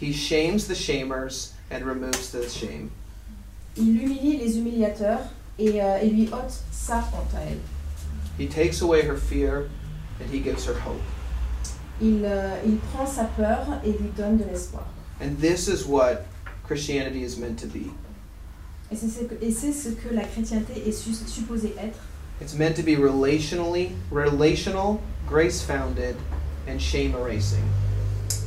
He 0.00 0.12
shames 0.12 0.66
the 0.66 0.74
shamers 0.74 1.52
and 1.70 1.84
removes 1.84 2.30
the 2.30 2.48
shame. 2.48 2.90
Il 3.76 3.84
humilie 3.98 4.38
les 4.38 4.56
humiliateurs 4.58 5.20
et, 5.58 5.80
euh, 5.80 5.98
et 6.02 6.10
lui 6.10 6.28
ôte 6.32 6.52
sa 6.70 6.98
honte 7.12 7.34
à 7.34 7.42
elle. 7.50 7.58
He 8.38 8.46
takes 8.48 8.82
away 8.82 9.02
her 9.02 9.16
fear 9.16 9.68
and 10.20 10.30
he 10.30 10.40
gives 10.40 10.66
her 10.66 10.74
hope. 10.74 11.00
Il, 12.00 12.22
euh, 12.24 12.56
il 12.66 12.76
prend 12.92 13.06
sa 13.06 13.24
peur 13.24 13.80
et 13.84 13.92
lui 13.92 14.10
donne 14.16 14.36
de 14.38 14.44
l'espoir. 14.44 14.86
And 15.20 15.38
this 15.40 15.66
is 15.68 15.86
what 15.86 16.26
Christianity 16.66 17.22
is 17.22 17.38
meant 17.38 17.58
to 17.60 17.66
be. 17.66 17.90
Et 18.92 18.96
c'est 18.96 19.08
ce 19.08 19.24
que, 19.24 19.34
et 19.42 19.50
c'est 19.50 19.72
ce 19.72 19.88
que 19.94 20.14
la 20.14 20.24
chrétienté 20.24 20.86
est 20.86 20.92
su- 20.92 21.14
supposée 21.26 21.74
être. 21.78 21.98
It's 22.40 22.54
meant 22.54 22.76
to 22.76 22.82
be 22.82 22.96
relationally 22.98 23.92
relational, 24.10 25.00
grace-founded, 25.26 26.16
and 26.68 26.78
shame-erasing. 26.80 27.64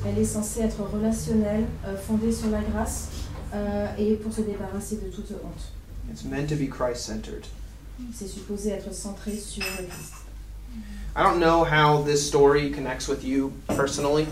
Elle 0.05 0.17
est 0.17 0.25
censée 0.25 0.61
être 0.61 0.81
relationnelle, 0.81 1.65
euh, 1.85 1.95
fondée 1.97 2.31
sur 2.31 2.49
la 2.49 2.61
grâce 2.61 3.07
euh, 3.53 3.87
et 3.97 4.15
pour 4.15 4.31
se 4.31 4.41
débarrasser 4.41 4.97
de 4.97 5.09
toute 5.09 5.31
honte. 5.31 5.71
It's 6.11 6.23
meant 6.23 6.47
to 6.47 6.55
be 6.55 6.69
Christ-centered. 6.69 7.45
C'est 8.13 8.27
supposé 8.27 8.71
être 8.71 8.93
centré 8.93 9.35
sur 9.35 9.63
le 9.77 9.87
Christ. 9.87 10.13
I 11.15 11.23
don't 11.23 11.39
know 11.39 11.65
how 11.65 12.03
this 12.03 12.25
story 12.25 12.71
connects 12.71 13.07
with 13.07 13.23
you 13.23 13.51
personally, 13.67 14.25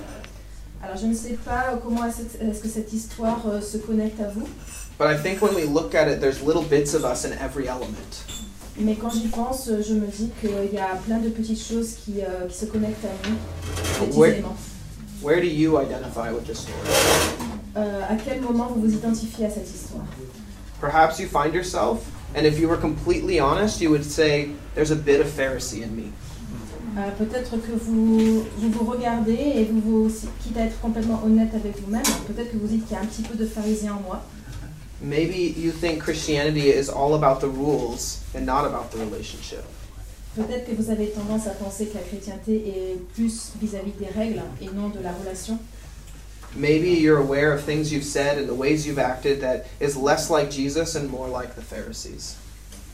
Alors 0.83 0.95
je 0.95 1.07
ne 1.07 1.13
sais 1.13 1.37
pas 1.43 1.79
comment 1.83 2.05
est-ce 2.05 2.61
que 2.61 2.69
cette 2.69 2.93
histoire 2.93 3.41
euh, 3.47 3.59
se 3.61 3.77
connecte 3.77 4.21
à 4.21 4.29
vous, 4.29 4.47
but 4.99 5.07
I 5.07 5.17
think 5.17 5.41
when 5.41 5.55
we 5.55 5.65
look 5.65 5.95
at 5.95 6.07
it, 6.07 6.21
there's 6.21 6.41
little 6.43 6.63
bits 6.63 6.93
of 6.93 7.03
us 7.03 7.25
in 7.25 7.31
every 7.43 7.65
element. 7.65 8.23
mais 8.79 8.95
quand 8.95 9.09
j'y 9.09 9.27
pense, 9.27 9.65
je 9.67 9.93
me 9.95 10.05
dis 10.05 10.29
qu'il 10.39 10.73
y 10.73 10.77
a 10.77 10.95
plein 11.05 11.17
de 11.17 11.29
petites 11.29 11.61
choses 11.61 11.95
qui, 12.05 12.21
euh, 12.21 12.47
qui 12.47 12.57
se 12.57 12.65
connectent 12.65 13.05
à 13.05 13.27
nous, 13.27 14.23
éléments. 14.23 14.55
Where 15.21 15.41
do 15.41 15.47
you 15.47 15.77
identify 15.79 16.31
with 16.31 16.45
this 16.45 16.59
story? 16.59 16.77
Euh, 17.75 18.01
à 18.09 18.15
quel 18.15 18.41
moment 18.41 18.67
vous 18.67 18.81
vous 18.81 18.93
identifiez 18.93 19.45
à 19.45 19.49
cette 19.49 19.69
histoire 19.69 20.05
Perhaps 20.79 21.19
you 21.19 21.27
find 21.27 21.53
yourself, 21.53 22.05
and 22.35 22.45
if 22.45 22.59
you 22.59 22.67
were 22.67 22.77
completely 22.77 23.39
honest, 23.39 23.81
you 23.81 23.89
would 23.89 24.03
say, 24.05 24.49
There's 24.75 24.91
a 24.91 24.95
bit 24.95 25.19
of 25.21 25.27
Pharisee 25.27 25.83
in 25.83 25.95
me. 25.95 26.11
Euh, 26.97 27.09
Peut-être 27.17 27.57
que 27.57 27.71
vous, 27.71 28.43
vous 28.57 28.69
vous 28.71 28.85
regardez 28.85 29.33
et 29.33 29.65
vous 29.65 29.81
vous, 29.81 30.11
quitte 30.43 30.57
à 30.57 30.65
être 30.65 30.79
complètement 30.81 31.21
honnête 31.25 31.53
avec 31.53 31.79
vous-même, 31.81 32.03
peut-être 32.27 32.51
que 32.51 32.57
vous 32.57 32.67
dites 32.67 32.87
qu'il 32.87 32.95
y 32.95 32.99
a 32.99 33.01
un 33.01 33.05
petit 33.05 33.23
peu 33.23 33.35
de 33.35 33.45
pharisien 33.45 33.93
en 33.93 34.01
moi. 34.01 34.23
Maybe 35.01 35.53
you 35.57 35.71
think 35.71 35.99
Christianity 35.99 36.69
is 36.69 36.89
all 36.89 37.13
about 37.13 37.39
the 37.39 37.49
rules 37.49 38.21
and 38.35 38.45
not 38.45 38.65
about 38.65 38.91
the 38.91 38.97
relationship. 38.97 39.63
Peut-être 40.35 40.65
que 40.69 40.75
vous 40.75 40.91
avez 40.91 41.09
tendance 41.09 41.47
à 41.47 41.51
penser 41.51 41.87
que 41.87 41.95
la 41.95 42.03
chrétienté 42.03 42.55
est 42.67 42.97
plus 43.15 43.51
vis-à-vis 43.59 43.93
des 43.99 44.07
règles 44.07 44.41
et 44.61 44.67
non 44.67 44.89
de 44.89 44.99
la 44.99 45.11
relation. 45.11 45.57
Maybe 46.55 46.89
you're 46.89 47.19
aware 47.19 47.53
of 47.53 47.63
things 47.63 47.91
you've 47.91 48.05
said 48.05 48.37
and 48.37 48.47
the 48.47 48.55
ways 48.55 48.85
you've 48.85 48.99
acted 48.99 49.41
that 49.41 49.65
is 49.79 49.95
less 49.95 50.29
like 50.29 50.49
Jesus 50.49 50.95
and 50.95 51.09
more 51.09 51.27
like 51.27 51.55
the 51.55 51.61
Pharisees. 51.61 52.35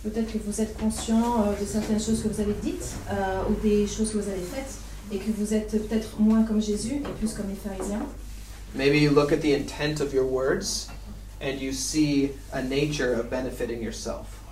Peut-être 0.04 0.32
que 0.34 0.38
vous 0.46 0.60
êtes 0.60 0.78
conscient 0.78 1.46
euh, 1.46 1.60
de 1.60 1.66
certaines 1.66 2.00
choses 2.00 2.22
que 2.22 2.28
vous 2.28 2.42
avez 2.42 2.56
dites 2.62 2.96
euh, 3.10 3.44
ou 3.50 3.56
des 3.62 3.88
choses 3.88 4.12
que 4.12 4.18
vous 4.18 4.30
avez 4.30 4.42
faites 4.42 4.78
et 5.12 5.18
que 5.18 5.32
vous 5.38 5.54
êtes 5.54 5.72
peut-être 5.72 6.20
moins 6.20 6.44
comme 6.44 6.62
Jésus 6.62 6.96
et 6.96 7.20
plus 7.20 7.34
comme 7.34 7.48
les 7.50 7.56
pharisiens. 7.56 8.06
Maybe 8.76 8.98
you 9.00 9.12
look 9.12 9.32
at 9.32 9.42
the 9.42 9.54
intent 9.54 10.02
of 10.02 10.14
your 10.14 10.26
words 10.26 10.90
and 11.42 11.62
you 11.62 11.72
see 11.72 12.32
a 12.52 12.62
nature 12.62 13.14
of 13.14 13.30
benefiting 13.30 13.82
yourself. 13.82 14.43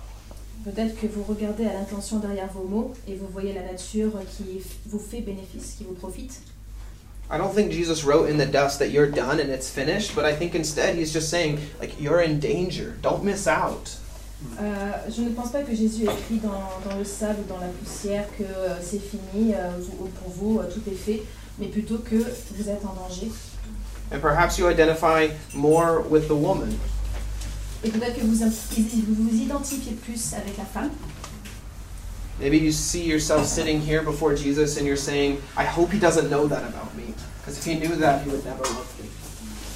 Peut-être 0.64 0.94
que 1.00 1.06
vous 1.06 1.24
regardez 1.24 1.66
à 1.66 1.72
l'intention 1.72 2.18
derrière 2.18 2.48
vos 2.52 2.64
mots 2.68 2.94
et 3.08 3.14
vous 3.16 3.26
voyez 3.32 3.52
la 3.52 3.62
nature 3.62 4.12
qui 4.36 4.60
vous 4.86 4.98
fait 5.00 5.20
bénéfice, 5.20 5.74
qui 5.78 5.84
vous 5.84 5.94
profite. 5.94 6.40
I 7.30 7.38
don't 7.38 7.52
think 7.54 7.72
Jesus 7.72 8.04
wrote 8.04 8.28
in 8.28 8.36
the 8.36 8.46
dust 8.50 8.78
that 8.78 8.88
you're 8.90 9.10
done 9.10 9.40
and 9.40 9.48
it's 9.50 9.68
finished, 9.68 10.14
but 10.14 10.24
I 10.24 10.34
think 10.34 10.54
instead 10.54 10.96
he's 10.96 11.12
just 11.12 11.30
saying, 11.30 11.58
like, 11.80 11.98
you're 12.00 12.20
in 12.22 12.38
danger. 12.38 12.94
Don't 13.02 13.24
miss 13.24 13.46
out. 13.48 13.96
Euh, 14.60 14.92
je 15.08 15.22
ne 15.22 15.30
pense 15.30 15.50
pas 15.52 15.62
que 15.62 15.74
Jésus 15.74 16.02
écrit 16.04 16.38
dans, 16.42 16.68
dans 16.88 16.96
le 16.98 17.04
sable 17.04 17.38
ou 17.44 17.48
dans 17.48 17.58
la 17.60 17.68
poussière 17.68 18.26
que 18.36 18.42
euh, 18.44 18.76
c'est 18.82 19.00
fini, 19.00 19.54
euh, 19.54 19.70
vous- 19.78 20.08
pour 20.08 20.30
vous, 20.34 20.58
euh, 20.58 20.64
tout 20.72 20.82
est 20.90 20.94
fait, 20.96 21.22
mais 21.58 21.66
plutôt 21.68 21.98
que 21.98 22.16
vous 22.16 22.68
êtes 22.68 22.84
en 22.84 22.92
danger. 22.94 23.30
And 24.12 24.18
perhaps 24.20 24.58
you 24.58 24.68
identify 24.68 25.30
more 25.54 26.02
with 26.10 26.26
the 26.28 26.34
woman. 26.34 26.70
Et 27.84 27.90
peut-être 27.90 28.14
que 28.16 28.20
vous 28.24 28.34
vous 28.36 29.28
vous 29.28 29.34
identifiez 29.36 29.92
plus 29.92 30.32
avec 30.34 30.56
la 30.56 30.64
femme? 30.64 30.90
Maybe 32.40 32.54
you 32.56 32.72
see 32.72 33.04
yourself 33.04 33.46
sitting 33.46 33.80
here 33.80 34.02
before 34.02 34.34
Jesus 34.36 34.76
and 34.78 34.86
you're 34.86 34.96
saying, 34.96 35.38
I 35.56 35.64
hope 35.64 35.92
he 35.92 35.98
doesn't 35.98 36.28
know 36.30 36.46
that 36.48 36.62
about 36.64 36.94
me. 36.96 37.12
Because 37.40 37.58
if 37.58 37.64
he 37.64 37.74
knew 37.78 37.94
that, 37.96 38.22
he 38.24 38.30
would 38.30 38.44
never 38.44 38.62
love 38.64 38.86
me. 39.00 39.08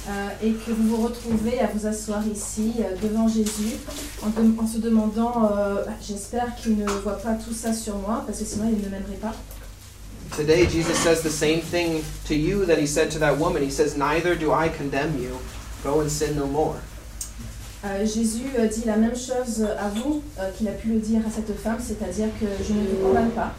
euh, 0.09 0.29
et 0.41 0.53
que 0.53 0.71
vous 0.71 0.95
vous 0.95 1.03
retrouvez 1.05 1.59
à 1.59 1.67
vous 1.67 1.85
asseoir 1.85 2.25
ici 2.27 2.71
euh, 2.79 2.95
devant 3.03 3.27
Jésus 3.27 3.75
en, 4.23 4.29
dem- 4.29 4.57
en 4.57 4.65
se 4.65 4.77
demandant 4.77 5.49
euh, 5.51 5.83
j'espère 6.01 6.55
qu'il 6.55 6.77
ne 6.77 6.85
voit 6.89 7.17
pas 7.21 7.33
tout 7.33 7.53
ça 7.53 7.73
sur 7.73 7.97
moi 7.97 8.23
parce 8.25 8.39
que 8.39 8.45
sinon 8.45 8.69
il 8.71 8.77
ne 8.81 8.89
m'aimerait 8.89 9.19
pas. 9.21 9.35
Today, 10.35 10.65
Jesus 10.69 10.95
says 10.97 11.21
the 11.23 11.29
same 11.29 11.59
thing 11.61 12.03
to 12.25 12.33
you 12.35 12.65
that 12.65 12.77
he 12.79 12.87
said 12.87 13.09
to 13.11 13.19
that 13.19 13.37
woman. 13.37 13.61
He 13.61 13.69
says, 13.69 13.97
Neither 13.97 14.35
do 14.35 14.51
I 14.53 14.69
condemn 14.69 15.17
you. 15.21 15.39
Go 15.83 15.99
and 16.01 16.09
sin 16.09 16.35
no 16.37 16.47
more. 16.47 16.75
Euh, 17.87 18.05
Jésus 18.05 18.43
euh, 18.57 18.67
dit 18.67 18.83
la 18.85 18.97
même 18.97 19.15
chose 19.15 19.65
à 19.79 19.89
vous 19.89 20.21
euh, 20.39 20.51
qu'il 20.57 20.67
a 20.67 20.71
pu 20.71 20.89
le 20.89 20.99
dire 20.99 21.21
à 21.25 21.31
cette 21.31 21.57
femme, 21.57 21.77
c'est-à-dire 21.79 22.27
que 22.39 22.45
je 22.67 22.73
ne 22.73 22.85
te 22.85 22.95
condamne 23.01 23.31
pas 23.31 23.53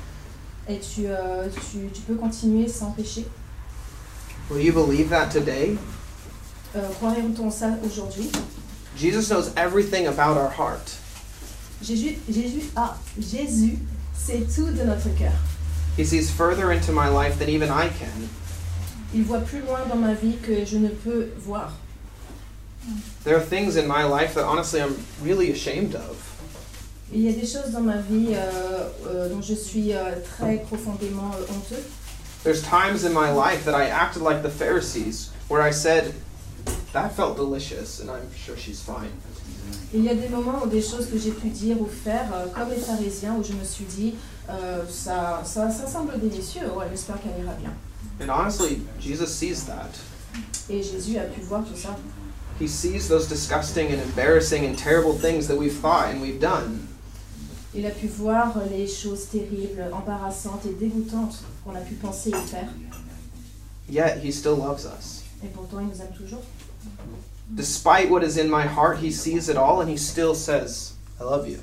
et 0.68 0.78
tu, 0.78 1.06
euh, 1.06 1.48
tu, 1.70 1.88
tu 1.92 2.02
peux 2.02 2.14
continuer 2.14 2.68
sans 2.68 2.90
péché. 2.90 3.26
Will 4.50 4.62
you 4.62 4.72
believe 4.72 5.08
that 5.08 5.28
today? 5.30 5.76
Ça 6.74 7.70
aujourd'hui? 7.84 8.30
Jesus 8.96 9.30
knows 9.30 9.50
everything 9.56 10.06
about 10.06 10.36
our 10.36 10.50
heart. 10.50 10.98
Jésus, 11.82 12.18
Jésus, 12.28 12.64
ah, 12.76 12.96
Jésus, 13.18 13.78
c'est 14.14 14.46
tout 14.54 14.66
de 14.66 14.82
notre 14.82 15.08
cœur. 15.16 15.32
He 15.96 16.04
sees 16.04 16.30
further 16.30 16.70
into 16.70 16.92
my 16.92 17.08
life 17.08 17.38
than 17.38 17.48
even 17.48 17.70
I 17.70 17.88
can. 17.88 18.28
Il 19.14 19.24
voit 19.24 19.40
plus 19.40 19.60
loin 19.60 19.80
dans 19.88 19.96
ma 19.96 20.12
vie 20.12 20.36
que 20.42 20.64
je 20.66 20.76
ne 20.76 20.88
peux 20.88 21.28
voir. 21.38 21.72
There 23.24 23.36
are 23.36 23.44
things 23.44 23.76
in 23.76 23.86
my 23.86 24.04
life 24.04 24.34
that 24.34 24.44
honestly 24.44 24.80
I'm 24.80 24.96
really 25.22 25.50
ashamed 25.52 25.94
of. 25.94 26.16
Il 27.12 27.22
y 27.22 27.28
a 27.28 27.32
des 27.32 27.46
choses 27.46 27.72
dans 27.72 27.80
ma 27.80 27.96
vie 27.96 28.34
euh, 28.34 28.88
euh, 29.06 29.28
dont 29.30 29.40
je 29.40 29.54
suis 29.54 29.94
euh, 29.94 30.16
très 30.36 30.58
profondément 30.58 31.30
euh, 31.34 31.44
honteux. 31.54 31.82
There's 32.44 32.62
times 32.62 33.04
in 33.04 33.12
my 33.12 33.30
life 33.30 33.64
that 33.64 33.74
I 33.74 33.88
acted 33.88 34.22
like 34.22 34.42
the 34.42 34.50
Pharisees, 34.50 35.30
where 35.48 35.62
I 35.62 35.72
said, 35.72 36.14
That 36.92 37.12
felt 37.12 37.36
delicious, 37.36 38.00
and 38.00 38.10
I'm 38.10 38.30
sure 38.34 38.56
she's 38.56 38.80
fine. 38.80 39.10
Il 39.92 40.04
y 40.04 40.08
a 40.08 40.14
des 40.14 40.28
moments 40.28 40.62
où 40.64 40.66
des 40.68 40.80
choses 40.82 41.06
que 41.10 41.18
j'ai 41.18 41.32
pu 41.32 41.48
dire 41.48 41.80
ou 41.80 41.86
faire, 41.86 42.26
euh, 42.34 42.46
comme 42.54 42.70
les 42.70 42.76
pharisiens, 42.80 43.34
où 43.38 43.44
je 43.44 43.52
me 43.52 43.64
suis 43.64 43.84
dit, 43.84 44.14
euh, 44.48 44.82
ça, 44.88 45.42
ça, 45.44 45.70
ça 45.70 45.86
semble 45.86 46.18
délicieux, 46.18 46.70
ouais, 46.76 46.86
j'espère 46.90 47.16
qu'elle 47.20 47.42
ira 47.44 47.54
bien. 47.54 47.72
And 48.20 48.30
honestly, 48.30 48.82
Jesus 49.00 49.28
sees 49.28 49.64
that. 49.66 49.90
Et 50.70 50.82
Jésus 50.82 51.18
a 51.18 51.24
pu 51.24 51.40
voir 51.42 51.62
tout 51.64 51.76
ça. 51.78 51.96
He 52.58 52.66
sees 52.66 53.08
those 53.08 53.28
disgusting 53.28 53.92
and 53.92 54.00
embarrassing 54.02 54.64
and 54.64 54.76
terrible 54.76 55.12
things 55.12 55.46
that 55.46 55.56
we've 55.56 55.76
thought 55.76 56.08
and 56.08 56.20
we've 56.20 56.40
done. 56.40 56.88
Il 57.74 57.86
a 57.86 57.90
pu 57.90 58.08
voir 58.08 58.54
les 58.70 58.86
choses 58.88 59.26
terribles, 59.26 59.92
embarrassantes 59.92 60.66
et 60.66 60.74
dégoûtantes 60.74 61.44
qu'on 61.64 61.76
a 61.76 61.80
pu 61.80 61.94
penser 61.94 62.30
et 62.30 62.46
faire. 62.46 62.68
Yet 63.88 64.18
he 64.22 64.32
still 64.32 64.56
loves 64.56 64.84
us. 64.84 65.22
Et 65.44 65.48
pourtant, 65.48 65.80
il 65.80 65.86
nous 65.86 66.00
aime 66.00 66.12
toujours. 66.16 66.42
Despite 67.54 68.10
what 68.10 68.22
is 68.24 68.36
in 68.36 68.50
my 68.50 68.66
heart, 68.66 68.98
he 68.98 69.10
sees 69.10 69.48
it 69.48 69.56
all 69.56 69.80
and 69.80 69.88
he 69.88 69.96
still 69.96 70.34
says, 70.34 70.94
I 71.20 71.24
love 71.24 71.48
you. 71.48 71.58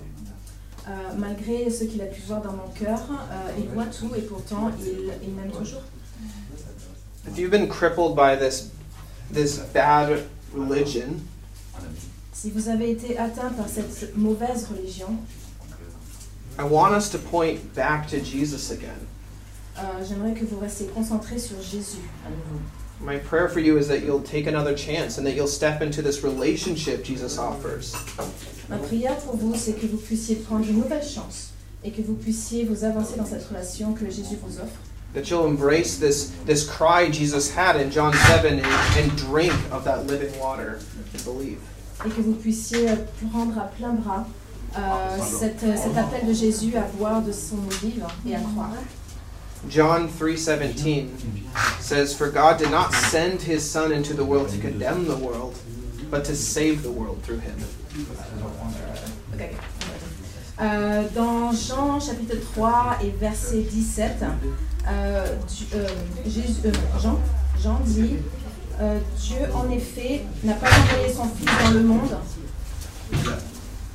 Euh, 0.88 1.16
malgré 1.18 1.70
ce 1.70 1.86
qu'il 1.86 2.02
a 2.02 2.06
pu 2.06 2.22
voir 2.22 2.42
dans 2.42 2.54
mon 2.54 2.68
cœur, 2.70 3.00
euh, 3.10 3.52
il 3.58 3.68
voit 3.70 3.88
tout 3.88 4.14
et 4.16 4.22
pourtant, 4.22 4.72
il, 4.80 5.12
il 5.24 5.34
m'aime 5.34 5.52
toujours. 5.52 5.82
If 7.28 7.38
you've 7.38 7.52
been 7.52 7.68
crippled 7.68 8.16
by 8.16 8.36
this 8.36 8.70
this 9.32 9.58
bad 9.74 10.24
religion, 10.56 11.20
Si 12.34 12.52
vous 12.52 12.68
avez 12.70 12.92
été 12.92 13.18
atteint 13.18 13.50
par 13.50 13.68
cette 13.68 14.16
mauvaise 14.18 14.68
religion, 14.70 15.18
I 16.60 16.64
want 16.64 16.94
us 16.96 17.10
to 17.12 17.18
point 17.18 17.58
back 17.76 18.08
to 18.10 18.18
Jesus 18.20 18.72
again. 18.72 19.00
euh, 19.78 20.04
j'aimerais 20.08 20.34
que 20.34 20.46
vous 20.46 20.60
restiez 20.60 20.88
concentrés 20.88 21.40
sur 21.40 21.62
Jésus 21.62 22.00
à 22.26 22.30
nouveau. 22.30 22.62
My 23.02 23.20
prayer 23.20 23.50
for 23.50 23.60
you 23.60 23.78
is 23.78 23.88
that 23.88 24.00
you'll 24.06 24.24
take 24.24 24.48
another 24.48 24.76
chance 24.78 25.18
and 25.18 25.26
that 25.26 25.34
you'll 25.36 25.48
step 25.50 25.82
into 25.82 26.02
this 26.02 26.24
relationship 26.24 27.04
Jesus 27.04 27.38
offers. 27.38 27.94
Ma 28.70 28.78
prière 28.78 29.18
pour 29.18 29.36
vous, 29.36 29.54
c'est 29.56 29.74
que 29.74 29.86
vous 29.86 29.98
puissiez 29.98 30.36
prendre 30.38 30.66
une 30.68 30.78
nouvelle 30.78 31.04
chance 31.04 31.50
et 31.84 31.92
que 31.92 32.02
vous 32.02 32.14
puissiez 32.16 32.64
vous 32.64 32.86
avancer 32.86 33.18
dans 33.18 33.26
cette 33.26 33.46
relation 33.48 33.94
que 33.94 34.06
Jésus 34.10 34.38
vous 34.42 34.58
offre. 34.60 34.80
That 35.16 35.30
you'll 35.30 35.48
embrace 35.48 35.98
this 35.98 36.32
this 36.46 36.70
cry 36.70 37.10
Jesus 37.10 37.50
had 37.56 37.78
in 37.78 37.90
John 37.90 38.14
7 38.14 38.60
and, 38.60 38.66
and 38.98 39.18
drink 39.18 39.54
of 39.72 39.84
that 39.86 40.06
living 40.08 40.38
water 40.40 40.80
and 41.14 41.24
believe. 41.24 41.60
et 42.06 42.10
que 42.14 42.22
vous 42.22 42.34
puissiez 42.36 42.90
prendre 43.32 43.58
à 43.58 43.72
plein 43.76 43.94
bras 43.94 44.28
euh, 44.78 45.18
cette- 45.24 45.62
cet 45.78 45.98
appel 45.98 46.28
de 46.28 46.34
Jésus 46.34 46.76
à 46.76 46.82
boire 46.98 47.22
de 47.22 47.32
son 47.32 47.56
eau 47.56 47.70
vive 47.82 48.06
et 48.28 48.36
à 48.36 48.40
croire. 48.42 48.74
John 49.70 50.08
3:17 50.10 51.08
says 51.80 52.14
for 52.14 52.30
God 52.30 52.58
did 52.58 52.70
not 52.70 52.94
send 52.94 53.42
his 53.42 53.62
son 53.62 53.92
into 53.94 54.14
the 54.14 54.24
world 54.26 54.50
to 54.50 54.58
condemn 54.60 55.06
the 55.08 55.16
world 55.16 55.56
but 56.12 56.26
to 56.26 56.36
save 56.36 56.84
the 56.84 56.92
world 56.92 57.24
through 57.24 57.40
him. 57.40 57.56
Ok, 59.34 59.42
ok. 59.42 59.50
Euh, 60.62 61.04
dans 61.16 61.52
Jean 61.54 62.00
chapitre 62.00 62.36
3 62.54 62.98
et 63.04 63.12
verset 63.20 63.62
17, 63.64 64.24
euh, 64.88 65.26
euh, 65.76 65.88
Jésus- 66.26 66.62
euh, 66.66 66.72
Jean, 67.02 67.20
Jean 67.62 67.80
dit 67.86 68.16
euh, 68.82 69.00
Dieu 69.20 69.38
en 69.54 69.70
effet 69.72 70.22
n'a 70.44 70.54
pas 70.54 70.68
envoyé 70.68 71.14
son 71.14 71.26
Fils 71.36 71.50
dans 71.64 71.72
le 71.72 71.82
monde 71.82 72.18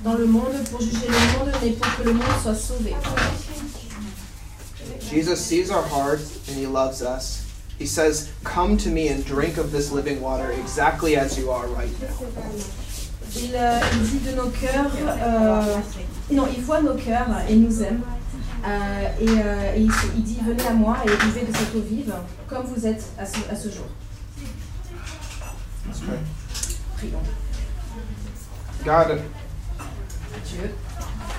dans 0.05 0.15
le 0.15 0.25
monde 0.27 0.53
pour 0.71 0.81
juger 0.81 1.07
le 1.09 1.39
monde, 1.39 1.53
mais 1.63 1.71
pour 1.73 1.97
que 1.97 2.03
le 2.05 2.15
monde 2.15 2.25
soit 2.43 2.55
sauvé. 2.55 2.95
Jesus 5.11 5.37
sees 5.37 5.71
our 5.71 5.83
heart 5.83 6.21
and 6.49 6.57
he 6.57 6.67
loves 6.67 7.03
us. 7.03 7.43
He 7.79 7.87
says, 7.87 8.29
Come 8.45 8.77
to 8.79 8.89
me 8.91 9.09
and 9.09 9.25
drink 9.25 9.59
of 9.59 9.73
this 9.73 9.91
living 9.93 10.21
water 10.23 10.51
exactly 10.53 11.17
as 11.17 11.39
you 11.39 11.51
are 11.51 11.67
right 11.69 11.91
now. 12.01 12.09
Il, 13.37 13.55
euh, 13.55 13.79
il 13.93 14.09
dit 14.11 14.19
de 14.31 14.37
nos 14.37 14.49
cœurs, 14.51 14.91
euh, 15.07 15.77
non, 16.33 16.47
il 16.57 16.63
voit 16.63 16.81
nos 16.83 16.95
cœurs 16.95 17.29
et 17.49 17.55
nous 17.55 17.83
aime. 17.83 18.01
Euh, 18.65 19.09
et 19.21 19.29
euh, 19.29 19.75
et 19.75 19.81
il, 19.81 19.93
il 20.17 20.23
dit 20.23 20.39
venez 20.45 20.67
à 20.67 20.73
moi 20.73 20.99
et 21.05 21.09
buvez 21.09 21.47
de 21.47 21.57
cette 21.57 21.75
eau 21.75 21.81
vive, 21.81 22.13
comme 22.47 22.67
vous 22.67 22.87
êtes 22.87 23.05
à 23.19 23.25
ce, 23.25 23.39
à 23.51 23.57
ce 23.57 23.71
jour. 23.71 23.87
Prions. 26.97 27.23
God, 28.85 29.23
Dieu, 30.47 30.71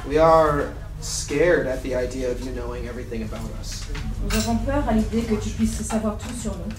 we 0.07 0.17
are 0.17 0.74
scared 0.99 1.67
at 1.67 1.84
the 1.84 1.95
idea 1.95 2.32
of 2.32 2.41
you 2.41 2.51
knowing 2.51 2.88
everything 2.88 3.24
about 3.24 3.49
us. 3.59 3.84
nous 4.24 4.36
avons 4.36 4.57
peur 4.57 4.84
à 4.88 4.93
l'idée 4.93 5.22
que 5.22 5.36
tu 5.36 5.49
puisses 5.49 5.82
savoir 5.82 6.17
tout 6.17 6.34
sur 6.39 6.55
nous. 6.57 6.74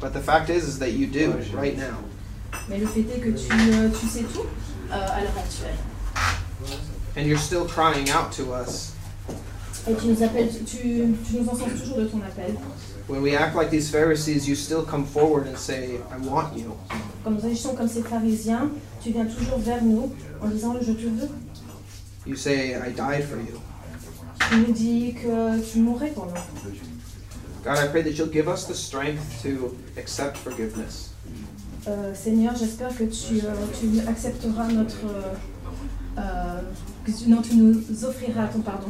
But 0.00 0.12
the 0.12 0.20
fact 0.20 0.48
is, 0.48 0.64
is 0.68 0.78
that 0.78 0.92
you 0.92 1.06
do 1.06 1.34
right 1.56 1.76
now. 1.76 1.98
Mais 2.68 2.78
le 2.78 2.86
fait 2.86 3.00
est 3.00 3.20
que 3.20 3.30
tu, 3.30 3.52
euh, 3.52 3.88
tu 3.90 4.06
sais 4.06 4.22
tout 4.22 4.46
euh, 4.90 4.94
à 4.94 5.20
l'heure 5.20 5.38
actuelle. 5.38 5.76
And 7.16 7.26
you're 7.26 7.38
still 7.38 7.64
crying 7.66 8.10
out 8.10 8.32
to 8.32 8.52
us 8.52 8.93
Et 9.88 9.94
tu 9.94 10.06
nous 10.06 10.22
appelles, 10.22 10.48
tu, 10.64 10.78
tu 11.28 11.36
nous 11.38 11.48
encenses 11.48 11.80
toujours 11.80 11.98
de 11.98 12.04
ton 12.06 12.18
appel. 12.18 12.54
When 13.08 13.22
we 13.22 13.34
act 13.34 13.54
like 13.54 13.70
these 13.70 13.90
Pharisees, 13.90 14.48
you 14.48 14.54
still 14.54 14.82
come 14.82 15.04
forward 15.04 15.46
and 15.46 15.56
say, 15.58 15.98
I 16.10 16.16
want 16.26 16.56
you. 16.56 16.72
Quand 17.22 17.32
nous 17.32 17.44
agissons 17.44 17.74
comme 17.74 17.88
ces 17.88 18.02
pharisiens, 18.02 18.70
tu 19.02 19.10
viens 19.10 19.26
toujours 19.26 19.58
vers 19.58 19.82
nous 19.84 20.10
en 20.40 20.48
disant 20.48 20.74
je 20.80 20.92
te 20.92 21.02
veux. 21.02 21.28
You 22.26 22.34
say, 22.36 22.74
I 22.74 22.90
died 22.92 23.24
for 23.28 23.36
you. 23.38 23.60
Tu 24.50 24.56
nous 24.56 24.72
dis 24.72 25.14
que 25.14 25.60
tu 25.70 25.80
mourrais 25.80 26.10
pour 26.10 26.26
nous. 26.26 26.70
God, 27.62 27.78
I 27.78 27.88
pray 27.88 28.02
that 28.02 28.10
you'll 28.12 28.32
give 28.32 28.48
us 28.48 28.66
the 28.66 28.74
strength 28.74 29.42
to 29.42 29.74
accept 29.98 30.36
forgiveness. 30.38 31.10
Euh, 31.86 32.14
Seigneur, 32.14 32.54
j'espère 32.56 32.96
que 32.96 33.04
tu, 33.04 33.40
euh, 33.44 33.52
tu 33.78 34.00
accepteras 34.08 34.68
notre. 34.68 35.04
euh, 35.06 35.34
euh, 36.18 36.60
que 37.04 37.10
tu, 37.10 37.28
non, 37.28 37.42
tu 37.42 37.56
nous 37.56 38.04
offriras 38.04 38.46
ton 38.46 38.60
pardon. 38.60 38.88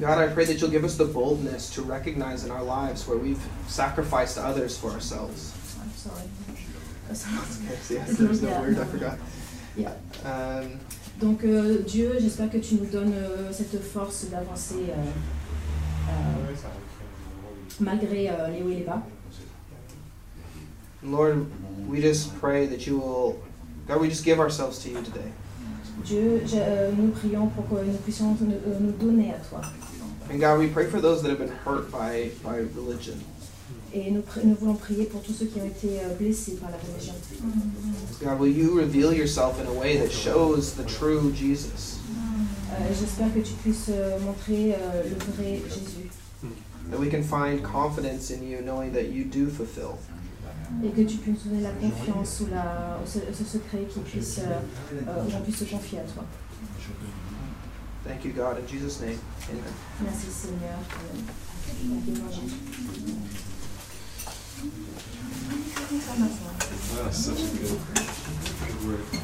God, 0.00 0.18
I 0.18 0.32
pray 0.32 0.44
that 0.46 0.60
you'll 0.60 0.70
give 0.70 0.84
us 0.84 0.96
the 0.96 1.04
boldness 1.04 1.70
to 1.74 1.82
recognize 1.82 2.44
in 2.44 2.50
our 2.50 2.62
lives 2.62 3.06
where 3.06 3.18
we've 3.18 3.42
sacrificed 3.68 4.38
others 4.38 4.76
for 4.76 4.90
ourselves. 4.90 5.52
I'm 5.80 5.90
sorry. 5.92 6.22
Yes, 7.90 8.16
there's 8.16 8.40
no 8.40 8.58
word, 8.60 8.78
I 8.78 8.84
forgot. 8.84 9.18
Yeah. 9.76 9.92
Um, 10.24 10.80
Donc 11.20 11.44
euh, 11.44 11.82
Dieu, 11.86 12.16
j'espère 12.18 12.50
que 12.50 12.58
tu 12.58 12.74
nous 12.76 12.86
donnes 12.86 13.12
euh, 13.14 13.52
cette 13.52 13.80
force 13.82 14.24
d'avancer 14.30 14.86
euh, 14.88 15.10
euh, 16.08 16.54
malgré 17.78 18.28
euh, 18.30 18.48
les 18.48 18.62
hauts 18.62 18.70
et 18.70 18.76
les 18.76 18.84
bas. 18.84 19.02
Lord, 21.04 21.46
we 21.88 22.00
just 22.00 22.34
pray 22.40 22.66
that 22.66 22.86
you 22.86 22.96
will, 22.98 23.38
God, 23.86 24.00
we 24.00 24.08
just 24.08 24.24
give 24.24 24.40
ourselves 24.40 24.78
to 24.84 24.88
you 24.88 25.02
today. 25.02 25.32
Dieu, 26.04 26.42
je- 26.46 26.56
euh, 26.58 26.90
nous 26.96 27.08
prions 27.10 27.46
pour 27.48 27.68
que 27.68 27.84
nous 27.84 27.92
puissions 28.04 28.36
nous, 28.40 28.50
euh, 28.52 28.78
nous 28.80 28.92
donner 28.92 29.30
à 29.30 29.38
toi. 29.48 29.60
And 30.32 30.38
God, 30.38 30.58
we 30.58 30.68
pray 30.68 30.86
for 30.86 31.00
those 31.00 31.22
that 31.22 31.30
have 31.30 31.38
been 31.38 31.52
hurt 31.66 31.90
by, 31.90 32.30
by 32.42 32.60
religion. 32.74 33.14
Et 33.94 34.10
nous, 34.10 34.22
nous 34.42 34.54
voulons 34.54 34.74
prier 34.76 35.04
pour 35.04 35.20
tous 35.22 35.34
ceux 35.34 35.46
qui 35.46 35.60
ont 35.60 35.66
été 35.66 36.00
euh, 36.00 36.14
blessés 36.18 36.52
par 36.60 36.70
la 36.70 36.78
religion. 36.78 37.12
God, 38.22 38.40
will 38.40 38.50
you 38.50 38.78
reveal 38.78 39.12
yourself 39.12 39.60
in 39.60 39.66
a 39.66 39.72
way 39.78 39.98
that 39.98 40.10
shows 40.10 40.72
the 40.76 40.84
true 40.86 41.30
Jesus? 41.34 41.98
Euh, 42.70 42.74
J'espère 42.98 43.32
que 43.34 43.40
tu 43.40 43.52
puisses 43.62 43.90
montrer 44.24 44.74
le 45.04 45.32
vrai 45.34 45.60
Jésus 45.68 46.08
That 46.90 46.98
we 46.98 47.08
can 47.10 47.22
find 47.22 47.62
confidence 47.62 48.30
in 48.30 48.42
you 48.42 48.60
knowing 48.62 48.92
that 48.92 49.12
you 49.12 49.24
do 49.24 49.48
fulfill. 49.48 49.98
Et 50.84 50.88
que 50.90 51.02
tu 51.02 51.16
puisses 51.18 51.44
nous 51.44 51.52
donner 51.52 51.62
la 51.62 51.70
confiance 51.72 52.40
ou 52.40 52.46
la, 52.50 52.98
ou 53.02 53.06
ce, 53.06 53.18
ce 53.32 53.44
secret 53.44 53.86
qui 53.88 54.00
puisse, 54.00 54.38
euh, 54.38 54.60
euh, 55.06 55.24
où 55.24 55.36
on 55.36 55.40
puisse 55.42 55.58
se 55.58 55.64
confier 55.64 56.00
à 56.00 56.02
toi. 56.02 56.24
Thank 58.04 58.24
you, 58.24 58.32
God. 58.32 58.58
In 58.58 58.66
Jesus' 58.66 59.00
name, 59.00 59.18
amen. 59.48 59.62
Merci 60.02 60.26
Seigneur. 60.30 60.78
Amen. 60.90 62.00
Bénis-moi, 62.04 62.30
Jésus. 62.32 62.56
Wow, 66.94 67.10
such 67.10 67.38
a 67.38 67.46
good, 67.58 67.78
good 68.66 68.88
word. 68.88 69.22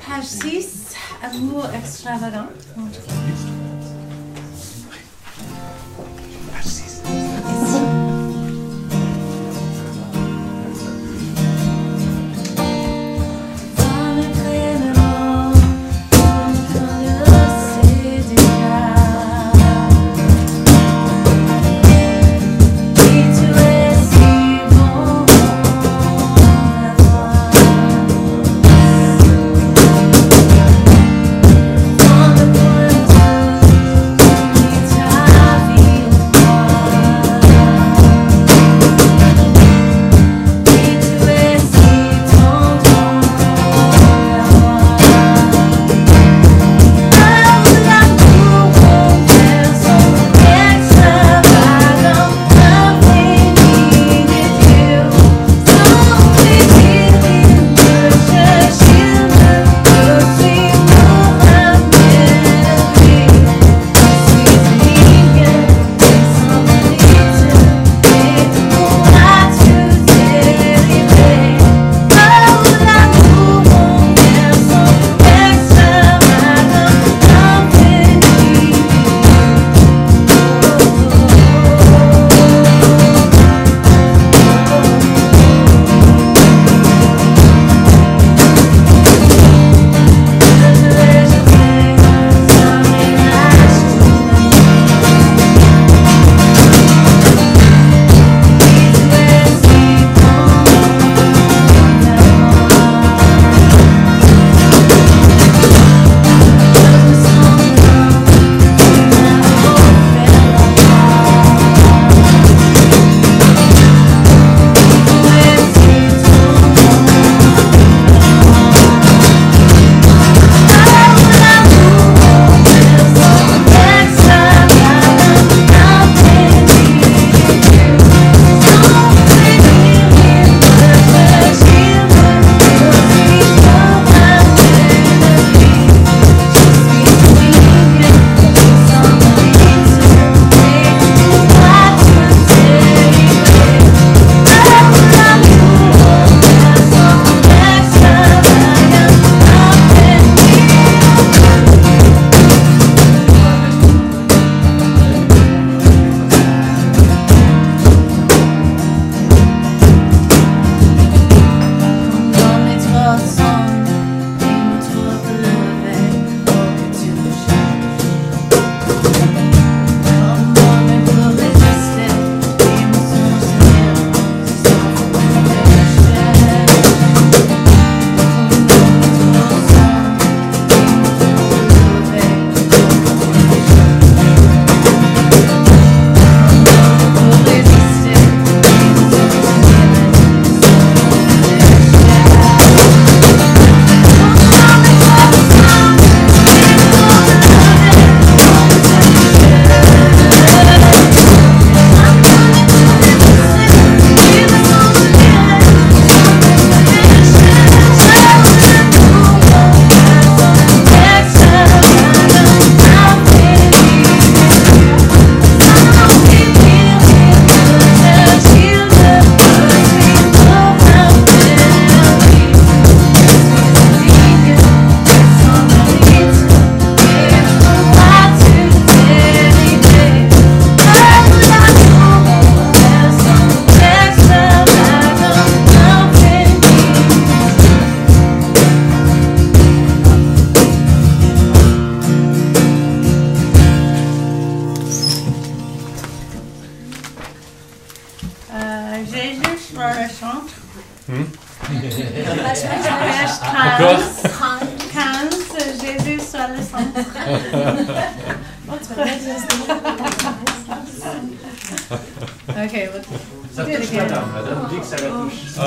Page 0.00 0.24
6, 0.24 0.94
amour 1.22 1.66
extravagant. 2.06 2.46
Dans 2.76 2.84
le 2.84 2.90
point 2.90 3.15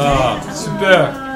touche. 0.10 0.50
Ah, 0.50 0.54
super. 0.54 1.14
Ah, 1.14 1.18
super, 1.20 1.29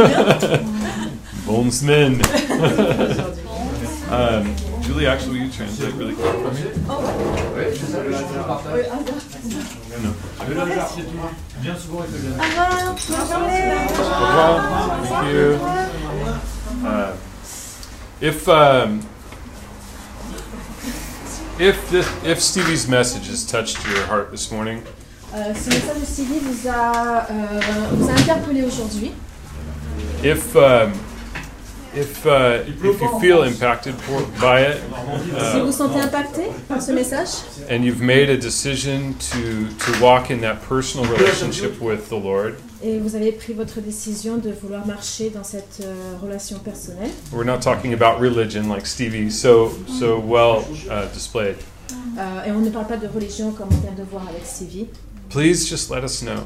pense, 0.00 0.42
après. 0.42 0.60
Bonne 1.46 1.70
semaine. 1.70 2.20
um, 4.10 4.54
Julie, 4.82 5.06
actually, 5.06 5.40
you 5.40 5.48
translate 5.50 5.94
really 5.94 6.14
quick 6.14 6.32
for 6.32 6.52
me. 6.52 6.60
Oui, 7.56 7.64
c'est 7.72 7.92
ça, 7.92 7.98
le 8.02 8.10
partage. 8.46 8.86
No. 10.02 10.10
Le 10.48 10.60
hasard, 10.60 10.90
c'est 10.94 11.02
tout. 11.02 11.18
Viens 11.60 11.76
souvent 11.76 12.00
avec 12.00 12.12
le 12.12 12.18
Au 12.28 12.32
revoir, 12.32 12.94
bonne 12.94 13.28
journée. 13.28 13.72
Au 13.98 14.00
revoir. 14.26 14.56
Thank 15.08 15.26
you. 15.32 15.48
Uh, 16.86 17.12
if 18.20 18.48
um, 18.48 19.00
if 21.58 21.88
this, 21.90 22.06
if 22.24 22.40
Stevie's 22.40 22.86
message 22.86 23.28
has 23.28 23.44
touched 23.44 23.78
your 23.88 24.04
heart 24.06 24.30
this 24.30 24.50
morning, 24.52 24.82
Euh, 25.34 25.52
ce 25.54 25.68
message 25.68 26.00
de 26.00 26.06
Sylvie 26.06 26.38
vous 26.40 26.68
a, 26.68 27.26
euh, 27.30 27.60
vous 27.92 28.08
a 28.08 28.12
interpellé 28.12 28.62
aujourd'hui. 28.62 29.12
If 30.26 30.56
um, 30.56 30.92
if 31.94 32.26
uh, 32.26 32.62
if 32.66 33.00
you 33.00 33.20
feel 33.20 33.42
impacted 33.44 33.94
for, 33.94 34.20
by 34.40 34.60
it, 34.62 34.76
Si 35.52 35.58
vous 35.58 35.62
uh, 35.62 35.64
vous 35.64 35.72
sentez 35.72 36.00
impacté 36.00 36.42
par 36.68 36.82
ce 36.82 36.92
message 36.92 37.28
and 37.70 37.84
you've 37.84 38.02
made 38.02 38.28
a 38.28 38.36
decision 38.36 39.14
to 39.30 39.68
to 39.78 40.02
walk 40.02 40.30
in 40.30 40.40
that 40.40 40.56
personal 40.68 41.06
relationship 41.10 41.80
with 41.80 42.08
the 42.08 42.18
Lord, 42.18 42.54
et 42.82 42.98
vous 42.98 43.14
avez 43.16 43.32
pris 43.32 43.54
votre 43.54 43.80
décision 43.80 44.36
de 44.36 44.50
vouloir 44.50 44.86
marcher 44.86 45.30
dans 45.30 45.44
cette 45.44 45.80
euh, 45.82 46.16
relation 46.22 46.58
personnelle, 46.58 47.10
we're 47.32 47.46
not 47.46 47.60
talking 47.60 47.94
about 47.94 48.20
religion 48.20 48.68
like 48.68 48.86
Stevie 48.86 49.30
so 49.30 49.70
so 49.88 50.18
well 50.18 50.64
uh, 50.90 51.06
displayed. 51.14 51.56
euh, 52.18 52.44
et 52.46 52.50
on 52.52 52.60
ne 52.60 52.70
parle 52.70 52.86
pas 52.86 52.96
de 52.98 53.06
religion 53.06 53.52
comme 53.52 53.68
on 53.70 53.80
vient 53.80 53.94
de 53.96 54.02
voir 54.02 54.24
avec 54.28 54.44
Sylvie, 54.44 54.88
Please 55.30 55.68
just 55.68 55.90
let 55.90 56.02
us 56.04 56.20
know. 56.22 56.44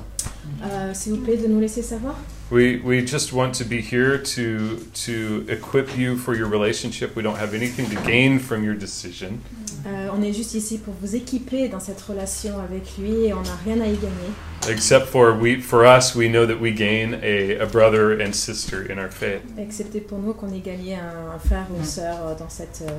euh, 0.65 0.93
s'il 0.95 1.13
vous 1.15 1.21
plaît 1.25 1.37
de 1.37 1.47
nous 1.47 1.61
laisser 1.61 1.83
savoir. 1.83 2.17
We, 2.51 2.81
we 2.85 3.01
just 3.07 3.33
want 3.33 3.53
to 3.59 3.65
be 3.65 3.81
here 3.81 4.19
to 4.19 4.79
to 5.07 5.45
equip 5.49 5.97
you 5.97 6.17
for 6.17 6.35
your 6.35 6.49
relationship. 6.49 7.15
We 7.15 7.23
don't 7.23 7.39
have 7.39 7.55
anything 7.55 7.89
to 7.91 7.97
gain 8.05 8.41
from 8.41 8.65
your 8.65 8.75
decision. 8.75 9.39
Euh, 9.87 10.09
on 10.13 10.21
est 10.23 10.33
juste 10.33 10.55
ici 10.55 10.79
pour 10.79 10.93
vous 11.01 11.15
équiper 11.15 11.69
dans 11.69 11.79
cette 11.81 12.01
relation 12.03 12.59
avec 12.59 12.99
lui 12.99 13.27
et 13.27 13.33
on 13.33 13.43
n'a 13.43 13.57
rien 13.65 13.81
à 13.81 13.87
y 13.87 13.95
gagner. 13.95 14.33
Except 14.69 15.07
for 15.07 15.33
we 15.33 15.61
for 15.63 15.85
us, 15.87 16.17
we 16.17 16.29
know 16.29 16.45
that 16.45 16.61
we 16.61 16.73
gain 16.73 17.15
a, 17.23 17.57
a 17.61 17.67
brother 17.67 18.21
and 18.21 18.33
sister 18.35 18.83
in 18.91 18.99
our 18.99 19.11
faith. 19.11 19.41
Excepté 19.57 20.01
pour 20.01 20.19
nous 20.19 20.35
qu'on 20.35 20.53
ait 20.53 20.59
gagné 20.61 20.97
un, 20.97 21.35
un 21.37 21.39
frère 21.39 21.67
ou 21.73 21.77
une 21.79 21.85
sœur 21.85 22.17
euh, 22.27 22.35
dans 22.37 22.49
cette, 22.51 22.83
euh, 22.83 22.91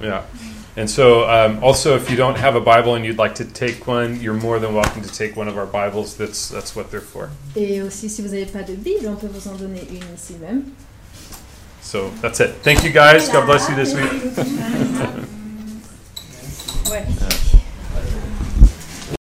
Yeah. 0.00 0.24
And 0.76 0.88
so, 0.88 1.28
um, 1.28 1.62
also, 1.62 1.96
if 1.96 2.10
you 2.10 2.16
don't 2.16 2.36
have 2.36 2.56
a 2.56 2.60
Bible 2.60 2.94
and 2.94 3.04
you'd 3.04 3.18
like 3.18 3.34
to 3.36 3.44
take 3.44 3.86
one, 3.86 4.20
you're 4.20 4.34
more 4.34 4.58
than 4.58 4.74
welcome 4.74 5.02
to 5.02 5.12
take 5.12 5.36
one 5.36 5.48
of 5.48 5.56
our 5.56 5.66
Bibles. 5.66 6.16
That's, 6.16 6.48
that's 6.48 6.74
what 6.74 6.90
they're 6.90 7.00
for. 7.00 7.30
Et 7.56 7.80
aussi, 7.80 8.08
si 8.08 8.22
vous 8.22 8.34
pas 8.52 8.64
de 8.64 8.74
Bible, 8.74 9.08
on 9.08 9.16
peut 9.16 9.28
vous 9.28 9.48
en 9.48 9.56
donner 9.56 9.86
une 9.88 10.02
ici 10.14 10.34
même. 10.40 10.72
So, 11.80 12.10
that's 12.20 12.40
it. 12.40 12.56
Thank 12.62 12.82
you 12.82 12.90
guys. 12.90 13.28
God 13.28 13.46
bless 13.46 13.68
you 13.68 13.76
this 13.76 13.94
week. 13.94 14.10
ouais. 16.90 17.06